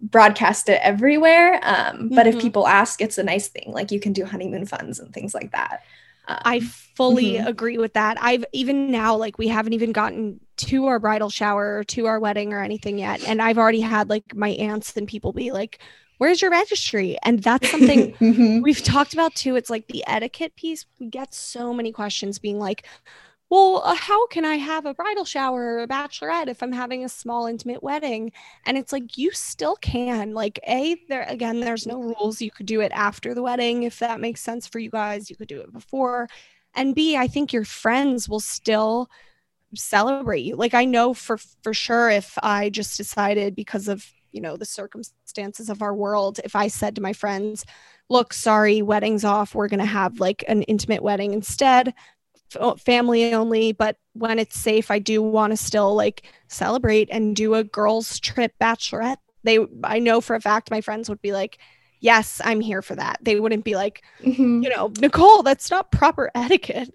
broadcast 0.00 0.68
it 0.68 0.80
everywhere. 0.82 1.54
Um, 1.62 1.62
mm-hmm. 1.62 2.14
But 2.14 2.26
if 2.26 2.34
mm-hmm. 2.34 2.42
people 2.42 2.66
ask, 2.66 3.00
it's 3.00 3.18
a 3.18 3.22
nice 3.22 3.48
thing. 3.48 3.72
Like 3.72 3.90
you 3.90 4.00
can 4.00 4.12
do 4.12 4.24
honeymoon 4.24 4.66
funds 4.66 4.98
and 4.98 5.12
things 5.12 5.34
like 5.34 5.52
that. 5.52 5.82
Um, 6.26 6.38
I 6.44 6.60
fully 6.60 7.34
mm-hmm. 7.34 7.46
agree 7.46 7.78
with 7.78 7.94
that. 7.94 8.16
I've 8.20 8.44
even 8.52 8.90
now, 8.90 9.16
like, 9.16 9.38
we 9.38 9.48
haven't 9.48 9.74
even 9.74 9.92
gotten 9.92 10.40
to 10.56 10.86
our 10.86 10.98
bridal 10.98 11.30
shower 11.30 11.78
or 11.78 11.84
to 11.84 12.06
our 12.06 12.18
wedding 12.18 12.52
or 12.52 12.62
anything 12.62 12.98
yet. 12.98 13.26
And 13.26 13.42
I've 13.42 13.58
already 13.58 13.80
had 13.80 14.08
like 14.08 14.34
my 14.34 14.50
aunts 14.50 14.96
and 14.96 15.06
people 15.06 15.32
be 15.32 15.52
like, 15.52 15.80
where's 16.18 16.42
your 16.42 16.50
registry? 16.50 17.16
And 17.22 17.42
that's 17.42 17.70
something 17.70 18.12
mm-hmm. 18.14 18.60
we've 18.60 18.82
talked 18.82 19.12
about 19.12 19.34
too. 19.34 19.56
It's 19.56 19.70
like 19.70 19.86
the 19.88 20.04
etiquette 20.06 20.56
piece. 20.56 20.86
We 20.98 21.06
get 21.06 21.34
so 21.34 21.72
many 21.72 21.92
questions 21.92 22.38
being 22.38 22.58
like, 22.58 22.86
well, 23.50 23.82
uh, 23.84 23.94
how 23.94 24.26
can 24.28 24.44
I 24.44 24.56
have 24.56 24.86
a 24.86 24.94
bridal 24.94 25.24
shower 25.24 25.76
or 25.76 25.78
a 25.80 25.86
bachelorette 25.86 26.48
if 26.48 26.62
I'm 26.62 26.72
having 26.72 27.04
a 27.04 27.08
small 27.08 27.46
intimate 27.46 27.82
wedding? 27.82 28.32
And 28.66 28.76
it's 28.76 28.92
like, 28.92 29.16
you 29.16 29.30
still 29.32 29.76
can. 29.76 30.32
Like, 30.34 30.58
A, 30.66 30.96
there 31.08 31.24
again, 31.28 31.60
there's 31.60 31.86
no 31.86 32.02
rules. 32.02 32.40
You 32.40 32.50
could 32.50 32.66
do 32.66 32.80
it 32.80 32.90
after 32.92 33.34
the 33.34 33.42
wedding 33.42 33.84
if 33.84 33.98
that 33.98 34.20
makes 34.20 34.40
sense 34.40 34.66
for 34.66 34.78
you 34.78 34.90
guys. 34.90 35.30
You 35.30 35.36
could 35.36 35.48
do 35.48 35.60
it 35.60 35.72
before. 35.72 36.28
And 36.74 36.94
B, 36.94 37.16
I 37.16 37.28
think 37.28 37.52
your 37.52 37.64
friends 37.64 38.28
will 38.28 38.40
still 38.40 39.08
celebrate 39.74 40.40
you. 40.40 40.56
Like, 40.56 40.74
I 40.74 40.84
know 40.84 41.14
for 41.14 41.36
for 41.62 41.74
sure 41.74 42.10
if 42.10 42.36
I 42.42 42.70
just 42.70 42.96
decided 42.96 43.54
because 43.54 43.88
of 43.88 44.10
you 44.34 44.40
know 44.40 44.56
the 44.56 44.64
circumstances 44.64 45.70
of 45.70 45.80
our 45.80 45.94
world 45.94 46.40
if 46.44 46.54
i 46.56 46.68
said 46.68 46.94
to 46.94 47.00
my 47.00 47.12
friends 47.12 47.64
look 48.08 48.32
sorry 48.32 48.82
weddings 48.82 49.24
off. 49.24 49.54
We're 49.54 49.68
going 49.68 49.80
to 49.80 49.86
have 49.86 50.20
like 50.20 50.44
an 50.48 50.62
intimate 50.64 51.02
wedding 51.02 51.32
instead 51.32 51.94
f- 52.54 52.80
family 52.80 53.32
only 53.34 53.72
but 53.72 53.96
when 54.12 54.38
it's 54.38 54.58
safe 54.58 54.90
i 54.90 54.98
do 54.98 55.22
want 55.22 55.52
to 55.52 55.56
still 55.56 55.94
like 55.94 56.24
celebrate 56.48 57.08
and 57.10 57.34
do 57.34 57.54
a 57.54 57.64
girls 57.64 58.18
trip 58.20 58.52
bachelorette. 58.60 59.18
They 59.42 59.58
i 59.82 59.98
know 59.98 60.20
for 60.20 60.36
a 60.36 60.40
fact 60.40 60.70
my 60.70 60.80
friends 60.80 61.08
would 61.08 61.22
be 61.22 61.32
like 61.32 61.58
yes 62.00 62.40
i'm 62.44 62.60
here 62.60 62.82
for 62.82 62.94
that. 62.96 63.18
They 63.22 63.40
wouldn't 63.40 63.64
be 63.64 63.74
like 63.74 64.02
mm-hmm. 64.20 64.62
you 64.62 64.68
know 64.68 64.92
nicole 65.00 65.42
that's 65.42 65.70
not 65.70 65.90
proper 65.90 66.30
etiquette 66.34 66.94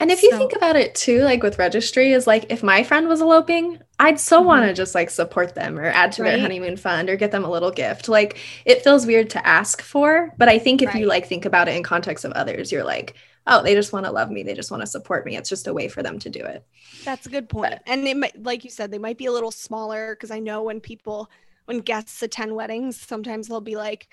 and 0.00 0.10
if 0.10 0.20
so. 0.20 0.26
you 0.26 0.36
think 0.36 0.54
about 0.54 0.76
it 0.76 0.94
too, 0.94 1.20
like 1.20 1.42
with 1.42 1.58
registry, 1.58 2.12
is 2.12 2.26
like 2.26 2.46
if 2.50 2.62
my 2.62 2.82
friend 2.82 3.08
was 3.08 3.20
eloping, 3.20 3.78
I'd 3.98 4.20
so 4.20 4.38
mm-hmm. 4.38 4.46
want 4.46 4.66
to 4.66 4.74
just 4.74 4.94
like 4.94 5.10
support 5.10 5.54
them 5.54 5.78
or 5.78 5.86
add 5.86 6.12
to 6.12 6.22
right. 6.22 6.32
their 6.32 6.40
honeymoon 6.40 6.76
fund 6.76 7.08
or 7.08 7.16
get 7.16 7.30
them 7.30 7.44
a 7.44 7.50
little 7.50 7.70
gift. 7.70 8.08
Like 8.08 8.38
it 8.64 8.82
feels 8.82 9.06
weird 9.06 9.30
to 9.30 9.46
ask 9.46 9.82
for, 9.82 10.34
but 10.38 10.48
I 10.48 10.58
think 10.58 10.82
if 10.82 10.88
right. 10.88 11.00
you 11.00 11.06
like 11.06 11.26
think 11.26 11.44
about 11.44 11.68
it 11.68 11.76
in 11.76 11.82
context 11.82 12.24
of 12.24 12.32
others, 12.32 12.70
you're 12.70 12.84
like, 12.84 13.14
oh, 13.46 13.62
they 13.62 13.74
just 13.74 13.92
want 13.92 14.06
to 14.06 14.12
love 14.12 14.30
me. 14.30 14.42
They 14.42 14.54
just 14.54 14.70
want 14.70 14.82
to 14.82 14.86
support 14.86 15.24
me. 15.24 15.36
It's 15.36 15.48
just 15.48 15.68
a 15.68 15.72
way 15.72 15.88
for 15.88 16.02
them 16.02 16.18
to 16.18 16.30
do 16.30 16.40
it. 16.40 16.64
That's 17.04 17.26
a 17.26 17.30
good 17.30 17.48
point. 17.48 17.70
But, 17.70 17.82
and 17.86 18.06
it 18.06 18.16
might, 18.16 18.42
like 18.42 18.64
you 18.64 18.70
said, 18.70 18.90
they 18.90 18.98
might 18.98 19.18
be 19.18 19.26
a 19.26 19.32
little 19.32 19.52
smaller 19.52 20.14
because 20.14 20.30
I 20.30 20.40
know 20.40 20.64
when 20.64 20.80
people, 20.80 21.30
when 21.66 21.78
guests 21.78 22.22
attend 22.22 22.54
weddings, 22.54 23.00
sometimes 23.00 23.48
they'll 23.48 23.60
be 23.60 23.76
like, 23.76 24.08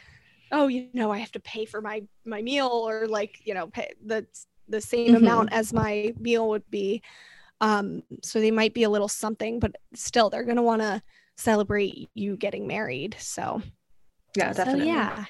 oh, 0.51 0.67
you 0.67 0.87
know, 0.93 1.11
I 1.11 1.17
have 1.17 1.31
to 1.31 1.39
pay 1.39 1.65
for 1.65 1.81
my 1.81 2.03
my 2.25 2.41
meal 2.41 2.67
or 2.67 3.07
like, 3.07 3.41
you 3.43 3.55
know, 3.55 3.67
pay 3.67 3.93
the 4.05 4.25
the 4.67 4.81
same 4.81 5.09
mm-hmm. 5.09 5.23
amount 5.23 5.53
as 5.53 5.73
my 5.73 6.13
meal 6.19 6.49
would 6.49 6.69
be. 6.69 7.01
Um, 7.61 8.03
so 8.21 8.39
they 8.39 8.51
might 8.51 8.73
be 8.73 8.83
a 8.83 8.89
little 8.89 9.07
something, 9.07 9.59
but 9.59 9.75
still 9.93 10.29
they're 10.29 10.43
gonna 10.43 10.63
want 10.63 10.81
to 10.81 11.01
celebrate 11.37 12.09
you 12.13 12.35
getting 12.35 12.67
married. 12.67 13.15
So 13.19 13.61
yeah, 14.35 14.53
definitely. 14.53 14.81
So, 14.81 14.87
yeah. 14.87 15.25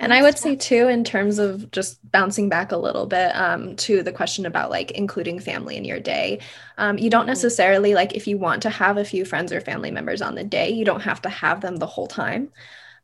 And 0.00 0.12
I 0.12 0.22
would 0.22 0.36
say 0.36 0.56
too, 0.56 0.88
in 0.88 1.04
terms 1.04 1.38
of 1.38 1.70
just 1.70 1.98
bouncing 2.10 2.48
back 2.48 2.72
a 2.72 2.76
little 2.76 3.06
bit 3.06 3.34
um, 3.36 3.76
to 3.76 4.02
the 4.02 4.12
question 4.12 4.44
about 4.44 4.70
like 4.70 4.90
including 4.90 5.38
family 5.38 5.76
in 5.76 5.84
your 5.84 6.00
day, 6.00 6.40
um, 6.78 6.98
you 6.98 7.08
don't 7.08 7.22
mm-hmm. 7.22 7.28
necessarily 7.28 7.94
like 7.94 8.14
if 8.14 8.26
you 8.26 8.36
want 8.36 8.62
to 8.62 8.70
have 8.70 8.96
a 8.96 9.04
few 9.04 9.24
friends 9.24 9.52
or 9.52 9.60
family 9.60 9.92
members 9.92 10.20
on 10.20 10.34
the 10.34 10.42
day, 10.42 10.70
you 10.70 10.84
don't 10.84 11.02
have 11.02 11.22
to 11.22 11.28
have 11.28 11.60
them 11.60 11.76
the 11.76 11.86
whole 11.86 12.08
time. 12.08 12.50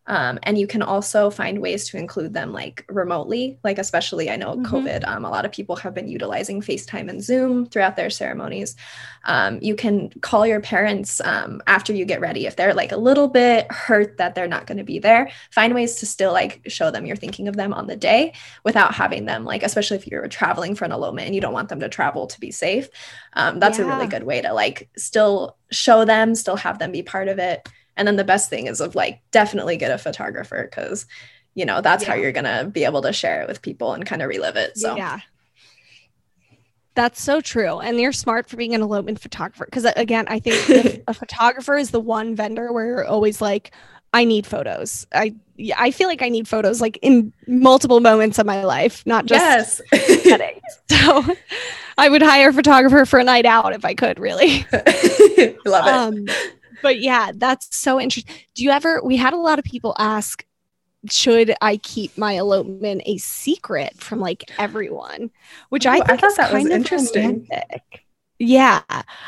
Um, 0.07 0.39
and 0.43 0.59
you 0.59 0.67
can 0.67 0.83
also 0.83 1.31
find 1.31 1.61
ways 1.61 1.89
to 1.91 1.97
include 1.97 2.35
them 2.35 2.53
like 2.53 2.85
remotely, 2.89 3.59
like 3.63 3.79
especially 3.79 4.31
I 4.31 4.37
know 4.37 4.55
mm-hmm. 4.55 4.75
COVID, 4.75 5.07
um, 5.07 5.25
a 5.25 5.31
lot 5.31 5.45
of 5.45 5.53
people 5.53 5.77
have 5.77 5.95
been 5.95 6.09
utilizing 6.09 6.61
FaceTime 6.61 7.09
and 7.09 7.23
Zoom 7.23 7.67
throughout 7.67 7.97
their 7.97 8.11
ceremonies. 8.11 8.77
Um, 9.25 9.59
you 9.61 9.77
can 9.77 10.09
call 10.21 10.47
your 10.47 10.61
parents 10.61 11.21
um, 11.21 11.63
after 11.67 11.93
you 11.93 12.05
get 12.05 12.21
ready 12.21 12.47
if 12.47 12.57
they're 12.57 12.75
like 12.75 12.93
a 12.93 12.97
little 12.97 13.29
bit 13.29 13.71
hurt 13.71 14.17
that 14.17 14.35
they're 14.35 14.49
not 14.49 14.67
going 14.67 14.79
to 14.79 14.85
be 14.85 14.99
there. 14.99 15.31
Find 15.51 15.75
ways 15.75 15.97
to 15.97 16.07
still 16.07 16.33
like 16.33 16.63
show 16.67 16.91
them 16.91 17.07
you're 17.07 17.17
thinking 17.17 17.47
of 17.47 17.57
them 17.57 17.73
on 17.75 17.87
the 17.87 17.97
day 17.97 18.33
without 18.65 18.95
having 18.95 19.27
them 19.27 19.45
like, 19.45 19.63
especially 19.63 19.99
if 19.99 20.07
you're 20.07 20.27
traveling 20.29 20.75
for 20.75 20.87
an 20.87 20.93
elopement 20.93 21.27
and 21.27 21.35
you 21.35 21.41
don't 21.41 21.53
want 21.53 21.69
them 21.69 21.81
to 21.81 21.89
travel 21.89 22.27
to 22.27 22.41
be 22.41 22.51
safe. 22.51 22.89
Um, 23.35 23.61
that's 23.61 23.79
yeah. 23.79 23.85
a 23.85 23.89
really 23.89 24.07
good 24.07 24.25
way 24.25 24.41
to 24.41 24.53
like 24.55 24.89
still 24.97 25.57
show 25.71 26.05
them, 26.05 26.35
still 26.35 26.57
have 26.57 26.79
them 26.79 26.91
be 26.91 27.03
part 27.03 27.29
of 27.29 27.39
it. 27.39 27.69
And 28.01 28.09
then 28.09 28.17
the 28.17 28.25
best 28.25 28.49
thing 28.49 28.67
is 28.67 28.81
of 28.81 28.95
like 28.95 29.21
definitely 29.31 29.77
get 29.77 29.91
a 29.91 29.99
photographer 29.99 30.67
because 30.71 31.05
you 31.55 31.67
know 31.67 31.83
that's 31.83 32.03
yeah. 32.05 32.11
how 32.11 32.15
you're 32.17 32.33
gonna 32.33 32.65
be 32.65 32.85
able 32.85 33.03
to 33.03 33.13
share 33.13 33.43
it 33.43 33.49
with 33.49 33.61
people 33.61 33.93
and 33.93 34.07
kind 34.07 34.23
of 34.23 34.31
relive 34.31 34.57
it. 34.57 34.79
So 34.79 34.97
yeah. 34.97 35.21
That's 36.95 37.21
so 37.21 37.43
true. 37.43 37.79
And 37.79 38.01
you're 38.01 38.11
smart 38.11 38.49
for 38.49 38.57
being 38.57 38.75
an 38.75 38.81
elopement 38.81 39.21
photographer. 39.21 39.67
Because 39.67 39.85
uh, 39.85 39.93
again, 39.97 40.25
I 40.29 40.41
think 40.41 41.05
a 41.09 41.13
photographer 41.13 41.77
is 41.77 41.91
the 41.91 42.01
one 42.01 42.35
vendor 42.35 42.73
where 42.73 42.87
you're 42.87 43.07
always 43.07 43.43
like, 43.43 43.73
I 44.15 44.25
need 44.25 44.47
photos. 44.47 45.07
I 45.13 45.35
I 45.77 45.91
feel 45.91 46.09
like 46.09 46.23
I 46.23 46.31
need 46.31 46.49
photos 46.49 46.81
like 46.81 46.99
in 47.03 47.35
multiple 47.47 48.01
moments 48.01 48.39
of 48.39 48.47
my 48.47 48.65
life, 48.65 49.05
not 49.05 49.27
just 49.27 49.83
yes. 49.93 50.51
So 50.89 51.37
I 51.99 52.09
would 52.09 52.23
hire 52.23 52.49
a 52.49 52.53
photographer 52.55 53.05
for 53.05 53.19
a 53.19 53.25
night 53.25 53.45
out 53.45 53.75
if 53.75 53.85
I 53.85 53.95
could, 53.95 54.19
really. 54.19 54.67
Love 55.67 55.87
it. 55.87 55.93
Um, 55.93 56.27
but 56.83 57.01
yeah, 57.01 57.33
that's 57.35 57.77
so 57.77 58.01
interesting. 58.01 58.35
Do 58.55 58.65
you 58.65 58.71
ever? 58.71 59.01
We 59.03 59.17
had 59.17 59.33
a 59.33 59.39
lot 59.39 59.59
of 59.59 59.65
people 59.65 59.95
ask, 59.99 60.45
should 61.09 61.55
I 61.61 61.79
keep 61.79 62.17
my 62.19 62.35
elopement 62.35 63.03
a 63.07 63.19
secret 63.19 63.97
from 63.97 64.21
like 64.21 64.51
everyone? 64.59 65.31
Which 65.71 65.87
Ooh, 65.87 65.91
I, 65.91 66.01
I 66.05 66.17
thought 66.17 66.37
that 66.37 66.53
was 66.53 66.67
interesting. 66.67 67.47
Romantic. 67.51 68.05
Yeah. 68.41 68.81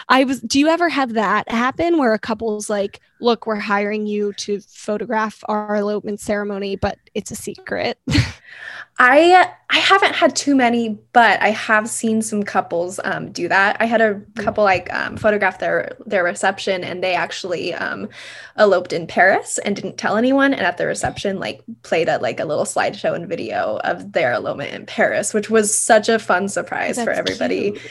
I 0.08 0.24
was 0.24 0.40
do 0.40 0.58
you 0.58 0.68
ever 0.68 0.88
have 0.88 1.12
that 1.12 1.48
happen 1.50 1.98
where 1.98 2.14
a 2.14 2.18
couple's 2.18 2.70
like, 2.70 2.98
"Look, 3.20 3.46
we're 3.46 3.56
hiring 3.56 4.06
you 4.06 4.32
to 4.38 4.60
photograph 4.62 5.44
our 5.48 5.76
elopement 5.76 6.18
ceremony, 6.18 6.76
but 6.76 6.98
it's 7.14 7.30
a 7.30 7.36
secret." 7.36 7.98
I 8.98 9.50
I 9.68 9.78
haven't 9.78 10.14
had 10.14 10.34
too 10.34 10.54
many, 10.54 10.98
but 11.12 11.42
I 11.42 11.50
have 11.50 11.90
seen 11.90 12.22
some 12.22 12.42
couples 12.42 13.00
um, 13.04 13.32
do 13.32 13.48
that. 13.48 13.76
I 13.80 13.84
had 13.84 14.00
a 14.00 14.20
couple 14.36 14.64
like 14.64 14.90
um, 14.94 15.18
photograph 15.18 15.58
their 15.58 15.94
their 16.06 16.24
reception, 16.24 16.82
and 16.82 17.04
they 17.04 17.14
actually 17.14 17.74
um, 17.74 18.08
eloped 18.56 18.94
in 18.94 19.06
Paris 19.06 19.58
and 19.58 19.76
didn't 19.76 19.98
tell 19.98 20.16
anyone. 20.16 20.54
And 20.54 20.62
at 20.62 20.78
the 20.78 20.86
reception, 20.86 21.38
like 21.38 21.62
played 21.82 22.08
a 22.08 22.16
like 22.18 22.40
a 22.40 22.46
little 22.46 22.64
slideshow 22.64 23.14
and 23.14 23.28
video 23.28 23.78
of 23.84 24.12
their 24.12 24.32
elopement 24.32 24.72
in 24.72 24.86
Paris, 24.86 25.34
which 25.34 25.50
was 25.50 25.78
such 25.78 26.08
a 26.08 26.18
fun 26.18 26.48
surprise 26.48 26.96
That's 26.96 27.04
for 27.04 27.12
everybody. 27.12 27.72
cute. 27.72 27.82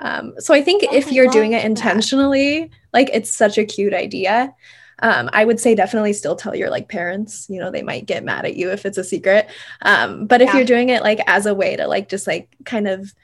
Um, 0.00 0.34
so 0.38 0.54
I 0.54 0.62
think 0.62 0.84
Oh, 0.88 0.94
if 0.94 1.08
I 1.08 1.10
you're 1.12 1.28
doing 1.28 1.52
it 1.52 1.62
that. 1.62 1.66
intentionally, 1.66 2.70
like 2.92 3.10
it's 3.12 3.30
such 3.30 3.58
a 3.58 3.64
cute 3.64 3.94
idea. 3.94 4.54
Um, 5.02 5.30
I 5.32 5.44
would 5.44 5.60
say 5.60 5.74
definitely 5.74 6.12
still 6.12 6.36
tell 6.36 6.54
your 6.54 6.70
like 6.70 6.88
parents. 6.88 7.46
You 7.48 7.60
know, 7.60 7.70
they 7.70 7.82
might 7.82 8.06
get 8.06 8.24
mad 8.24 8.44
at 8.44 8.56
you 8.56 8.70
if 8.70 8.84
it's 8.86 8.98
a 8.98 9.04
secret. 9.04 9.48
Um, 9.82 10.26
but 10.26 10.42
if 10.42 10.48
Yeah. 10.50 10.56
you're 10.56 10.64
doing 10.66 10.90
it 10.90 11.02
like 11.02 11.20
as 11.26 11.46
a 11.46 11.54
way 11.54 11.76
to 11.76 11.86
like 11.86 12.08
just 12.08 12.26
like 12.26 12.54
kind 12.66 12.88
of 12.88 13.14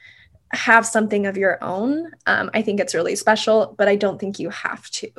have 0.51 0.85
something 0.85 1.25
of 1.27 1.37
your 1.37 1.63
own, 1.63 2.11
um, 2.25 2.49
I 2.53 2.61
think 2.63 2.79
it's 2.79 2.95
really 2.95 3.15
special. 3.15 3.75
But 3.77 3.87
I 3.87 3.95
don't 3.95 4.19
think 4.19 4.39
you 4.39 4.49
have 4.49 4.89
to. 4.91 5.09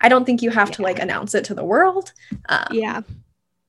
I 0.00 0.08
don't 0.08 0.24
think 0.24 0.42
you 0.42 0.50
have 0.50 0.70
to 0.72 0.82
like 0.82 0.98
announce 0.98 1.34
it 1.34 1.44
to 1.46 1.54
the 1.54 1.64
world. 1.64 2.12
Um, 2.48 2.66
yeah. 2.72 3.02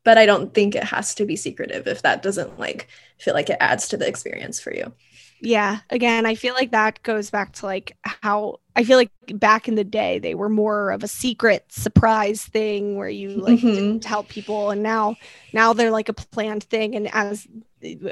But 0.05 0.17
I 0.17 0.25
don't 0.25 0.53
think 0.53 0.75
it 0.75 0.85
has 0.85 1.13
to 1.15 1.25
be 1.25 1.35
secretive 1.35 1.87
if 1.87 2.01
that 2.03 2.23
doesn't 2.23 2.57
like 2.59 2.87
feel 3.19 3.33
like 3.33 3.49
it 3.49 3.57
adds 3.59 3.89
to 3.89 3.97
the 3.97 4.07
experience 4.07 4.59
for 4.59 4.73
you. 4.73 4.93
Yeah. 5.41 5.79
Again, 5.89 6.25
I 6.25 6.35
feel 6.35 6.53
like 6.53 6.71
that 6.71 7.01
goes 7.03 7.29
back 7.29 7.53
to 7.53 7.65
like 7.65 7.95
how 8.03 8.59
I 8.75 8.83
feel 8.83 8.97
like 8.97 9.11
back 9.33 9.67
in 9.69 9.75
the 9.75 9.83
day 9.85 10.19
they 10.19 10.35
were 10.35 10.49
more 10.49 10.91
of 10.91 11.03
a 11.03 11.07
secret 11.07 11.65
surprise 11.71 12.43
thing 12.43 12.97
where 12.97 13.09
you 13.09 13.29
like 13.41 13.59
Mhm. 13.59 13.73
didn't 13.73 13.99
tell 14.01 14.23
people 14.23 14.69
and 14.69 14.83
now 14.83 15.15
now 15.53 15.71
they're 15.73 15.91
like 15.91 16.09
a 16.09 16.13
planned 16.13 16.63
thing 16.65 16.95
and 16.95 17.07
as 17.13 17.47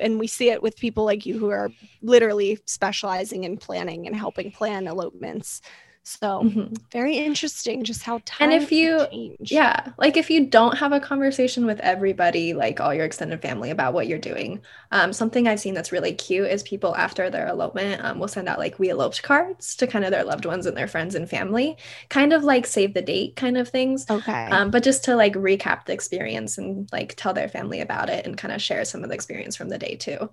and 0.01 0.19
we 0.19 0.27
see 0.27 0.49
it 0.49 0.63
with 0.63 0.77
people 0.77 1.03
like 1.03 1.25
you 1.25 1.37
who 1.37 1.49
are 1.49 1.73
literally 2.01 2.57
specializing 2.65 3.43
in 3.43 3.57
planning 3.57 4.07
and 4.07 4.15
helping 4.15 4.49
plan 4.51 4.87
elopements. 4.87 5.61
So 6.09 6.43
Mhm. 6.43 6.77
very 6.91 7.17
interesting 7.17 7.83
just 7.83 8.03
how 8.03 8.21
time 8.25 8.51
And 8.51 8.53
if 8.53 8.71
you- 8.71 9.07
change. 9.11 9.51
Yeah. 9.51 9.91
Like 9.97 10.15
if 10.15 10.29
you 10.29 10.45
don't 10.45 10.77
have 10.77 10.93
a 10.93 10.99
conversation 11.01 11.65
with 11.65 11.81
everybody, 11.81 12.53
like 12.53 12.79
all 12.79 12.93
your 12.93 13.03
extended 13.05 13.41
family 13.41 13.71
about 13.71 13.93
what 13.93 14.07
you're 14.07 14.17
doing, 14.19 14.61
um, 14.91 15.11
something 15.11 15.47
I've 15.47 15.59
seen 15.59 15.73
that's 15.73 15.91
really 15.91 16.13
cute 16.13 16.47
is 16.49 16.63
people 16.63 16.95
after 16.95 17.29
their 17.29 17.47
elopement 17.47 18.03
um, 18.05 18.19
will 18.19 18.29
send 18.29 18.47
out 18.47 18.57
like 18.59 18.79
we 18.79 18.89
eloped 18.89 19.21
cards 19.21 19.75
to 19.77 19.87
kind 19.87 20.05
of 20.05 20.11
their 20.11 20.23
loved 20.23 20.45
ones 20.45 20.65
and 20.65 20.77
their 20.77 20.87
friends 20.87 21.13
and 21.13 21.29
family, 21.29 21.77
kind 22.09 22.31
of 22.31 22.43
like 22.43 22.65
save 22.67 22.93
the 22.93 23.01
date 23.01 23.35
kind 23.35 23.57
of 23.57 23.67
things. 23.67 24.07
Okay. 24.09 24.33
Um, 24.49 24.71
but 24.71 24.83
just 24.83 25.03
to 25.05 25.15
like 25.15 25.33
recap 25.33 25.85
the 25.85 25.93
experience 25.93 26.57
and 26.57 26.87
like 26.93 27.15
tell 27.17 27.33
their 27.33 27.49
family 27.49 27.81
about 27.81 28.09
it 28.09 28.25
and 28.25 28.37
kind 28.37 28.53
of 28.53 28.61
share 28.61 28.85
some 28.85 29.03
of 29.03 29.09
the 29.09 29.15
experience 29.15 29.57
from 29.57 29.69
the 29.69 29.77
day 29.77 29.95
too. 29.97 30.29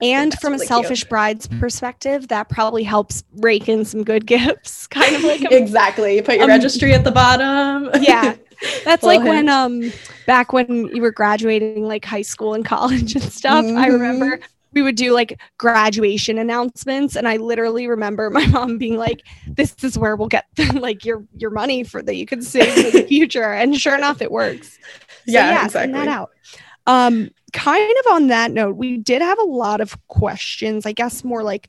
And 0.00 0.32
that's 0.32 0.40
from 0.40 0.52
really 0.52 0.64
a 0.64 0.68
cute. 0.68 0.68
selfish 0.68 1.04
bride's 1.04 1.46
perspective, 1.48 2.28
that 2.28 2.48
probably 2.48 2.84
helps 2.84 3.24
rake 3.36 3.68
in 3.68 3.84
some 3.84 4.04
good 4.04 4.26
gifts. 4.34 4.86
Kind 4.86 5.16
of 5.16 5.22
like 5.24 5.42
a 5.42 5.54
exactly. 5.56 6.16
You 6.16 6.22
put 6.22 6.36
your 6.36 6.44
um, 6.44 6.50
registry 6.50 6.94
at 6.94 7.04
the 7.04 7.10
bottom. 7.12 7.90
yeah 8.02 8.34
that's 8.84 9.04
Little 9.04 9.20
like 9.20 9.28
when 9.28 9.48
um 9.48 9.92
back 10.26 10.52
when 10.52 10.88
you 10.92 11.00
were 11.00 11.12
graduating 11.12 11.84
like 11.84 12.04
high 12.04 12.22
school 12.22 12.54
and 12.54 12.64
college 12.74 13.14
and 13.14 13.22
stuff 13.32 13.64
i 13.64 13.88
Mhm. 13.88 13.92
remember 13.92 14.40
we 14.72 14.82
would 14.82 14.96
do 14.96 15.12
like 15.12 15.40
graduation 15.58 16.38
announcements 16.38 17.14
and 17.14 17.28
i 17.28 17.36
literally 17.36 17.86
remember 17.86 18.30
my 18.30 18.44
mom 18.48 18.76
being 18.76 18.96
like 18.96 19.22
this 19.46 19.76
is 19.84 19.96
where 19.96 20.16
we'll 20.16 20.26
get 20.28 20.46
like 20.74 21.04
your 21.04 21.24
your 21.36 21.50
money 21.50 21.84
for 21.84 22.02
that 22.02 22.16
you 22.16 22.26
can 22.26 22.42
save 22.42 22.72
for 22.74 22.90
the 22.90 23.06
future 23.06 23.52
and 23.52 23.80
sure 23.80 23.94
enough 23.94 24.20
it 24.20 24.30
works 24.32 24.70
So, 25.26 25.32
Yeah, 25.32 25.68
send 25.68 25.94
that 25.94 26.08
out 26.08 26.30
um 26.88 27.30
kind 27.52 27.94
of 28.04 28.12
on 28.12 28.26
that 28.28 28.52
note 28.52 28.76
we 28.76 28.96
did 28.98 29.22
have 29.22 29.38
a 29.38 29.44
lot 29.44 29.80
of 29.80 29.96
questions 30.08 30.84
i 30.86 30.92
guess 30.92 31.24
more 31.24 31.42
like 31.42 31.68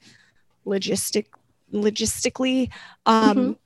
logistic 0.66 1.26
logistically. 1.74 2.70
Um 3.06 3.38
Mhm. 3.38 3.58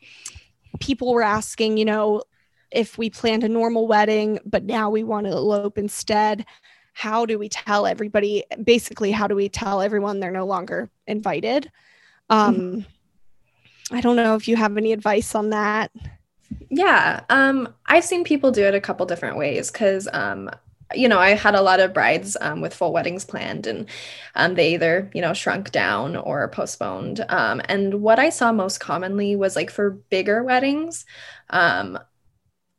people 0.79 1.13
were 1.13 1.23
asking 1.23 1.77
you 1.77 1.85
know 1.85 2.23
if 2.71 2.97
we 2.97 3.09
planned 3.09 3.43
a 3.43 3.49
normal 3.49 3.87
wedding 3.87 4.39
but 4.45 4.63
now 4.63 4.89
we 4.89 5.03
want 5.03 5.25
to 5.27 5.31
elope 5.31 5.77
instead 5.77 6.45
how 6.93 7.25
do 7.25 7.39
we 7.39 7.49
tell 7.49 7.85
everybody 7.87 8.43
basically 8.63 9.11
how 9.11 9.27
do 9.27 9.35
we 9.35 9.49
tell 9.49 9.81
everyone 9.81 10.19
they're 10.19 10.31
no 10.31 10.45
longer 10.45 10.89
invited? 11.07 11.71
Um 12.29 12.85
i 13.91 14.01
don't 14.01 14.15
know 14.15 14.35
if 14.35 14.47
you 14.47 14.55
have 14.55 14.77
any 14.77 14.91
advice 14.93 15.35
on 15.35 15.49
that. 15.51 15.91
Yeah, 16.69 17.21
um, 17.29 17.73
I've 17.85 18.03
seen 18.03 18.23
people 18.23 18.51
do 18.51 18.63
it 18.63 18.75
a 18.75 18.81
couple 18.81 19.05
different 19.05 19.37
ways 19.37 19.71
because, 19.71 20.07
um, 20.13 20.49
you 20.93 21.07
know, 21.07 21.19
I 21.19 21.31
had 21.31 21.55
a 21.55 21.61
lot 21.61 21.79
of 21.79 21.93
brides 21.93 22.37
um, 22.41 22.61
with 22.61 22.73
full 22.73 22.93
weddings 22.93 23.25
planned, 23.25 23.67
and 23.67 23.89
um, 24.35 24.55
they 24.55 24.73
either, 24.73 25.09
you 25.13 25.21
know, 25.21 25.33
shrunk 25.33 25.71
down 25.71 26.15
or 26.15 26.47
postponed. 26.49 27.25
Um, 27.29 27.61
and 27.65 28.01
what 28.01 28.19
I 28.19 28.29
saw 28.29 28.51
most 28.51 28.79
commonly 28.79 29.35
was 29.35 29.55
like 29.55 29.69
for 29.69 29.91
bigger 29.91 30.43
weddings, 30.43 31.05
um, 31.49 31.99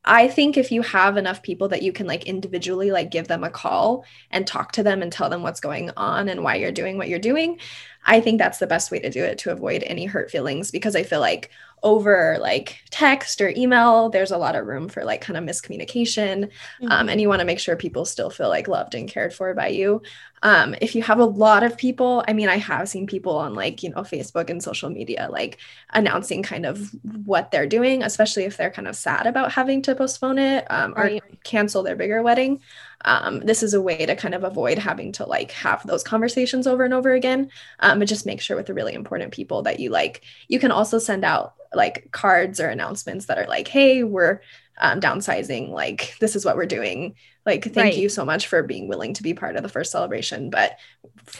I 0.04 0.28
think 0.28 0.56
if 0.58 0.70
you 0.70 0.82
have 0.82 1.16
enough 1.16 1.42
people 1.42 1.68
that 1.68 1.82
you 1.82 1.90
can 1.92 2.06
like 2.06 2.26
individually 2.26 2.90
like 2.90 3.10
give 3.10 3.26
them 3.26 3.42
a 3.42 3.50
call 3.50 4.04
and 4.30 4.46
talk 4.46 4.72
to 4.72 4.82
them 4.82 5.00
and 5.00 5.10
tell 5.10 5.30
them 5.30 5.42
what's 5.42 5.60
going 5.60 5.90
on 5.96 6.28
and 6.28 6.42
why 6.44 6.56
you're 6.56 6.72
doing 6.72 6.98
what 6.98 7.08
you're 7.08 7.18
doing, 7.18 7.58
I 8.04 8.20
think 8.20 8.38
that's 8.38 8.58
the 8.58 8.66
best 8.66 8.90
way 8.90 8.98
to 9.00 9.10
do 9.10 9.22
it 9.24 9.38
to 9.38 9.52
avoid 9.52 9.82
any 9.84 10.06
hurt 10.06 10.30
feelings 10.30 10.70
because 10.70 10.96
I 10.96 11.02
feel 11.02 11.20
like 11.20 11.50
over 11.82 12.38
like 12.40 12.78
text 12.90 13.40
or 13.40 13.50
email, 13.56 14.08
there's 14.10 14.30
a 14.30 14.38
lot 14.38 14.56
of 14.56 14.66
room 14.66 14.88
for 14.88 15.04
like 15.04 15.20
kind 15.20 15.36
of 15.36 15.44
miscommunication. 15.44 16.50
Um, 16.86 17.08
and 17.08 17.20
you 17.20 17.28
want 17.28 17.40
to 17.40 17.46
make 17.46 17.58
sure 17.58 17.76
people 17.76 18.04
still 18.04 18.30
feel 18.30 18.48
like 18.48 18.68
loved 18.68 18.94
and 18.94 19.08
cared 19.08 19.34
for 19.34 19.52
by 19.54 19.68
you. 19.68 20.02
Um, 20.42 20.74
if 20.80 20.94
you 20.94 21.02
have 21.02 21.18
a 21.18 21.24
lot 21.24 21.62
of 21.62 21.76
people, 21.78 22.22
I 22.28 22.34
mean, 22.34 22.48
I 22.48 22.56
have 22.58 22.88
seen 22.88 23.06
people 23.06 23.36
on 23.38 23.54
like, 23.54 23.82
you 23.82 23.90
know, 23.90 24.02
Facebook 24.02 24.50
and 24.50 24.62
social 24.62 24.90
media 24.90 25.28
like 25.30 25.58
announcing 25.92 26.42
kind 26.42 26.66
of 26.66 26.90
what 27.02 27.50
they're 27.50 27.66
doing, 27.66 28.02
especially 28.02 28.44
if 28.44 28.56
they're 28.56 28.70
kind 28.70 28.88
of 28.88 28.96
sad 28.96 29.26
about 29.26 29.52
having 29.52 29.80
to 29.82 29.94
postpone 29.94 30.38
it 30.38 30.66
um, 30.70 30.94
or 30.96 31.10
Right. 31.10 31.22
cancel 31.44 31.82
their 31.82 31.96
bigger 31.96 32.22
wedding. 32.22 32.60
Um, 33.04 33.40
this 33.40 33.62
is 33.62 33.74
a 33.74 33.80
way 33.82 34.06
to 34.06 34.16
kind 34.16 34.34
of 34.34 34.44
avoid 34.44 34.78
having 34.78 35.12
to 35.12 35.26
like 35.26 35.50
have 35.52 35.86
those 35.86 36.02
conversations 36.02 36.66
over 36.66 36.84
and 36.84 36.94
over 36.94 37.12
again. 37.12 37.50
Um, 37.80 37.98
but 37.98 38.08
just 38.08 38.26
make 38.26 38.40
sure 38.40 38.56
with 38.56 38.66
the 38.66 38.74
really 38.74 38.94
important 38.94 39.32
people 39.32 39.62
that 39.62 39.80
you 39.80 39.90
like, 39.90 40.22
you 40.48 40.58
can 40.58 40.70
also 40.70 40.98
send 40.98 41.24
out 41.24 41.54
like 41.74 42.08
cards 42.12 42.60
or 42.60 42.68
announcements 42.68 43.26
that 43.26 43.38
are 43.38 43.46
like, 43.46 43.68
hey, 43.68 44.04
we're 44.04 44.40
um, 44.78 45.00
downsizing. 45.00 45.70
Like, 45.70 46.16
this 46.20 46.36
is 46.36 46.44
what 46.44 46.56
we're 46.56 46.66
doing. 46.66 47.14
Like, 47.46 47.64
thank 47.64 47.76
Right. 47.76 47.94
you 47.94 48.08
so 48.08 48.24
much 48.24 48.46
for 48.46 48.62
being 48.62 48.88
willing 48.88 49.14
to 49.14 49.22
be 49.22 49.34
part 49.34 49.56
of 49.56 49.62
the 49.62 49.68
first 49.68 49.92
celebration. 49.92 50.50
But 50.50 50.78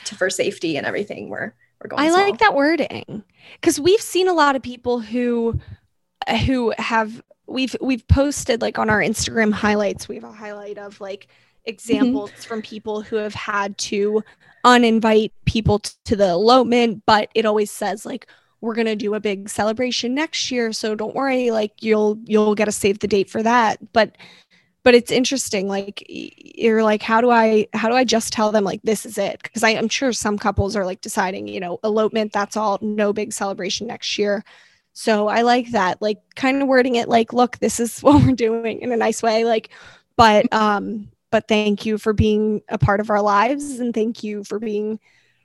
to, 0.04 0.14
for 0.16 0.30
safety 0.30 0.76
and 0.76 0.86
everything, 0.86 1.28
we're 1.28 1.54
we're 1.82 1.88
going. 1.88 2.02
I 2.04 2.10
small. 2.10 2.22
like 2.22 2.38
that 2.38 2.54
wording 2.54 3.24
because 3.60 3.80
we've 3.80 4.00
seen 4.00 4.28
a 4.28 4.32
lot 4.34 4.56
of 4.56 4.62
people 4.62 5.00
who 5.00 5.58
who 6.46 6.72
have 6.78 7.22
we've 7.46 7.76
we've 7.80 8.06
posted 8.08 8.62
like 8.62 8.78
on 8.78 8.90
our 8.90 9.00
Instagram 9.00 9.52
highlights. 9.52 10.08
We 10.08 10.16
have 10.16 10.24
a 10.24 10.32
highlight 10.32 10.78
of 10.78 11.00
like 11.00 11.28
examples 11.64 12.30
from 12.44 12.62
people 12.62 13.00
who 13.02 13.16
have 13.16 13.34
had 13.34 13.76
to 13.78 14.22
uninvite 14.64 15.32
people 15.44 15.80
t- 15.80 15.92
to 16.06 16.16
the 16.16 16.28
elopement, 16.28 17.02
but 17.06 17.30
it 17.34 17.44
always 17.44 17.70
says 17.70 18.06
like 18.06 18.26
we're 18.60 18.74
gonna 18.74 18.96
do 18.96 19.14
a 19.14 19.20
big 19.20 19.48
celebration 19.48 20.14
next 20.14 20.50
year, 20.50 20.72
so 20.72 20.94
don't 20.94 21.14
worry, 21.14 21.50
like 21.50 21.82
you'll 21.82 22.18
you'll 22.24 22.54
get 22.54 22.68
a 22.68 22.72
save 22.72 22.98
the 23.00 23.08
date 23.08 23.28
for 23.28 23.42
that. 23.42 23.92
But 23.92 24.16
but 24.82 24.94
it's 24.94 25.10
interesting 25.10 25.66
like 25.68 26.04
you're 26.08 26.82
like 26.82 27.02
how 27.02 27.20
do 27.20 27.30
i 27.30 27.66
how 27.72 27.88
do 27.88 27.94
i 27.94 28.04
just 28.04 28.32
tell 28.32 28.52
them 28.52 28.64
like 28.64 28.80
this 28.82 29.06
is 29.06 29.18
it? 29.18 29.42
Because 29.42 29.62
i'm 29.62 29.88
sure 29.88 30.12
some 30.12 30.38
couples 30.38 30.76
are 30.76 30.84
like 30.84 31.00
deciding 31.00 31.48
you 31.48 31.60
know 31.60 31.78
elopement 31.84 32.32
that's 32.32 32.56
all 32.56 32.78
no 32.82 33.12
big 33.12 33.32
celebration 33.32 33.86
next 33.86 34.18
year. 34.18 34.44
So 34.92 35.28
i 35.28 35.42
like 35.42 35.72
that 35.72 36.00
like 36.00 36.18
kind 36.36 36.62
of 36.62 36.68
wording 36.68 36.96
it 36.96 37.08
like 37.08 37.32
look 37.32 37.58
this 37.58 37.80
is 37.80 38.00
what 38.02 38.22
we're 38.22 38.32
doing 38.34 38.80
in 38.80 38.92
a 38.92 38.96
nice 38.96 39.22
way 39.22 39.44
like 39.44 39.70
but 40.16 40.50
um 40.52 41.08
but 41.34 41.48
thank 41.48 41.84
you 41.84 41.98
for 41.98 42.12
being 42.12 42.62
a 42.68 42.78
part 42.78 43.00
of 43.00 43.10
our 43.10 43.20
lives 43.20 43.80
and 43.80 43.92
thank 43.92 44.22
you 44.22 44.44
for 44.44 44.60
being 44.60 45.00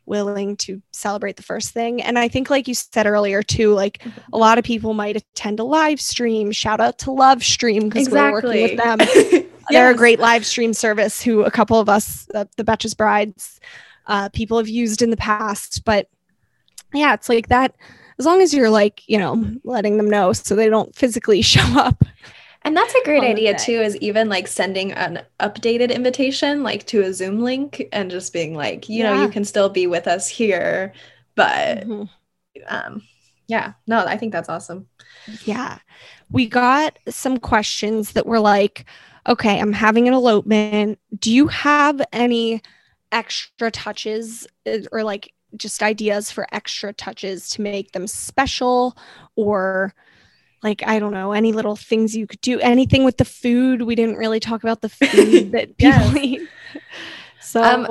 willing 0.05 0.55
to 0.57 0.81
celebrate 0.91 1.35
the 1.35 1.43
first 1.43 1.71
thing 1.71 2.01
and 2.01 2.19
i 2.19 2.27
think 2.27 2.49
like 2.49 2.67
you 2.67 2.73
said 2.75 3.07
earlier 3.07 3.41
too 3.41 3.73
like 3.73 4.03
a 4.33 4.37
lot 4.37 4.57
of 4.57 4.63
people 4.63 4.93
might 4.93 5.15
attend 5.15 5.59
a 5.59 5.63
live 5.63 5.99
stream 5.99 6.51
shout 6.51 6.79
out 6.79 6.97
to 6.99 7.11
love 7.11 7.43
stream 7.43 7.89
because 7.89 8.09
we're 8.09 8.31
working 8.31 8.49
with 8.49 8.77
them 8.77 8.99
they're 9.69 9.91
a 9.91 9.95
great 9.95 10.19
live 10.19 10.45
stream 10.45 10.73
service 10.73 11.21
who 11.21 11.43
a 11.43 11.51
couple 11.51 11.79
of 11.79 11.89
us, 11.89 12.27
uh, 12.33 12.45
the 12.57 12.63
Betches 12.63 12.95
Brides, 12.95 13.59
uh, 14.07 14.29
people 14.29 14.57
have 14.57 14.69
used 14.69 15.01
in 15.01 15.09
the 15.09 15.17
past. 15.17 15.83
But 15.85 16.09
yeah, 16.93 17.13
it's 17.13 17.29
like 17.29 17.49
that. 17.49 17.75
As 18.17 18.25
long 18.25 18.41
as 18.41 18.53
you're 18.53 18.69
like, 18.69 19.07
you 19.07 19.17
know, 19.17 19.43
letting 19.63 19.97
them 19.97 20.09
know 20.09 20.33
so 20.33 20.55
they 20.55 20.69
don't 20.69 20.95
physically 20.95 21.41
show 21.43 21.65
up. 21.79 22.03
And 22.63 22.75
that's 22.75 22.93
a 22.93 23.03
great 23.05 23.23
idea 23.23 23.51
day. 23.51 23.57
too, 23.65 23.81
is 23.81 23.95
even 23.97 24.29
like 24.29 24.47
sending 24.47 24.91
an 24.91 25.23
updated 25.39 25.93
invitation 25.93 26.61
like 26.63 26.85
to 26.87 27.01
a 27.01 27.13
Zoom 27.13 27.39
link 27.39 27.83
and 27.91 28.11
just 28.11 28.33
being 28.33 28.53
like, 28.53 28.89
you 28.89 29.03
know, 29.03 29.13
you 29.13 29.29
can 29.29 29.45
still 29.45 29.69
be 29.69 29.87
with 29.87 30.07
us 30.07 30.27
here, 30.27 30.93
but 31.35 31.85
Mhm. 31.87 32.09
um 32.67 33.03
yeah, 33.47 33.73
no, 33.87 34.05
I 34.05 34.17
think 34.17 34.31
that's 34.31 34.49
awesome. 34.49 34.87
Yeah. 35.25 35.79
We 36.31 36.47
got 36.47 36.97
some 37.07 37.37
questions 37.37 38.13
that 38.13 38.25
were 38.25 38.39
like, 38.39 38.85
okay, 39.27 39.59
I'm 39.59 39.73
having 39.73 40.07
an 40.07 40.13
elopement. 40.13 40.99
Do 41.17 41.31
you 41.31 41.47
have 41.47 42.01
any 42.13 42.61
extra 43.11 43.71
touches 43.71 44.47
uh, 44.67 44.79
or 44.91 45.03
like 45.03 45.33
just 45.57 45.81
ideas 45.81 46.31
for 46.31 46.47
extra 46.51 46.93
touches 46.93 47.49
to 47.51 47.61
make 47.61 47.91
them 47.91 48.05
special 48.07 48.95
or 49.35 49.93
like 50.63 50.83
I 50.85 50.99
don't 50.99 51.13
know 51.13 51.31
any 51.33 51.51
little 51.53 51.75
things 51.75 52.15
you 52.15 52.27
could 52.27 52.41
do 52.41 52.59
anything 52.59 53.03
with 53.03 53.17
the 53.17 53.25
food 53.25 53.81
we 53.83 53.95
didn't 53.95 54.17
really 54.17 54.39
talk 54.39 54.63
about 54.63 54.81
the 54.81 54.89
food 54.89 55.51
that 55.51 55.77
people 55.77 56.17
eat 56.17 56.49
so 57.39 57.63
Um, 57.63 57.87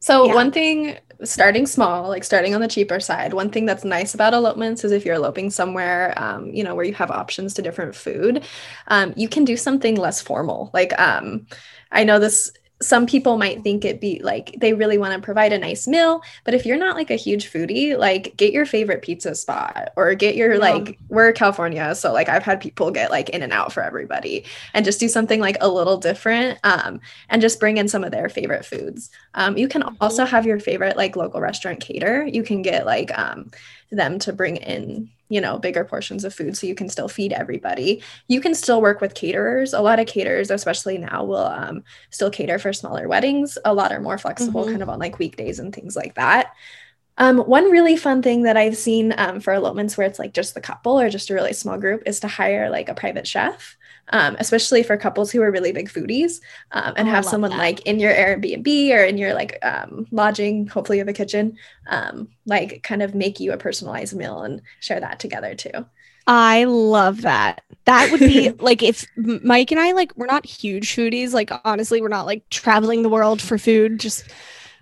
So 0.00 0.26
Yeah. 0.26 0.34
one 0.34 0.52
thing 0.52 0.98
starting 1.24 1.66
small, 1.66 2.08
like 2.08 2.22
starting 2.24 2.54
on 2.54 2.60
the 2.60 2.68
cheaper 2.68 3.00
side, 3.00 3.34
one 3.34 3.50
thing 3.50 3.66
that's 3.66 3.84
nice 3.84 4.14
about 4.14 4.32
elopements 4.34 4.84
is 4.84 4.92
if 4.92 5.04
you're 5.04 5.16
eloping 5.16 5.50
somewhere, 5.50 6.14
um, 6.16 6.50
you 6.54 6.62
know, 6.62 6.74
where 6.76 6.84
you 6.84 6.94
have 6.94 7.10
options 7.10 7.54
to 7.54 7.62
different 7.62 7.96
food, 7.96 8.44
um, 8.88 9.12
you 9.16 9.28
can 9.28 9.44
do 9.44 9.56
something 9.56 9.96
less 9.96 10.22
formal. 10.22 10.70
Like 10.72 10.98
um, 11.00 11.46
I 11.90 12.04
know 12.04 12.18
this 12.20 12.52
some 12.80 13.06
people 13.06 13.36
might 13.38 13.62
think 13.64 13.84
it 13.84 14.00
be 14.00 14.20
like 14.22 14.54
they 14.58 14.72
really 14.72 14.98
want 14.98 15.12
to 15.12 15.20
provide 15.20 15.52
a 15.52 15.58
nice 15.58 15.88
meal 15.88 16.22
but 16.44 16.54
if 16.54 16.64
you're 16.64 16.76
not 16.76 16.94
like 16.94 17.10
a 17.10 17.16
huge 17.16 17.50
foodie 17.50 17.98
like 17.98 18.36
get 18.36 18.52
your 18.52 18.64
favorite 18.64 19.02
pizza 19.02 19.34
spot 19.34 19.88
or 19.96 20.14
get 20.14 20.36
your 20.36 20.54
Yeah. 20.54 20.58
like 20.60 20.98
we're 21.08 21.32
california 21.32 21.94
so 21.94 22.12
like 22.12 22.28
i've 22.28 22.44
had 22.44 22.60
people 22.60 22.90
get 22.92 23.10
like 23.10 23.30
in 23.30 23.42
and 23.42 23.52
out 23.52 23.72
for 23.72 23.82
everybody 23.82 24.44
and 24.74 24.84
just 24.84 25.00
do 25.00 25.08
something 25.08 25.40
like 25.40 25.56
a 25.60 25.68
little 25.68 25.96
different 25.96 26.58
um, 26.64 27.00
and 27.28 27.42
just 27.42 27.60
bring 27.60 27.76
in 27.78 27.88
some 27.88 28.04
of 28.04 28.12
their 28.12 28.28
favorite 28.28 28.64
foods. 28.64 29.10
Um, 29.34 29.56
you 29.56 29.68
can 29.68 29.82
also 30.00 30.24
have 30.24 30.46
your 30.46 30.60
favorite 30.60 30.96
like 30.96 31.16
local 31.16 31.40
restaurant 31.40 31.80
cater. 31.80 32.24
You 32.26 32.42
can 32.42 32.62
get 32.62 32.86
like 32.86 33.16
um, 33.18 33.50
them 33.90 34.18
to 34.20 34.32
bring 34.32 34.56
in 34.56 35.10
you 35.28 35.40
know 35.40 35.58
bigger 35.58 35.84
portions 35.84 36.24
of 36.24 36.34
food 36.34 36.56
so 36.56 36.66
you 36.66 36.74
can 36.74 36.88
still 36.88 37.08
feed 37.08 37.32
everybody. 37.32 38.02
You 38.28 38.40
can 38.40 38.54
still 38.54 38.80
work 38.82 39.00
with 39.00 39.14
caterers. 39.14 39.72
A 39.74 39.80
lot 39.80 40.00
of 40.00 40.06
caterers 40.06 40.50
especially 40.50 40.98
now 40.98 41.24
will 41.24 41.36
um, 41.46 41.84
still 42.10 42.30
cater 42.30 42.58
for 42.58 42.72
smaller 42.72 43.08
weddings. 43.08 43.58
A 43.64 43.74
lot 43.74 43.92
are 43.92 44.00
more 44.00 44.18
flexible 44.18 44.64
Mhm. 44.64 44.70
kind 44.70 44.82
of 44.82 44.88
on 44.88 44.98
like 44.98 45.18
weekdays 45.18 45.58
and 45.58 45.74
things 45.74 45.96
like 45.96 46.14
that. 46.14 46.52
Um, 47.18 47.38
one 47.38 47.70
really 47.70 47.96
fun 47.96 48.22
thing 48.22 48.44
that 48.44 48.56
I've 48.58 48.76
seen 48.76 49.14
um, 49.18 49.40
for 49.40 49.54
elopements 49.54 49.96
where 49.96 50.06
it's 50.06 50.20
like 50.20 50.34
just 50.34 50.54
the 50.54 50.60
couple 50.60 51.00
or 51.00 51.10
just 51.10 51.30
a 51.30 51.34
really 51.34 51.54
small 51.54 51.78
group 51.78 52.04
is 52.06 52.20
to 52.20 52.28
hire 52.28 52.70
like 52.70 52.90
a 52.90 52.94
private 52.94 53.26
chef, 53.26 53.77
um, 54.10 54.36
especially 54.38 54.82
for 54.82 54.96
couples 54.96 55.30
who 55.30 55.42
are 55.42 55.50
really 55.50 55.72
big 55.72 55.88
foodies, 55.88 56.40
um, 56.72 56.94
and 56.96 57.06
Oh, 57.06 57.10
have 57.10 57.24
someone 57.24 57.50
that. 57.50 57.56
like 57.56 57.80
in 57.82 57.98
your 58.00 58.12
Airbnb 58.12 58.66
or 58.94 59.04
in 59.04 59.18
your 59.18 59.34
like 59.34 59.58
um, 59.64 60.06
lodging, 60.10 60.66
hopefully 60.66 60.98
you 60.98 61.00
have 61.02 61.08
a 61.08 61.12
kitchen, 61.12 61.56
um, 61.88 62.28
like 62.46 62.82
kind 62.82 63.02
of 63.02 63.14
make 63.14 63.40
you 63.40 63.52
a 63.52 63.56
personalized 63.58 64.16
meal 64.16 64.42
and 64.42 64.62
share 64.80 65.00
that 65.00 65.20
together 65.20 65.54
too. 65.54 65.86
I 66.26 66.64
love 66.64 67.22
that. 67.22 67.62
That 67.86 68.10
would 68.10 68.24
be 68.24 68.50
like 68.58 68.82
if 68.82 69.06
Mike 69.16 69.70
and 69.70 69.80
I 69.80 69.92
like 69.92 70.12
we're 70.16 70.26
not 70.26 70.44
huge 70.46 70.94
foodies. 70.94 71.32
Like 71.32 71.50
honestly, 71.64 72.00
we're 72.02 72.08
not 72.08 72.26
like 72.26 72.48
traveling 72.50 73.02
the 73.02 73.08
world 73.08 73.40
for 73.40 73.58
food 73.58 73.98
just 74.00 74.24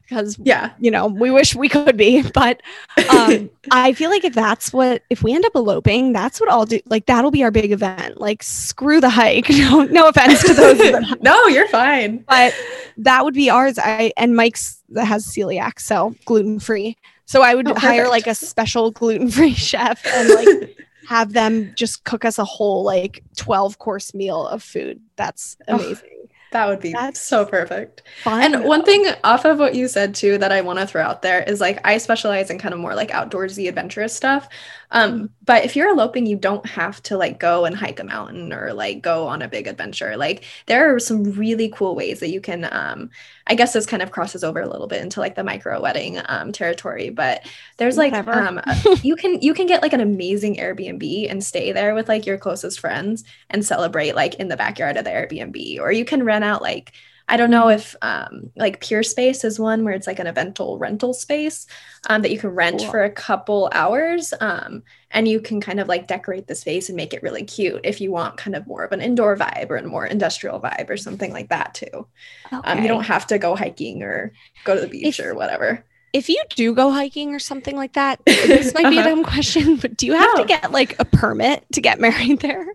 because 0.09 0.39
Yeah. 0.43 0.71
you 0.79 0.91
know 0.91 1.07
we 1.07 1.31
wish 1.31 1.55
we 1.55 1.69
could 1.69 1.97
be. 1.97 2.23
But 2.35 2.63
um, 3.11 3.51
I 3.71 3.93
feel 3.93 4.11
like 4.11 4.25
if 4.25 4.35
that's 4.35 4.73
what 4.73 5.03
if 5.11 5.23
we 5.23 5.35
end 5.35 5.45
up 5.45 5.55
eloping, 5.55 6.13
that's 6.13 6.41
what 6.41 6.51
I'll 6.51 6.67
do. 6.67 6.81
Like 6.87 7.07
that'll 7.07 7.31
be 7.31 7.43
our 7.45 7.51
big 7.51 7.73
event. 7.73 8.21
Like 8.21 8.43
screw 8.43 9.01
the 9.01 9.11
hike. 9.11 9.49
No, 9.67 9.83
no 9.85 10.09
offense 10.09 10.43
to 10.45 10.55
those 10.55 10.79
no, 11.21 11.47
you're 11.47 11.69
fine. 11.69 12.19
but 12.29 12.55
that 12.99 13.25
would 13.25 13.35
be 13.35 13.51
ours. 13.51 13.79
I 13.79 14.13
and 14.17 14.37
Mike's 14.37 14.83
that 14.91 15.07
has 15.07 15.27
celiac, 15.27 15.81
so 15.81 16.15
gluten 16.25 16.61
free. 16.61 16.97
So 17.25 17.43
I 17.43 17.55
would 17.57 17.69
Oh, 17.69 17.75
hire 17.75 18.09
like 18.09 18.27
a 18.29 18.35
special 18.35 18.93
gluten 18.93 19.31
free 19.31 19.53
chef 19.55 20.07
and 20.07 20.29
like 20.31 20.77
have 21.09 21.33
them 21.33 21.73
just 21.77 22.05
cook 22.05 22.25
us 22.25 22.39
a 22.39 22.45
whole 22.45 22.83
like 22.85 23.23
12 23.37 23.79
course 23.79 24.15
meal 24.15 24.47
of 24.47 24.63
food. 24.63 25.01
That's 25.17 25.57
Oh, 25.69 25.77
amazing. 25.77 26.09
That 26.53 26.69
would 26.69 26.81
be 26.81 26.93
That's 26.93 27.21
so 27.21 27.45
perfect. 27.45 28.03
Fun. 28.23 28.55
And 28.55 28.65
one 28.65 28.85
thing 28.85 29.07
off 29.25 29.45
of 29.45 29.59
what 29.59 29.75
you 29.75 29.89
said 29.89 30.15
too 30.15 30.39
that 30.39 30.53
I 30.53 30.61
want 30.61 30.79
to 30.79 30.87
throw 30.87 31.03
out 31.03 31.23
there 31.23 31.43
is 31.43 31.61
like 31.61 31.81
I 31.85 31.99
specialize 31.99 32.51
in 32.51 32.59
kind 32.59 32.75
of 32.75 32.81
more 32.81 32.95
like 32.95 33.11
outdoorsy 33.11 33.69
adventurous 33.69 34.15
stuff. 34.15 34.49
Um, 34.91 35.31
but 35.45 35.65
if 35.65 35.77
you're 35.77 35.91
eloping, 35.91 36.27
you 36.27 36.37
don't 36.37 36.65
have 36.67 37.03
to 37.05 37.17
like 37.17 37.39
go 37.39 37.65
and 37.65 37.77
hike 37.77 38.01
a 38.01 38.05
mountain 38.05 38.53
or 38.53 38.73
like 38.73 39.03
go 39.03 39.27
on 39.27 39.43
a 39.43 39.49
big 39.49 39.67
adventure. 39.67 40.17
Like 40.17 40.45
there 40.67 40.95
are 40.95 40.99
some 41.01 41.33
really 41.33 41.69
cool 41.69 41.95
ways 41.95 42.21
that 42.21 42.31
you 42.31 42.41
can 42.41 42.69
um 42.71 43.11
I 43.47 43.55
guess 43.55 43.73
this 43.73 43.87
kind 43.87 44.03
of 44.03 44.11
crosses 44.11 44.43
over 44.45 44.61
a 44.61 44.69
little 44.69 44.87
bit 44.87 45.03
into 45.03 45.21
like 45.21 45.35
the 45.35 45.45
micro 45.45 45.81
wedding 45.81 46.21
um 46.27 46.53
territory, 46.53 47.11
but 47.11 47.47
there's 47.79 47.97
like 47.97 48.25
um 48.33 48.61
you 49.03 49.17
can 49.17 49.41
you 49.41 49.55
can 49.55 49.67
get 49.67 49.83
like 49.83 49.93
an 49.93 50.01
amazing 50.01 50.57
Airbnb 50.57 51.31
and 51.31 51.43
stay 51.45 51.73
there 51.73 51.95
with 51.95 52.09
like 52.09 52.27
your 52.27 52.39
closest 52.39 52.81
friends 52.81 53.25
and 53.51 53.65
celebrate 53.65 54.15
like 54.15 54.35
in 54.37 54.49
the 54.49 54.57
backyard 54.57 54.97
of 54.97 55.05
the 55.05 55.11
Airbnb 55.11 55.81
or 55.81 55.93
you 55.93 56.05
can 56.05 56.23
rent 56.25 56.45
out 56.45 56.63
like 56.63 56.93
I 57.29 57.37
don't 57.37 57.51
know 57.51 57.69
if 57.69 57.97
um, 58.03 58.51
like 58.57 58.81
Peerspace 58.81 59.45
is 59.45 59.59
one 59.59 59.83
where 59.85 59.95
it's 59.95 60.07
like 60.07 60.21
an 60.21 60.29
eventual 60.29 60.79
rental 60.79 61.13
space 61.13 61.67
um, 62.09 62.23
that 62.23 62.31
you 62.31 62.39
can 62.39 62.51
rent 62.51 62.79
Cool. 62.81 62.91
for 62.91 63.03
a 63.03 63.11
couple 63.11 63.69
hours. 63.73 64.33
Um, 64.41 64.85
and 65.11 65.27
you 65.27 65.41
can 65.41 65.61
kind 65.61 65.81
of 65.81 65.89
like 65.89 66.07
decorate 66.07 66.47
the 66.47 66.55
space 66.55 66.89
and 66.89 66.95
make 66.97 67.13
it 67.13 67.23
really 67.25 67.43
cute 67.43 67.81
if 67.83 68.01
you 68.01 68.13
want 68.13 68.37
kind 68.37 68.55
of 68.55 68.67
more 68.69 68.85
of 68.85 68.93
an 68.93 69.01
indoor 69.01 69.37
vibe 69.37 69.71
or 69.71 69.77
a 69.77 69.83
more 69.83 70.07
industrial 70.07 70.61
vibe 70.61 70.89
or 70.89 70.97
something 70.97 71.33
like 71.33 71.49
that 71.49 71.75
too. 71.75 72.07
Um, 72.53 72.61
Okay. 72.65 72.83
you 72.83 72.89
don't 72.89 73.05
have 73.05 73.27
to 73.29 73.39
go 73.39 73.57
hiking 73.57 74.03
or 74.05 74.33
go 74.65 74.77
to 74.77 74.81
the 74.81 74.87
beach 74.89 75.19
If- 75.19 75.27
or 75.27 75.35
whatever. 75.35 75.85
if 76.13 76.29
you 76.29 76.41
do 76.55 76.73
go 76.75 76.91
hiking 76.93 77.35
or 77.35 77.39
something 77.41 77.77
like 77.77 77.95
that, 77.95 78.25
this 78.25 78.73
might 78.73 78.89
be 78.89 78.99
a 78.99 79.01
Uh-huh. 79.01 79.09
dumb 79.17 79.25
question, 79.25 79.77
but 79.77 79.97
do 79.97 80.07
you 80.07 80.13
have 80.15 80.31
No. 80.37 80.43
to 80.43 80.49
get 80.49 80.71
like 80.71 80.95
a 81.01 81.05
permit 81.05 81.65
to 81.73 81.81
get 81.81 81.99
married 82.07 82.41
there? 82.41 82.67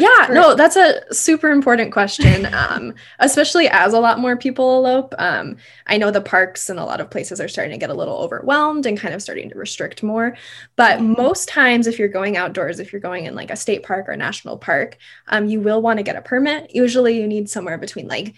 Yeah, 0.00 0.28
no, 0.30 0.54
that's 0.54 0.76
a 0.76 1.02
super 1.12 1.50
important 1.50 1.92
question. 1.92 2.46
Um, 2.58 2.94
especially 3.18 3.68
as 3.68 3.92
a 3.94 4.00
lot 4.00 4.18
more 4.20 4.36
people 4.36 4.78
elope. 4.78 5.14
Um, 5.18 5.56
I 5.86 5.96
know 5.98 6.10
the 6.10 6.20
parks 6.20 6.68
and 6.70 6.78
a 6.78 6.84
lot 6.84 7.00
of 7.00 7.10
places 7.10 7.40
are 7.40 7.48
starting 7.48 7.72
to 7.72 7.78
get 7.78 7.90
a 7.90 7.94
little 7.94 8.16
overwhelmed 8.18 8.86
and 8.86 8.98
kind 8.98 9.14
of 9.14 9.22
starting 9.22 9.48
to 9.50 9.58
restrict 9.58 10.02
more. 10.02 10.36
But 10.76 11.00
Mhm. 11.00 11.16
most 11.16 11.48
times, 11.48 11.86
if 11.86 11.98
you're 11.98 12.08
going 12.08 12.36
outdoors, 12.36 12.78
if 12.80 12.92
you're 12.92 13.00
going 13.00 13.26
in 13.26 13.34
like 13.34 13.50
a 13.50 13.56
state 13.56 13.82
park 13.82 14.08
or 14.08 14.16
national 14.16 14.58
park, 14.58 14.96
um, 15.28 15.46
you 15.46 15.60
will 15.60 15.82
want 15.82 15.98
to 15.98 16.02
get 16.04 16.16
a 16.16 16.22
permit. 16.22 16.74
Usually, 16.74 17.20
you 17.20 17.26
need 17.26 17.48
somewhere 17.50 17.78
between 17.78 18.06
like 18.08 18.34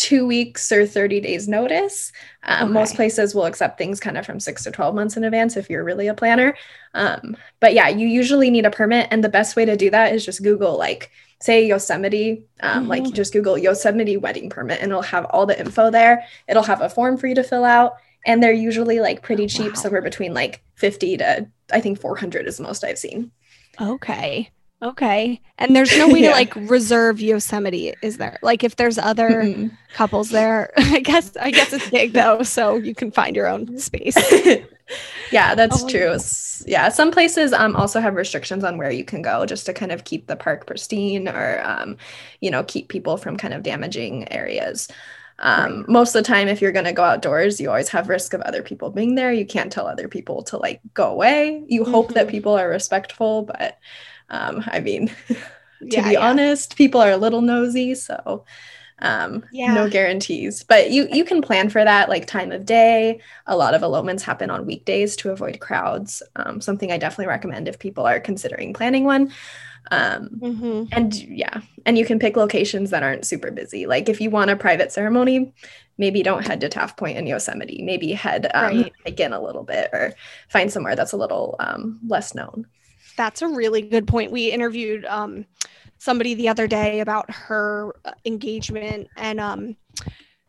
two 0.00 0.26
weeks 0.26 0.72
or 0.72 0.86
30 0.86 1.20
days 1.20 1.46
notice. 1.48 2.12
Um, 2.42 2.72
Most 2.72 2.94
places 2.96 3.34
will 3.34 3.44
accept 3.46 3.78
things 3.78 4.00
kind 4.00 4.16
of 4.18 4.24
from 4.26 4.40
six 4.40 4.64
to 4.64 4.70
12 4.70 4.94
months 4.94 5.16
in 5.16 5.24
advance 5.24 5.56
if 5.56 5.68
you're 5.70 5.84
really 5.84 6.08
a 6.08 6.14
planner. 6.14 6.56
Um, 6.94 7.36
but 7.60 7.74
yeah, 7.74 7.88
you 7.88 8.06
usually 8.06 8.50
need 8.50 8.66
a 8.66 8.70
permit. 8.70 9.08
And 9.10 9.22
the 9.22 9.28
best 9.28 9.56
way 9.56 9.64
to 9.64 9.76
do 9.76 9.90
that 9.90 10.14
is 10.14 10.24
just 10.24 10.42
Google, 10.42 10.78
like, 10.78 11.10
say 11.40 11.66
Yosemite, 11.66 12.44
um, 12.60 12.88
like 12.88 13.04
Mhm. 13.04 13.12
just 13.12 13.32
Google 13.32 13.58
Yosemite 13.58 14.16
wedding 14.16 14.50
permit 14.50 14.80
and 14.80 14.90
it'll 14.90 15.02
have 15.02 15.24
all 15.26 15.46
the 15.46 15.58
info 15.58 15.90
there. 15.90 16.24
It'll 16.48 16.62
have 16.64 16.80
a 16.82 16.88
form 16.90 17.16
for 17.16 17.26
you 17.26 17.34
to 17.36 17.42
fill 17.44 17.64
out. 17.64 17.92
And 18.26 18.42
they're 18.42 18.52
usually 18.52 19.00
like 19.00 19.22
pretty 19.22 19.44
Oh, 19.44 19.46
cheap, 19.48 19.76
wow. 19.76 19.82
somewhere 19.82 20.02
between 20.02 20.34
like 20.34 20.62
50 20.76 21.16
to 21.18 21.48
I 21.72 21.80
think 21.80 22.00
400 22.00 22.46
is 22.46 22.56
the 22.58 22.62
most 22.64 22.84
I've 22.84 22.98
seen. 22.98 23.32
Okay. 23.80 24.50
Okay. 24.82 25.42
And 25.58 25.76
there's 25.76 25.94
no 25.94 26.08
way 26.08 26.22
to 26.22 26.30
like 26.30 26.52
reserve 26.56 27.20
Yosemite, 27.20 27.94
is 28.00 28.16
there? 28.16 28.38
Like 28.42 28.64
if 28.64 28.76
there's 28.76 28.96
other 28.98 29.50
Mm-mm. 29.50 29.78
couples 29.92 30.30
there, 30.30 30.70
I 30.76 31.00
guess 31.00 31.36
I 31.36 31.50
guess 31.50 31.72
it's 31.72 31.88
big 31.88 32.14
though, 32.14 32.42
so 32.42 32.78
you 32.78 32.94
can 32.94 33.10
find 33.12 33.36
your 33.36 33.46
own 33.46 33.78
space. 33.78 34.16
yeah, 35.30 35.54
that's 35.54 35.84
Oh, 35.84 35.84
true. 35.84 36.16
Yeah, 36.66 36.88
some 36.90 37.10
places 37.10 37.52
um 37.52 37.76
also 37.76 38.00
have 38.00 38.14
restrictions 38.14 38.64
on 38.64 38.78
where 38.78 38.90
you 38.90 39.04
can 39.04 39.22
go 39.22 39.46
just 39.46 39.66
to 39.66 39.72
kind 39.74 39.92
of 39.92 40.04
keep 40.04 40.26
the 40.26 40.36
park 40.36 40.66
pristine 40.66 41.28
or 41.28 41.60
um 41.64 41.96
you 42.40 42.50
know 42.50 42.64
keep 42.64 42.88
people 42.88 43.16
from 43.16 43.36
kind 43.36 43.54
of 43.54 43.62
damaging 43.62 44.30
areas. 44.32 44.88
Um, 45.42 45.86
most 45.88 46.14
of 46.14 46.22
the 46.22 46.28
time, 46.28 46.48
if 46.48 46.60
you're 46.60 46.70
going 46.72 46.84
to 46.84 46.92
go 46.92 47.02
outdoors, 47.02 47.60
you 47.60 47.70
always 47.70 47.88
have 47.88 48.10
risk 48.10 48.34
of 48.34 48.42
other 48.42 48.62
people 48.62 48.90
being 48.90 49.14
there. 49.14 49.32
You 49.32 49.46
can't 49.46 49.72
tell 49.72 49.86
other 49.86 50.06
people 50.06 50.42
to 50.44 50.58
like 50.58 50.82
go 50.92 51.10
away. 51.10 51.64
You 51.66 51.84
hope 51.86 52.12
that 52.12 52.28
Mhm. 52.28 52.30
people 52.30 52.58
are 52.58 52.68
respectful, 52.68 53.44
but 53.44 53.78
um, 54.30 54.62
I 54.66 54.80
mean, 54.80 55.12
to 55.90 56.02
Yeah, 56.02 56.02
be 56.02 56.16
yeah. 56.18 56.18
honest, 56.18 56.76
people 56.76 57.00
are 57.00 57.10
a 57.12 57.16
little 57.16 57.40
nosy, 57.42 57.94
so 57.94 58.44
um, 59.00 59.44
Yeah. 59.50 59.64
no 59.66 59.88
guarantees. 59.88 60.64
But 60.64 60.90
you 60.90 61.08
you 61.10 61.24
can 61.24 61.42
plan 61.42 61.70
for 61.70 61.84
that, 61.84 62.08
like 62.08 62.26
time 62.26 62.52
of 62.52 62.66
day. 62.66 63.20
A 63.46 63.56
lot 63.56 63.74
of 63.74 63.82
elopements 63.82 64.22
happen 64.22 64.50
on 64.50 64.66
weekdays 64.66 65.16
to 65.16 65.30
avoid 65.30 65.60
crowds. 65.60 66.22
Um, 66.36 66.60
something 66.60 66.92
I 66.92 66.98
definitely 66.98 67.28
recommend 67.28 67.68
if 67.68 67.78
people 67.78 68.06
are 68.06 68.20
considering 68.20 68.74
planning 68.74 69.04
one. 69.04 69.32
Um, 69.90 70.42
Mhm. 70.42 70.90
and 70.92 71.14
yeah, 71.14 71.60
and 71.86 71.96
you 71.96 72.04
can 72.04 72.18
pick 72.18 72.36
locations 72.36 72.90
that 72.90 73.02
aren't 73.04 73.24
super 73.26 73.50
busy. 73.50 73.86
Like 73.86 74.08
if 74.08 74.20
you 74.20 74.30
want 74.30 74.50
a 74.50 74.56
private 74.56 74.90
ceremony, 74.92 75.54
maybe 75.98 76.22
don't 76.22 76.44
head 76.44 76.60
to 76.62 76.68
Taft 76.68 76.98
Point 76.98 77.16
in 77.18 77.26
Yosemite. 77.26 77.82
Maybe 77.84 78.12
head 78.12 78.50
um, 78.54 78.78
Right. 78.78 78.94
hike 79.06 79.20
in 79.20 79.32
a 79.32 79.40
little 79.42 79.62
bit 79.64 79.90
or 79.92 80.14
find 80.48 80.72
somewhere 80.72 80.96
that's 80.96 81.12
a 81.12 81.16
little 81.16 81.56
um, 81.60 82.00
less 82.06 82.34
known. 82.34 82.66
That's 83.16 83.42
a 83.42 83.48
really 83.48 83.82
good 83.82 84.06
point. 84.06 84.32
We 84.32 84.50
interviewed 84.50 85.04
um, 85.06 85.44
somebody 85.98 86.34
the 86.34 86.48
other 86.48 86.66
day 86.66 87.00
about 87.00 87.30
her 87.30 87.94
uh, 88.04 88.12
engagement, 88.24 89.08
and 89.16 89.40
um, 89.40 89.76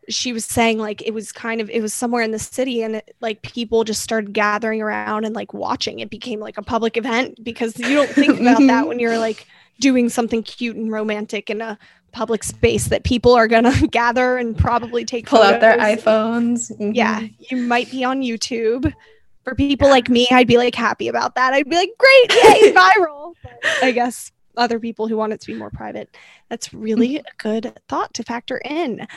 she 0.10 0.34
was 0.34 0.46
saying 0.46 0.78
like 0.78 1.02
it 1.02 1.14
was 1.14 1.32
kind 1.32 1.62
of 1.62 1.70
it 1.70 1.82
was 1.82 1.94
somewhere 1.94 2.24
in 2.24 2.32
the 2.32 2.40
city 2.40 2.82
and 2.82 2.98
it, 2.98 3.16
like 3.22 3.42
people 3.44 3.84
just 3.84 4.02
started 4.02 4.34
gathering 4.34 4.82
around 4.82 5.26
and 5.26 5.36
like 5.36 5.54
watching 5.54 6.00
it 6.00 6.10
became 6.10 6.40
like 6.40 6.58
a 6.58 6.62
public 6.62 6.98
event 6.98 7.42
because 7.44 7.78
you 7.78 7.96
don't 7.96 8.10
think 8.10 8.40
about 8.42 8.60
that 8.68 8.88
when 8.88 9.00
you're 9.00 9.20
like 9.20 9.46
doing 9.80 10.10
something 10.10 10.44
cute 10.44 10.76
and 10.76 10.92
romantic 10.92 11.50
in 11.50 11.62
a 11.62 11.78
public 12.12 12.44
space 12.44 12.88
that 12.88 13.04
people 13.04 13.34
are 13.34 13.48
gonna 13.48 13.76
gather 13.92 14.38
and 14.38 14.58
probably 14.58 15.06
take 15.06 15.28
Pull 15.28 15.42
out 15.42 15.62
their 15.62 15.78
photos. 15.78 16.04
iPhones. 16.04 16.78
Mhm. 16.80 16.96
Yeah, 16.96 17.22
you 17.50 17.58
might 17.58 17.90
be 17.90 18.04
on 18.04 18.22
YouTube. 18.22 18.92
For 19.44 19.56
people 19.56 19.90
like 19.90 20.10
me, 20.10 20.28
I'd 20.32 20.48
be 20.48 20.58
like 20.58 20.76
happy 20.76 21.08
about 21.08 21.36
that. 21.36 21.54
I'd 21.54 21.70
be 21.70 21.76
like, 21.76 21.92
great, 21.98 22.32
yay, 22.32 22.74
viral. 22.76 23.34
But 23.42 23.60
I 23.82 23.92
guess 23.92 24.32
other 24.58 24.80
people 24.80 25.08
who 25.08 25.18
want 25.18 25.34
it 25.34 25.42
to 25.42 25.48
be 25.48 25.56
more 25.56 25.72
private, 25.72 26.16
that's 26.50 26.74
really 26.74 27.18
a 27.18 27.24
good 27.38 27.80
thought 27.88 28.14
to 28.16 28.24
factor 28.24 28.62
in. 28.64 29.08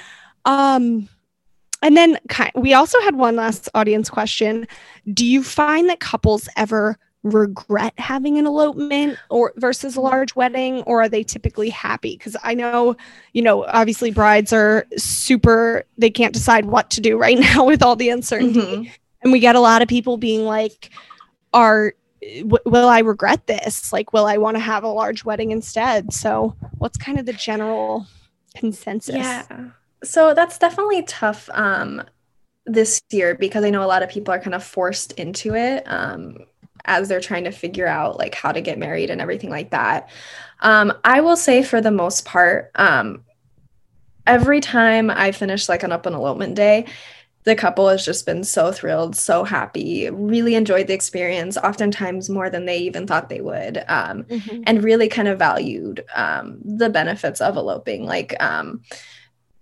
Um, 0.45 1.09
and 1.83 1.97
then 1.97 2.19
we 2.55 2.73
also 2.73 3.01
had 3.03 3.17
one 3.17 3.37
last 3.37 3.69
audience 3.75 4.09
question. 4.09 4.67
Do 5.13 5.27
you 5.27 5.43
find 5.43 5.91
that 5.91 6.01
couples 6.01 6.49
ever 6.57 6.99
regret 7.25 7.95
having 7.99 8.39
an 8.39 8.47
elopement 8.47 9.19
or 9.31 9.53
versus 9.57 9.97
a 9.97 10.01
large 10.01 10.37
wedding 10.37 10.83
or 10.83 11.03
are 11.03 11.09
they 11.09 11.23
typically 11.23 11.71
happy 11.71 12.19
because 12.19 12.37
i 12.43 12.53
know 12.53 12.95
you 13.33 13.41
know 13.41 13.65
obviously 13.65 14.11
brides 14.11 14.53
are 14.53 14.85
super 14.99 15.85
they 15.97 16.11
can't 16.11 16.35
decide 16.35 16.67
what 16.67 16.91
to 16.91 17.01
do 17.01 17.17
right 17.17 17.39
now 17.55 17.65
with 17.65 17.83
all 17.83 17.97
the 17.97 18.11
uncertainty 18.11 18.61
Mhm. 18.61 18.91
And 19.25 19.33
we 19.33 19.41
get 19.41 19.57
a 19.57 19.61
lot 19.61 19.83
of 19.83 19.89
people 19.89 20.17
being 20.17 20.45
like 20.45 20.91
are 21.53 21.95
w- 22.21 22.63
will 22.65 22.89
i 22.89 23.01
regret 23.01 23.47
this 23.47 23.93
like 23.93 24.13
will 24.13 24.27
i 24.27 24.37
want 24.37 24.57
to 24.57 24.61
have 24.61 24.85
a 24.85 24.89
large 24.89 25.25
wedding 25.25 25.51
instead 25.51 26.13
so 26.13 26.55
what's 26.79 26.97
kind 26.97 27.19
of 27.19 27.27
the 27.27 27.33
general 27.33 28.07
consensus 28.55 29.15
Yeah. 29.15 29.71
So 30.03 30.35
that's 30.35 30.59
definitely 30.59 31.03
tough 31.03 31.49
um, 31.53 32.03
this 32.67 33.03
year 33.11 33.35
because 33.35 33.65
I 33.65 33.71
know 33.71 33.83
a 33.83 33.87
lot 33.87 34.03
of 34.03 34.11
people 34.11 34.33
are 34.33 34.39
kind 34.39 34.55
of 34.55 34.63
forced 34.63 35.13
into 35.13 35.55
it 35.55 35.83
um, 35.87 36.39
as 36.85 37.09
they're 37.09 37.21
trying 37.21 37.45
to 37.45 37.51
figure 37.51 37.87
out 37.87 38.19
like 38.19 38.35
how 38.35 38.53
to 38.53 38.61
get 38.61 38.79
married 38.79 39.11
and 39.11 39.21
everything 39.21 39.51
like 39.51 39.71
that. 39.71 40.11
Um, 40.61 40.93
I 41.05 41.21
will 41.21 41.37
say 41.37 41.63
for 41.63 41.81
the 41.81 41.91
most 41.91 42.25
part, 42.25 42.71
um, 42.75 43.25
every 44.27 44.61
time 44.61 45.11
I 45.11 45.33
finish 45.33 45.69
like 45.69 45.83
an 45.83 45.93
up 45.93 46.07
and 46.07 46.15
elopement 46.15 46.55
day, 46.55 46.87
the 47.45 47.55
couple 47.55 47.89
has 47.89 48.05
just 48.05 48.27
been 48.27 48.43
so 48.43 48.73
thrilled, 48.73 49.15
so 49.15 49.45
happy, 49.45 50.09
really 50.11 50.55
enjoyed 50.55 50.87
the 50.87 50.95
experience, 50.95 51.57
oftentimes 51.59 52.31
more 52.31 52.49
than 52.51 52.65
they 52.65 52.79
even 52.79 53.07
thought 53.07 53.29
they 53.29 53.41
would. 53.41 53.85
Um, 53.89 54.25
Mhm. 54.25 54.63
and 54.67 54.83
really 54.85 55.09
kind 55.09 55.29
of 55.29 55.39
valued 55.39 56.05
um, 56.15 56.59
the 56.65 56.89
benefits 56.89 57.41
of 57.41 57.57
eloping. 57.57 58.05
Like, 58.07 58.35
um, 58.43 58.81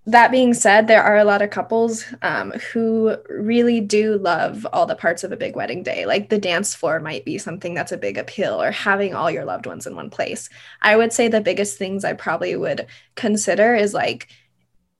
that 0.04 0.32
being 0.32 0.52
said, 0.52 0.88
there 0.88 1.02
are 1.02 1.16
a 1.16 1.24
lot 1.24 1.42
of 1.42 1.50
couples 1.50 2.04
um, 2.22 2.50
who 2.72 3.16
really 3.28 3.80
do 3.80 4.18
love 4.18 4.66
all 4.72 4.84
the 4.84 4.96
parts 4.96 5.22
of 5.22 5.30
a 5.30 5.36
big 5.36 5.54
wedding 5.54 5.84
day. 5.84 6.06
Like 6.06 6.28
the 6.28 6.38
dance 6.38 6.74
floor 6.74 6.98
might 6.98 7.24
be 7.24 7.38
something 7.38 7.72
that's 7.72 7.92
a 7.92 7.96
big 7.96 8.18
appeal, 8.18 8.60
or 8.60 8.72
having 8.72 9.14
all 9.14 9.30
your 9.30 9.44
loved 9.44 9.64
ones 9.66 9.86
in 9.86 9.94
one 9.94 10.10
place. 10.10 10.48
I 10.82 10.96
would 10.96 11.12
say 11.12 11.28
the 11.28 11.40
biggest 11.40 11.78
things 11.78 12.04
I 12.04 12.14
probably 12.14 12.56
would 12.56 12.86
consider 13.14 13.76
is 13.76 13.94
like, 13.94 14.26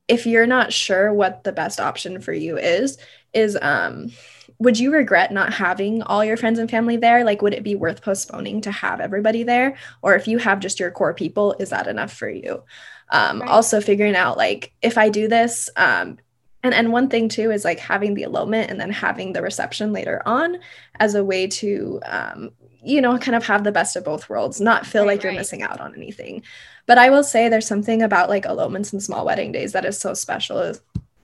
if 0.08 0.26
you're 0.26 0.46
not 0.46 0.72
sure 0.72 1.12
what 1.12 1.44
the 1.44 1.52
best 1.52 1.80
option 1.80 2.20
for 2.20 2.32
you 2.32 2.58
is, 2.58 2.98
is 3.32 3.56
um, 3.62 4.10
would 4.58 4.78
you 4.78 4.92
regret 4.92 5.32
not 5.32 5.52
having 5.52 6.02
all 6.02 6.24
your 6.24 6.36
friends 6.36 6.58
and 6.58 6.70
family 6.70 6.96
there? 6.96 7.24
Like, 7.24 7.42
would 7.42 7.54
it 7.54 7.62
be 7.64 7.74
worth 7.74 8.02
postponing 8.02 8.60
to 8.62 8.70
have 8.72 9.00
everybody 9.00 9.42
there? 9.42 9.76
Or 10.02 10.14
if 10.14 10.28
you 10.28 10.38
have 10.38 10.60
just 10.60 10.78
your 10.80 10.90
core 10.90 11.14
people, 11.14 11.54
is 11.58 11.70
that 11.70 11.86
enough 11.86 12.12
for 12.12 12.28
you? 12.28 12.62
Um, 13.10 13.42
Right. 13.42 13.46
Also, 13.46 13.80
figuring 13.80 14.14
out 14.16 14.36
like 14.36 14.72
if 14.82 14.98
I 14.98 15.08
do 15.08 15.28
this, 15.28 15.68
um, 15.76 16.18
and 16.62 16.74
and 16.74 16.92
one 16.92 17.08
thing 17.08 17.28
too 17.28 17.50
is 17.50 17.64
like 17.64 17.80
having 17.80 18.14
the 18.14 18.22
elopement 18.22 18.70
and 18.70 18.80
then 18.80 18.90
having 18.90 19.32
the 19.32 19.42
reception 19.42 19.92
later 19.92 20.22
on 20.24 20.58
as 21.00 21.14
a 21.14 21.24
way 21.24 21.46
to, 21.48 22.00
um, 22.06 22.50
you 22.84 23.00
know, 23.00 23.18
kind 23.18 23.34
of 23.34 23.44
have 23.46 23.64
the 23.64 23.72
best 23.72 23.96
of 23.96 24.04
both 24.04 24.28
worlds, 24.28 24.60
not 24.60 24.86
feel 24.86 25.04
Right, 25.04 25.06
like 25.06 25.22
you're 25.24 25.32
right. 25.32 25.34
missing 25.34 25.62
out 25.62 25.80
on 25.80 25.94
anything. 25.96 26.42
But 26.86 26.98
I 26.98 27.10
will 27.10 27.22
say 27.22 27.48
there's 27.48 27.66
something 27.66 28.02
about 28.02 28.28
like 28.28 28.44
elopements 28.44 28.92
and 28.92 29.02
small 29.02 29.24
wedding 29.24 29.52
days 29.52 29.72
that 29.72 29.84
is 29.84 29.98
so 29.98 30.14
special. 30.14 30.58
Is 30.58 30.80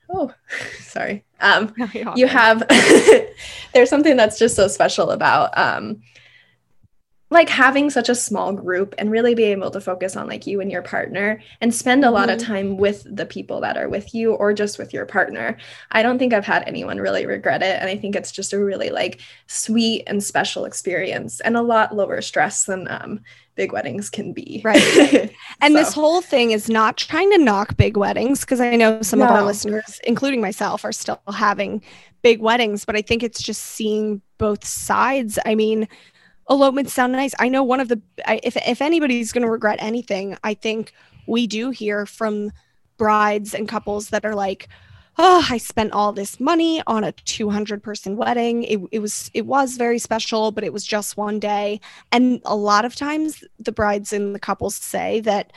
oh, 0.09 0.33
sorry. 0.81 1.25
Um, 1.41 1.75
you 2.17 2.27
have 2.27 2.63
there's 3.73 3.91
something 3.91 4.17
that's 4.17 4.39
just 4.39 4.57
so 4.57 4.69
special 4.69 5.11
about 5.11 5.57
um 5.57 6.03
like 7.31 7.49
having 7.51 7.91
such 7.91 8.09
a 8.09 8.15
small 8.15 8.53
group 8.53 8.95
and 8.97 9.11
really 9.11 9.35
be 9.35 9.45
able 9.45 9.71
to 9.71 9.81
focus 9.81 10.17
on 10.17 10.27
like 10.27 10.47
you 10.47 10.61
and 10.63 10.73
your 10.73 10.81
partner 10.83 11.43
and 11.61 11.75
spend 11.75 12.05
a 12.05 12.11
lot 12.11 12.31
of 12.31 12.39
Mhm. 12.39 12.47
time 12.47 12.77
with 12.79 13.05
the 13.15 13.27
people 13.27 13.61
that 13.61 13.77
are 13.77 13.89
with 13.89 14.15
you 14.15 14.33
or 14.33 14.55
just 14.55 14.79
with 14.79 14.95
your 14.95 15.05
partner. 15.05 15.59
I 15.93 16.03
don't 16.03 16.19
think 16.19 16.33
I've 16.33 16.47
had 16.47 16.65
anyone 16.67 16.99
really 16.99 17.27
regret 17.27 17.63
it 17.63 17.79
and 17.81 17.91
I 17.91 17.97
think 17.97 18.17
it's 18.17 18.33
just 18.33 18.55
a 18.55 18.59
really 18.59 18.89
like 18.91 19.21
sweet 19.47 20.05
and 20.07 20.25
special 20.25 20.65
experience 20.65 21.41
and 21.41 21.57
a 21.57 21.63
lot 21.63 21.95
lower 21.95 22.23
stress 22.23 22.65
than 22.65 22.89
um 22.91 23.21
big 23.57 23.73
weddings 23.73 24.09
can 24.09 24.33
be. 24.33 24.63
Right. 24.65 25.31
And 25.61 25.75
this 25.75 25.93
whole 25.93 26.21
thing 26.23 26.53
is 26.53 26.71
not 26.71 26.97
trying 26.97 27.31
to 27.33 27.39
knock 27.39 27.77
big 27.77 27.97
weddings 27.97 28.41
because 28.41 28.61
I 28.61 28.77
know 28.77 29.03
some 29.03 29.21
of 29.21 29.29
our 29.29 29.43
listeners, 29.45 30.01
including 30.05 30.41
myself, 30.41 30.85
are 30.85 30.93
still 30.93 31.21
having 31.27 31.83
big 32.23 32.41
weddings, 32.41 32.85
but 32.85 32.95
I 32.95 33.03
think 33.03 33.25
it's 33.25 33.43
just 33.43 33.63
seeing 33.63 34.23
both 34.39 34.65
sides. 34.65 35.41
I 35.45 35.57
mean, 35.57 35.89
elopements 36.51 36.93
sound 36.93 37.13
nice. 37.13 37.35
I 37.39 37.49
know 37.49 37.63
one 37.63 37.81
of 37.81 37.89
the, 37.89 38.01
I, 38.27 38.41
if, 38.43 38.57
if 38.57 38.81
anybody's 38.81 39.33
going 39.33 39.45
to 39.45 39.51
regret 39.51 39.79
anything, 39.81 40.37
I 40.43 40.55
think 40.55 40.93
we 41.27 41.47
do 41.47 41.71
hear 41.71 42.07
from 42.07 42.53
brides 42.97 43.55
and 43.55 43.69
couples 43.69 44.11
that 44.11 44.25
are 44.25 44.35
like, 44.35 44.69
oh, 45.19 45.47
I 45.51 45.59
spent 45.59 45.93
all 45.93 46.13
this 46.13 46.39
money 46.39 46.81
on 46.87 47.05
a 47.05 47.13
200 47.13 47.83
person 47.83 48.17
wedding. 48.17 48.63
It, 48.65 48.81
it 48.93 48.99
was, 49.01 49.31
it 49.35 49.47
was 49.47 49.77
very 49.77 49.99
special, 49.99 50.53
but 50.53 50.65
it 50.65 50.73
was 50.73 50.85
just 50.85 51.17
one 51.17 51.41
day. 51.41 51.81
And 52.13 52.41
a 52.45 52.57
lot 52.57 52.85
of 52.85 52.95
times 52.95 53.43
the 53.59 53.73
brides 53.73 54.13
and 54.13 54.35
the 54.35 54.39
couples 54.41 54.77
say 54.77 55.21
that 55.21 55.53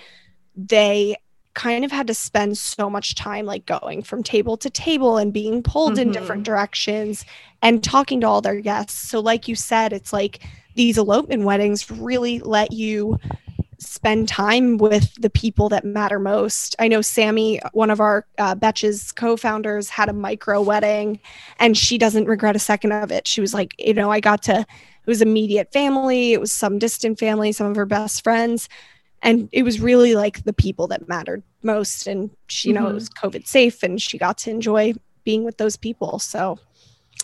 they 0.56 1.16
kind 1.54 1.84
of 1.84 1.92
had 1.92 2.08
to 2.08 2.14
spend 2.14 2.58
so 2.58 2.90
much 2.90 3.16
time 3.16 3.46
like 3.46 3.66
going 3.66 4.02
from 4.02 4.24
table 4.24 4.56
to 4.58 4.70
table 4.70 5.18
and 5.18 5.34
being 5.34 5.62
pulled 5.62 6.00
in 6.00 6.12
different 6.12 6.44
mm-hmm. 6.44 6.54
directions 6.54 7.26
and 7.62 7.84
talking 7.84 8.22
to 8.22 8.28
all 8.28 8.42
their 8.42 8.62
guests. 8.62 9.10
So 9.10 9.20
like 9.20 9.48
you 9.48 9.56
said, 9.56 9.92
it's 9.92 10.14
like 10.14 10.40
these 10.76 10.98
elopement 10.98 11.44
weddings 11.44 11.90
really 11.90 12.40
let 12.40 12.72
you 12.72 13.20
spend 13.78 14.28
time 14.28 14.78
with 14.78 15.14
the 15.16 15.30
people 15.30 15.68
that 15.70 15.84
matter 15.84 16.20
most. 16.20 16.76
I 16.78 16.88
know 16.88 17.02
Sammy, 17.02 17.60
one 17.74 17.90
of 17.90 18.00
our 18.00 18.26
uh, 18.38 18.56
Betches 18.56 19.14
co-founders, 19.16 19.90
had 19.90 20.08
a 20.08 20.14
micro 20.14 20.62
wedding, 20.62 21.20
and 21.60 21.76
she 21.76 21.98
doesn't 21.98 22.26
regret 22.26 22.56
a 22.56 22.60
second 22.60 22.92
of 22.92 23.12
it. 23.12 23.28
She 23.28 23.42
was 23.42 23.54
like, 23.54 23.74
you 23.80 23.94
know, 23.94 24.12
I 24.12 24.20
got 24.20 24.44
to. 24.44 24.60
It 24.60 25.08
was 25.08 25.24
immediate 25.24 25.74
family. 25.74 26.34
It 26.34 26.40
was 26.40 26.52
some 26.52 26.78
distant 26.78 27.18
family, 27.18 27.52
some 27.52 27.66
of 27.66 27.76
her 27.76 27.88
best 27.88 28.24
friends, 28.24 28.70
and 29.24 29.50
it 29.52 29.64
was 29.64 29.80
really 29.80 30.14
like 30.14 30.44
the 30.44 30.54
people 30.54 30.88
that 30.90 31.10
mattered 31.10 31.42
most. 31.64 32.06
And 32.06 32.30
she, 32.48 32.68
you 32.70 32.76
know, 32.76 32.88
it 32.88 32.94
was 32.94 33.10
COVID 33.10 33.48
safe, 33.48 33.82
and 33.82 34.00
she 34.00 34.20
got 34.20 34.38
to 34.40 34.52
enjoy 34.52 34.94
being 35.24 35.44
with 35.44 35.58
those 35.58 35.76
people. 35.76 36.20
So 36.20 36.60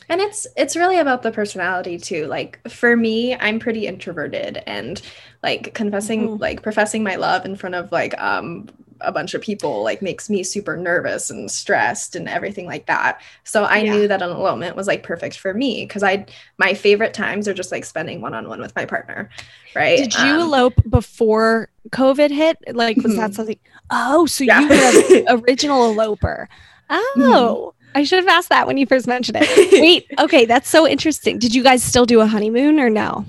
And 0.09 0.21
it's 0.21 0.47
it's 0.55 0.75
really 0.75 0.97
about 0.99 1.21
the 1.23 1.31
personality 1.31 1.97
too. 1.97 2.27
Like 2.27 2.59
for 2.69 2.95
me, 2.95 3.35
I'm 3.35 3.59
pretty 3.59 3.87
introverted 3.87 4.63
and 4.65 5.01
like 5.43 5.73
confessing 5.73 6.29
Mhm. 6.29 6.39
like 6.39 6.63
professing 6.63 7.03
my 7.03 7.15
love 7.15 7.45
in 7.45 7.55
front 7.55 7.75
of 7.75 7.91
like 7.91 8.17
um 8.21 8.67
a 9.01 9.11
bunch 9.11 9.33
of 9.35 9.41
people 9.41 9.83
like 9.83 10.01
makes 10.01 10.27
me 10.29 10.43
super 10.43 10.75
nervous 10.75 11.29
and 11.29 11.51
stressed 11.51 12.15
and 12.15 12.27
everything 12.29 12.65
like 12.65 12.87
that. 12.87 13.21
So 13.43 13.65
I 13.65 13.79
Yeah. 13.79 13.91
knew 13.91 14.07
that 14.07 14.21
an 14.21 14.29
elopement 14.31 14.75
was 14.75 14.87
like 14.87 15.03
perfect 15.03 15.37
for 15.39 15.53
me 15.53 15.85
because 15.85 16.03
I 16.03 16.25
my 16.57 16.73
favorite 16.73 17.13
times 17.13 17.47
are 17.47 17.53
just 17.53 17.71
like 17.71 17.85
spending 17.85 18.21
one 18.21 18.33
on 18.33 18.47
one 18.47 18.61
with 18.61 18.75
my 18.75 18.85
partner. 18.85 19.29
Right. 19.75 19.97
Did 19.97 20.17
you 20.17 20.39
Um, 20.39 20.41
elope 20.41 20.81
before 20.89 21.69
COVID 21.89 22.31
hit? 22.31 22.57
Like, 22.73 23.03
was 23.03 23.15
that 23.15 23.31
Mhm. 23.31 23.33
something? 23.33 23.59
Oh, 23.91 24.25
so 24.25 24.43
Yeah. 24.43 24.61
you 24.61 24.69
were 24.69 24.85
an 24.85 24.97
original 25.27 25.99
eloper. 25.99 26.49
Oh, 26.89 27.73
I 27.95 28.03
should 28.03 28.19
have 28.19 28.27
asked 28.27 28.49
that 28.49 28.67
when 28.67 28.77
you 28.77 28.85
first 28.85 29.07
mentioned 29.07 29.37
it. 29.41 29.71
Wait, 29.81 30.05
okay, 30.19 30.45
that's 30.45 30.69
so 30.69 30.87
interesting. 30.87 31.39
Did 31.39 31.55
you 31.55 31.63
guys 31.63 31.83
still 31.83 32.05
do 32.05 32.21
a 32.21 32.27
honeymoon 32.27 32.79
or 32.79 32.89
no? 32.89 33.25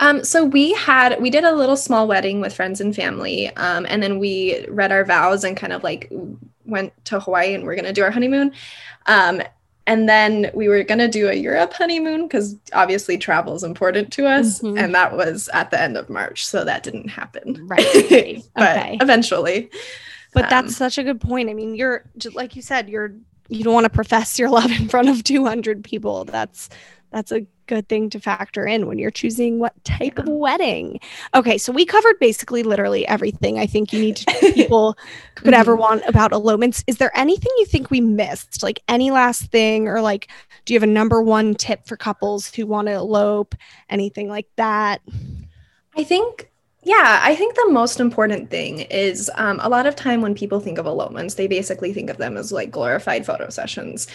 Um, 0.00 0.24
so 0.24 0.44
we 0.44 0.72
had 0.74 1.20
we 1.20 1.30
did 1.30 1.44
a 1.44 1.52
little 1.54 1.76
small 1.76 2.08
wedding 2.08 2.40
with 2.40 2.54
friends 2.54 2.80
and 2.80 2.94
family, 2.94 3.54
um, 3.56 3.86
and 3.88 4.02
then 4.02 4.18
we 4.18 4.64
read 4.68 4.90
our 4.92 5.04
vows 5.04 5.44
and 5.44 5.56
kind 5.56 5.72
of 5.72 5.82
like 5.84 6.10
went 6.64 6.92
to 7.06 7.20
Hawaii 7.20 7.54
and 7.54 7.64
we're 7.64 7.76
gonna 7.76 7.92
do 7.92 8.02
our 8.02 8.10
honeymoon. 8.10 8.52
Um, 9.06 9.42
and 9.86 10.08
then 10.08 10.50
we 10.54 10.68
were 10.68 10.82
gonna 10.84 11.08
do 11.08 11.28
a 11.28 11.34
Europe 11.34 11.72
honeymoon 11.72 12.22
because 12.28 12.56
obviously 12.72 13.18
travel 13.18 13.54
is 13.54 13.64
important 13.64 14.12
to 14.14 14.26
us, 14.26 14.60
Mhm. 14.60 14.78
and 14.78 14.94
that 14.94 15.16
was 15.16 15.48
at 15.52 15.70
the 15.70 15.80
end 15.80 15.96
of 15.96 16.08
March, 16.08 16.46
so 16.46 16.64
that 16.64 16.82
didn't 16.84 17.08
happen. 17.08 17.66
Right, 17.66 17.84
right. 18.10 18.42
but 18.54 18.76
Okay. 18.76 18.98
eventually. 19.00 19.70
But 20.32 20.44
Um, 20.44 20.50
that's 20.50 20.76
such 20.76 20.98
a 20.98 21.02
good 21.04 21.20
point. 21.20 21.50
I 21.50 21.54
mean, 21.54 21.74
you're 21.74 22.04
like 22.34 22.54
you 22.56 22.62
said, 22.62 22.88
you're 22.88 23.12
you 23.48 23.64
don't 23.64 23.74
want 23.74 23.84
to 23.84 23.90
profess 23.90 24.38
your 24.38 24.50
love 24.50 24.70
in 24.70 24.88
front 24.88 25.08
of 25.08 25.24
200 25.24 25.84
people. 25.84 26.24
That's 26.24 26.68
that's 27.10 27.30
a 27.30 27.46
good 27.66 27.88
thing 27.88 28.10
to 28.10 28.18
factor 28.18 28.66
in 28.66 28.86
when 28.86 28.98
you're 28.98 29.10
choosing 29.10 29.58
what 29.58 29.72
type 29.84 30.18
of 30.18 30.26
wedding. 30.28 30.98
Okay, 31.34 31.58
so 31.58 31.72
we 31.72 31.84
covered 31.84 32.18
basically 32.18 32.62
literally 32.62 33.06
everything 33.06 33.58
I 33.58 33.66
think 33.66 33.92
you 33.92 34.00
need 34.00 34.16
to 34.16 34.52
people 34.54 34.96
could 35.34 35.54
ever 35.54 35.72
mm-hmm. 35.72 35.80
want 35.80 36.02
about 36.06 36.32
elopements. 36.32 36.82
Is 36.86 36.96
there 36.96 37.16
anything 37.16 37.52
you 37.58 37.66
think 37.66 37.90
we 37.90 38.00
missed? 38.00 38.62
Like 38.62 38.82
any 38.88 39.10
last 39.10 39.50
thing 39.50 39.88
or 39.88 40.00
like 40.00 40.30
do 40.64 40.74
you 40.74 40.80
have 40.80 40.88
a 40.88 40.92
number 40.92 41.22
one 41.22 41.54
tip 41.54 41.86
for 41.86 41.96
couples 41.96 42.52
who 42.54 42.66
want 42.66 42.88
to 42.88 42.94
elope? 42.94 43.54
Anything 43.90 44.28
like 44.28 44.48
that? 44.56 45.02
I 45.96 46.04
think 46.04 46.51
yeah, 46.84 47.20
I 47.22 47.36
think 47.36 47.54
the 47.54 47.70
most 47.70 48.00
important 48.00 48.50
thing 48.50 48.80
is 48.80 49.30
um, 49.36 49.60
a 49.62 49.68
lot 49.68 49.86
of 49.86 49.94
time 49.94 50.20
when 50.20 50.34
people 50.34 50.58
think 50.58 50.78
of 50.78 50.86
elopements, 50.86 51.34
they 51.34 51.46
basically 51.46 51.92
think 51.92 52.10
of 52.10 52.16
them 52.16 52.36
as 52.36 52.50
like 52.50 52.72
glorified 52.72 53.24
photo 53.24 53.48
sessions. 53.50 54.08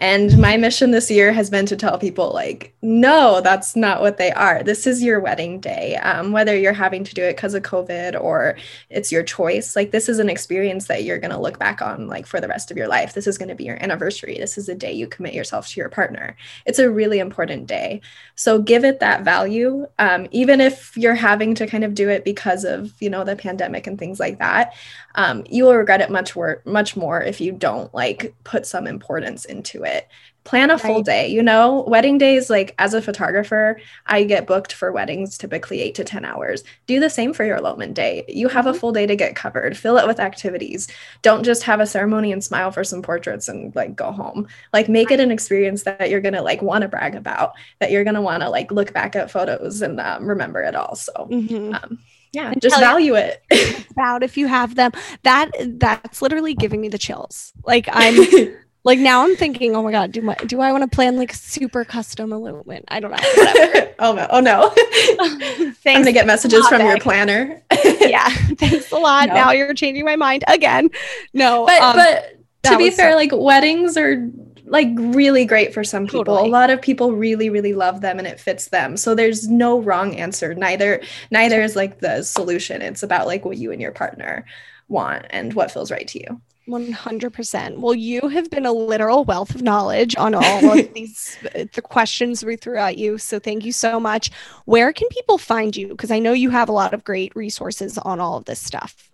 And 0.00 0.38
my 0.38 0.56
mission 0.56 0.92
this 0.92 1.10
year 1.10 1.32
has 1.32 1.50
been 1.50 1.66
to 1.66 1.76
tell 1.76 1.98
people, 1.98 2.30
like, 2.32 2.72
no, 2.82 3.40
that's 3.40 3.74
not 3.74 4.00
what 4.00 4.16
they 4.16 4.30
are. 4.30 4.62
This 4.62 4.86
is 4.86 5.02
your 5.02 5.18
wedding 5.18 5.58
day. 5.58 5.96
Um, 5.96 6.30
whether 6.30 6.56
you're 6.56 6.72
having 6.72 7.02
to 7.02 7.14
do 7.14 7.24
it 7.24 7.34
because 7.34 7.54
of 7.54 7.64
COVID 7.64 8.20
or 8.20 8.56
it's 8.90 9.10
your 9.10 9.24
choice, 9.24 9.74
like, 9.74 9.90
this 9.90 10.08
is 10.08 10.20
an 10.20 10.30
experience 10.30 10.86
that 10.86 11.02
you're 11.02 11.18
going 11.18 11.32
to 11.32 11.40
look 11.40 11.58
back 11.58 11.82
on, 11.82 12.06
like, 12.06 12.26
for 12.26 12.40
the 12.40 12.46
rest 12.46 12.70
of 12.70 12.76
your 12.76 12.86
life. 12.86 13.12
This 13.12 13.26
is 13.26 13.38
going 13.38 13.48
to 13.48 13.56
be 13.56 13.64
your 13.64 13.82
anniversary. 13.82 14.38
This 14.38 14.56
is 14.56 14.68
a 14.68 14.74
day 14.74 14.92
you 14.92 15.08
commit 15.08 15.34
yourself 15.34 15.68
to 15.68 15.80
your 15.80 15.88
partner. 15.88 16.36
It's 16.64 16.78
a 16.78 16.90
really 16.90 17.18
important 17.18 17.66
day. 17.66 18.00
So 18.36 18.62
give 18.62 18.84
it 18.84 19.00
that 19.00 19.24
value. 19.24 19.88
Um, 19.98 20.28
even 20.30 20.60
if 20.60 20.96
you're 20.96 21.16
having 21.16 21.56
to 21.56 21.66
kind 21.66 21.82
of 21.82 21.94
do 21.94 22.07
it 22.08 22.24
because 22.24 22.64
of, 22.64 22.92
you 23.00 23.10
know, 23.10 23.24
the 23.24 23.36
pandemic 23.36 23.86
and 23.86 23.98
things 23.98 24.18
like 24.18 24.38
that, 24.38 24.74
um, 25.14 25.44
you 25.48 25.64
will 25.64 25.74
regret 25.74 26.00
it 26.00 26.10
much 26.10 26.34
more, 26.34 26.62
much 26.64 26.96
more 26.96 27.22
if 27.22 27.40
you 27.40 27.52
don't, 27.52 27.92
like, 27.94 28.34
put 28.44 28.66
some 28.66 28.86
importance 28.86 29.44
into 29.44 29.82
it 29.82 29.98
it 29.98 30.08
plan 30.48 30.70
a 30.70 30.78
full 30.78 31.02
day 31.02 31.28
you 31.28 31.42
know? 31.42 31.84
Wedding 31.86 32.18
days 32.18 32.50
like 32.50 32.74
as 32.78 32.94
a 32.94 33.02
photographer 33.02 33.80
i 34.06 34.24
get 34.24 34.46
booked 34.46 34.72
for 34.72 34.92
weddings 34.92 35.38
typically 35.38 35.80
8 35.80 35.94
to 35.96 36.04
10 36.04 36.24
hours. 36.24 36.64
Do 36.86 37.00
the 37.00 37.10
same 37.10 37.32
for 37.32 37.44
your 37.44 37.56
elopement 37.56 37.94
day. 37.94 38.24
You 38.28 38.48
have 38.48 38.66
a 38.66 38.70
mm-hmm. 38.70 38.78
full 38.78 38.92
day 38.92 39.06
to 39.06 39.16
get 39.16 39.36
covered. 39.36 39.76
Fill 39.76 39.98
it 39.98 40.06
with 40.06 40.20
activities. 40.20 40.88
Don't 41.22 41.44
just 41.44 41.62
have 41.64 41.80
a 41.80 41.86
ceremony 41.86 42.32
and 42.32 42.42
smile 42.42 42.70
for 42.70 42.84
some 42.84 43.02
portraits 43.02 43.48
and 43.48 43.74
like 43.74 43.96
go 43.96 44.10
home. 44.10 44.48
Like 44.72 44.88
make 44.88 45.10
it 45.10 45.20
an 45.20 45.30
experience 45.30 45.84
that 45.84 46.10
you're 46.10 46.20
gonna 46.20 46.42
like 46.42 46.62
want 46.62 46.82
to 46.82 46.88
brag 46.88 47.14
about 47.14 47.52
that 47.78 47.90
you're 47.90 48.04
gonna 48.04 48.22
want 48.22 48.42
to 48.42 48.50
like 48.50 48.70
look 48.70 48.92
back 48.92 49.16
at 49.16 49.30
photos 49.30 49.82
and 49.82 50.00
um, 50.00 50.26
remember 50.26 50.62
it 50.62 50.74
all. 50.74 50.94
So 50.96 51.12
mm-hmm. 51.12 51.74
um, 51.74 51.98
yeah 52.32 52.50
and 52.50 52.60
just 52.60 52.78
value 52.78 53.14
it. 53.14 53.42
About 53.90 54.22
if 54.22 54.36
you 54.36 54.46
have 54.46 54.74
them. 54.74 54.92
That 55.22 55.50
that's 55.78 56.22
literally 56.22 56.54
giving 56.54 56.80
me 56.80 56.88
the 56.88 56.98
chills. 56.98 57.52
Like 57.64 57.88
i'm 57.90 58.14
Like 58.88 59.00
now 59.00 59.22
I'm 59.22 59.36
thinking, 59.36 59.76
oh 59.76 59.82
my 59.82 59.92
god, 59.92 60.12
do 60.12 60.22
my 60.22 60.34
do 60.46 60.62
I 60.62 60.72
want 60.72 60.82
to 60.82 60.88
plan 60.88 61.18
like 61.18 61.34
super 61.34 61.84
custom 61.84 62.32
elopement? 62.32 62.86
I 62.88 63.00
don't 63.00 63.10
know. 63.10 63.18
oh 63.98 64.14
no, 64.14 64.26
oh 64.30 64.40
no. 64.40 64.70
Thanks 64.70 65.86
I'm 65.86 66.00
gonna 66.00 66.12
get 66.12 66.26
messages 66.26 66.66
from 66.68 66.80
your 66.80 66.98
planner. 66.98 67.62
yeah, 68.00 68.30
thanks 68.30 68.90
a 68.90 68.96
lot. 68.96 69.28
No. 69.28 69.34
Now 69.34 69.50
you're 69.50 69.74
changing 69.74 70.06
my 70.06 70.16
mind 70.16 70.42
again. 70.48 70.88
No, 71.34 71.66
but 71.66 71.82
um, 71.82 71.96
but 71.96 72.38
to 72.62 72.78
be 72.78 72.88
fair, 72.90 73.12
so- 73.12 73.16
like 73.18 73.30
weddings 73.34 73.98
are 73.98 74.26
like 74.64 74.88
really 74.96 75.44
great 75.44 75.74
for 75.74 75.84
some 75.84 76.06
people. 76.06 76.36
Totally. 76.36 76.48
A 76.48 76.52
lot 76.52 76.70
of 76.70 76.80
people 76.80 77.12
really 77.12 77.50
really 77.50 77.74
love 77.74 78.00
them 78.00 78.18
and 78.18 78.26
it 78.26 78.40
fits 78.40 78.68
them. 78.68 78.96
So 78.96 79.14
there's 79.14 79.48
no 79.48 79.82
wrong 79.82 80.16
answer. 80.16 80.54
Neither 80.54 81.02
neither 81.30 81.60
is 81.60 81.76
like 81.76 82.00
the 82.00 82.22
solution. 82.22 82.80
It's 82.80 83.02
about 83.02 83.26
like 83.26 83.44
what 83.44 83.58
you 83.58 83.70
and 83.70 83.82
your 83.82 83.92
partner 83.92 84.46
want 84.88 85.26
and 85.28 85.52
what 85.52 85.70
feels 85.70 85.90
right 85.90 86.08
to 86.08 86.20
you. 86.20 86.40
100%. 86.68 87.78
Well, 87.78 87.94
you 87.94 88.28
have 88.28 88.50
been 88.50 88.66
a 88.66 88.72
literal 88.72 89.24
wealth 89.24 89.54
of 89.54 89.62
knowledge 89.62 90.14
on 90.16 90.34
all 90.34 90.78
of 90.78 90.92
these 90.94 91.36
uh, 91.54 91.64
the 91.72 91.82
questions 91.82 92.44
we 92.44 92.56
threw 92.56 92.76
at 92.76 92.98
you. 92.98 93.18
So 93.18 93.38
thank 93.38 93.64
you 93.64 93.72
so 93.72 93.98
much. 93.98 94.30
Where 94.66 94.92
can 94.92 95.08
people 95.08 95.38
find 95.38 95.74
you? 95.74 95.88
Because 95.88 96.10
I 96.10 96.18
know 96.18 96.32
you 96.32 96.50
have 96.50 96.68
a 96.68 96.72
lot 96.72 96.94
of 96.94 97.04
great 97.04 97.34
resources 97.34 97.98
on 97.98 98.20
all 98.20 98.36
of 98.36 98.44
this 98.44 98.60
stuff. 98.60 99.07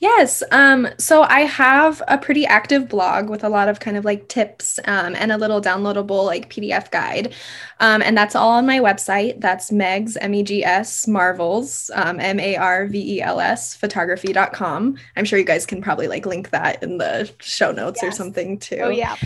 Yes. 0.00 0.42
Um, 0.50 0.88
so 0.98 1.22
I 1.22 1.40
have 1.40 2.02
a 2.08 2.18
pretty 2.18 2.44
active 2.44 2.88
blog 2.88 3.30
with 3.30 3.44
a 3.44 3.48
lot 3.48 3.68
of 3.68 3.80
kind 3.80 3.96
of 3.96 4.04
like 4.04 4.28
tips 4.28 4.78
um, 4.86 5.14
and 5.16 5.32
a 5.32 5.38
little 5.38 5.60
downloadable 5.60 6.24
like 6.26 6.50
PDF 6.50 6.90
guide. 6.90 7.32
Um, 7.80 8.02
and 8.02 8.16
that's 8.16 8.34
all 8.34 8.50
on 8.50 8.66
my 8.66 8.80
website. 8.80 9.40
That's 9.40 9.70
Megs, 9.70 10.16
M 10.20 10.34
E 10.34 10.42
G 10.42 10.64
S, 10.64 11.06
Marvels, 11.06 11.90
um, 11.94 12.20
M 12.20 12.38
A 12.38 12.56
R 12.56 12.86
V 12.86 13.16
E 13.16 13.22
L 13.22 13.40
S, 13.40 13.74
photography.com. 13.74 14.96
I'm 15.16 15.24
sure 15.24 15.38
you 15.38 15.44
guys 15.44 15.66
can 15.66 15.80
probably 15.80 16.08
like 16.08 16.26
link 16.26 16.50
that 16.50 16.82
in 16.82 16.98
the 16.98 17.30
show 17.40 17.72
notes 17.72 18.00
yes. 18.02 18.12
or 18.12 18.16
something 18.16 18.58
too. 18.58 18.80
Oh, 18.80 18.90
yeah. 18.90 19.16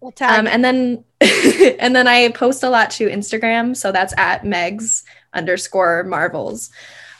We'll 0.00 0.14
um, 0.20 0.46
and 0.46 0.64
then 0.64 1.04
and 1.20 1.96
then 1.96 2.06
I 2.06 2.28
post 2.28 2.62
a 2.62 2.70
lot 2.70 2.90
to 2.92 3.08
Instagram. 3.08 3.76
So 3.76 3.90
that's 3.90 4.14
at 4.16 4.42
Megs 4.42 5.02
underscore 5.32 6.04
Marvels. 6.04 6.70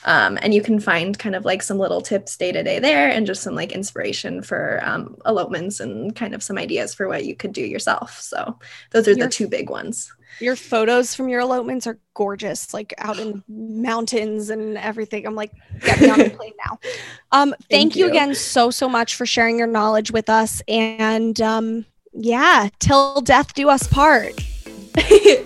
Um, 0.08 0.38
and 0.40 0.54
you 0.54 0.62
can 0.62 0.80
find 0.80 1.18
kind 1.18 1.34
of 1.34 1.44
like 1.44 1.62
some 1.62 1.78
little 1.78 2.00
tips 2.00 2.34
day 2.38 2.50
to 2.50 2.62
day 2.62 2.78
there 2.78 3.10
and 3.10 3.26
just 3.26 3.42
some 3.42 3.54
like 3.54 3.72
inspiration 3.72 4.42
for 4.42 4.80
um, 4.82 5.18
elopements 5.26 5.80
and 5.80 6.16
kind 6.16 6.34
of 6.34 6.42
some 6.42 6.56
ideas 6.56 6.94
for 6.94 7.08
what 7.08 7.26
you 7.26 7.36
could 7.36 7.52
do 7.52 7.60
yourself. 7.60 8.18
So 8.18 8.58
those 8.90 9.06
are 9.06 9.12
your, 9.12 9.26
the 9.26 9.30
two 9.30 9.48
big 9.48 9.68
ones. 9.68 10.10
Your 10.40 10.56
photos 10.56 11.14
from 11.14 11.28
your 11.28 11.40
elopements 11.40 11.86
are 11.86 11.98
gorgeous, 12.14 12.72
like 12.72 12.94
out 12.96 13.18
in 13.18 13.44
mountains 13.48 14.48
and 14.48 14.78
everything. 14.78 15.26
I'm 15.26 15.34
like, 15.34 15.52
get 15.80 16.00
me 16.00 16.08
on 16.08 16.18
the 16.18 16.30
plane 16.30 16.54
now. 16.66 16.80
Um, 17.30 17.50
thank, 17.50 17.70
thank 17.70 17.96
you. 17.96 18.06
you. 18.06 18.10
again 18.10 18.34
so, 18.34 18.70
so 18.70 18.88
much 18.88 19.14
for 19.14 19.26
sharing 19.26 19.58
your 19.58 19.66
knowledge 19.66 20.10
with 20.10 20.30
us. 20.30 20.62
And 20.66 21.38
um, 21.42 21.84
yeah, 22.14 22.70
till 22.78 23.20
death 23.20 23.52
do 23.52 23.68
us 23.68 23.86
part. 23.86 24.32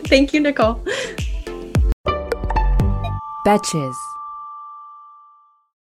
thank 0.06 0.32
you, 0.32 0.38
Nicole. 0.38 0.80
Betches. 3.44 4.11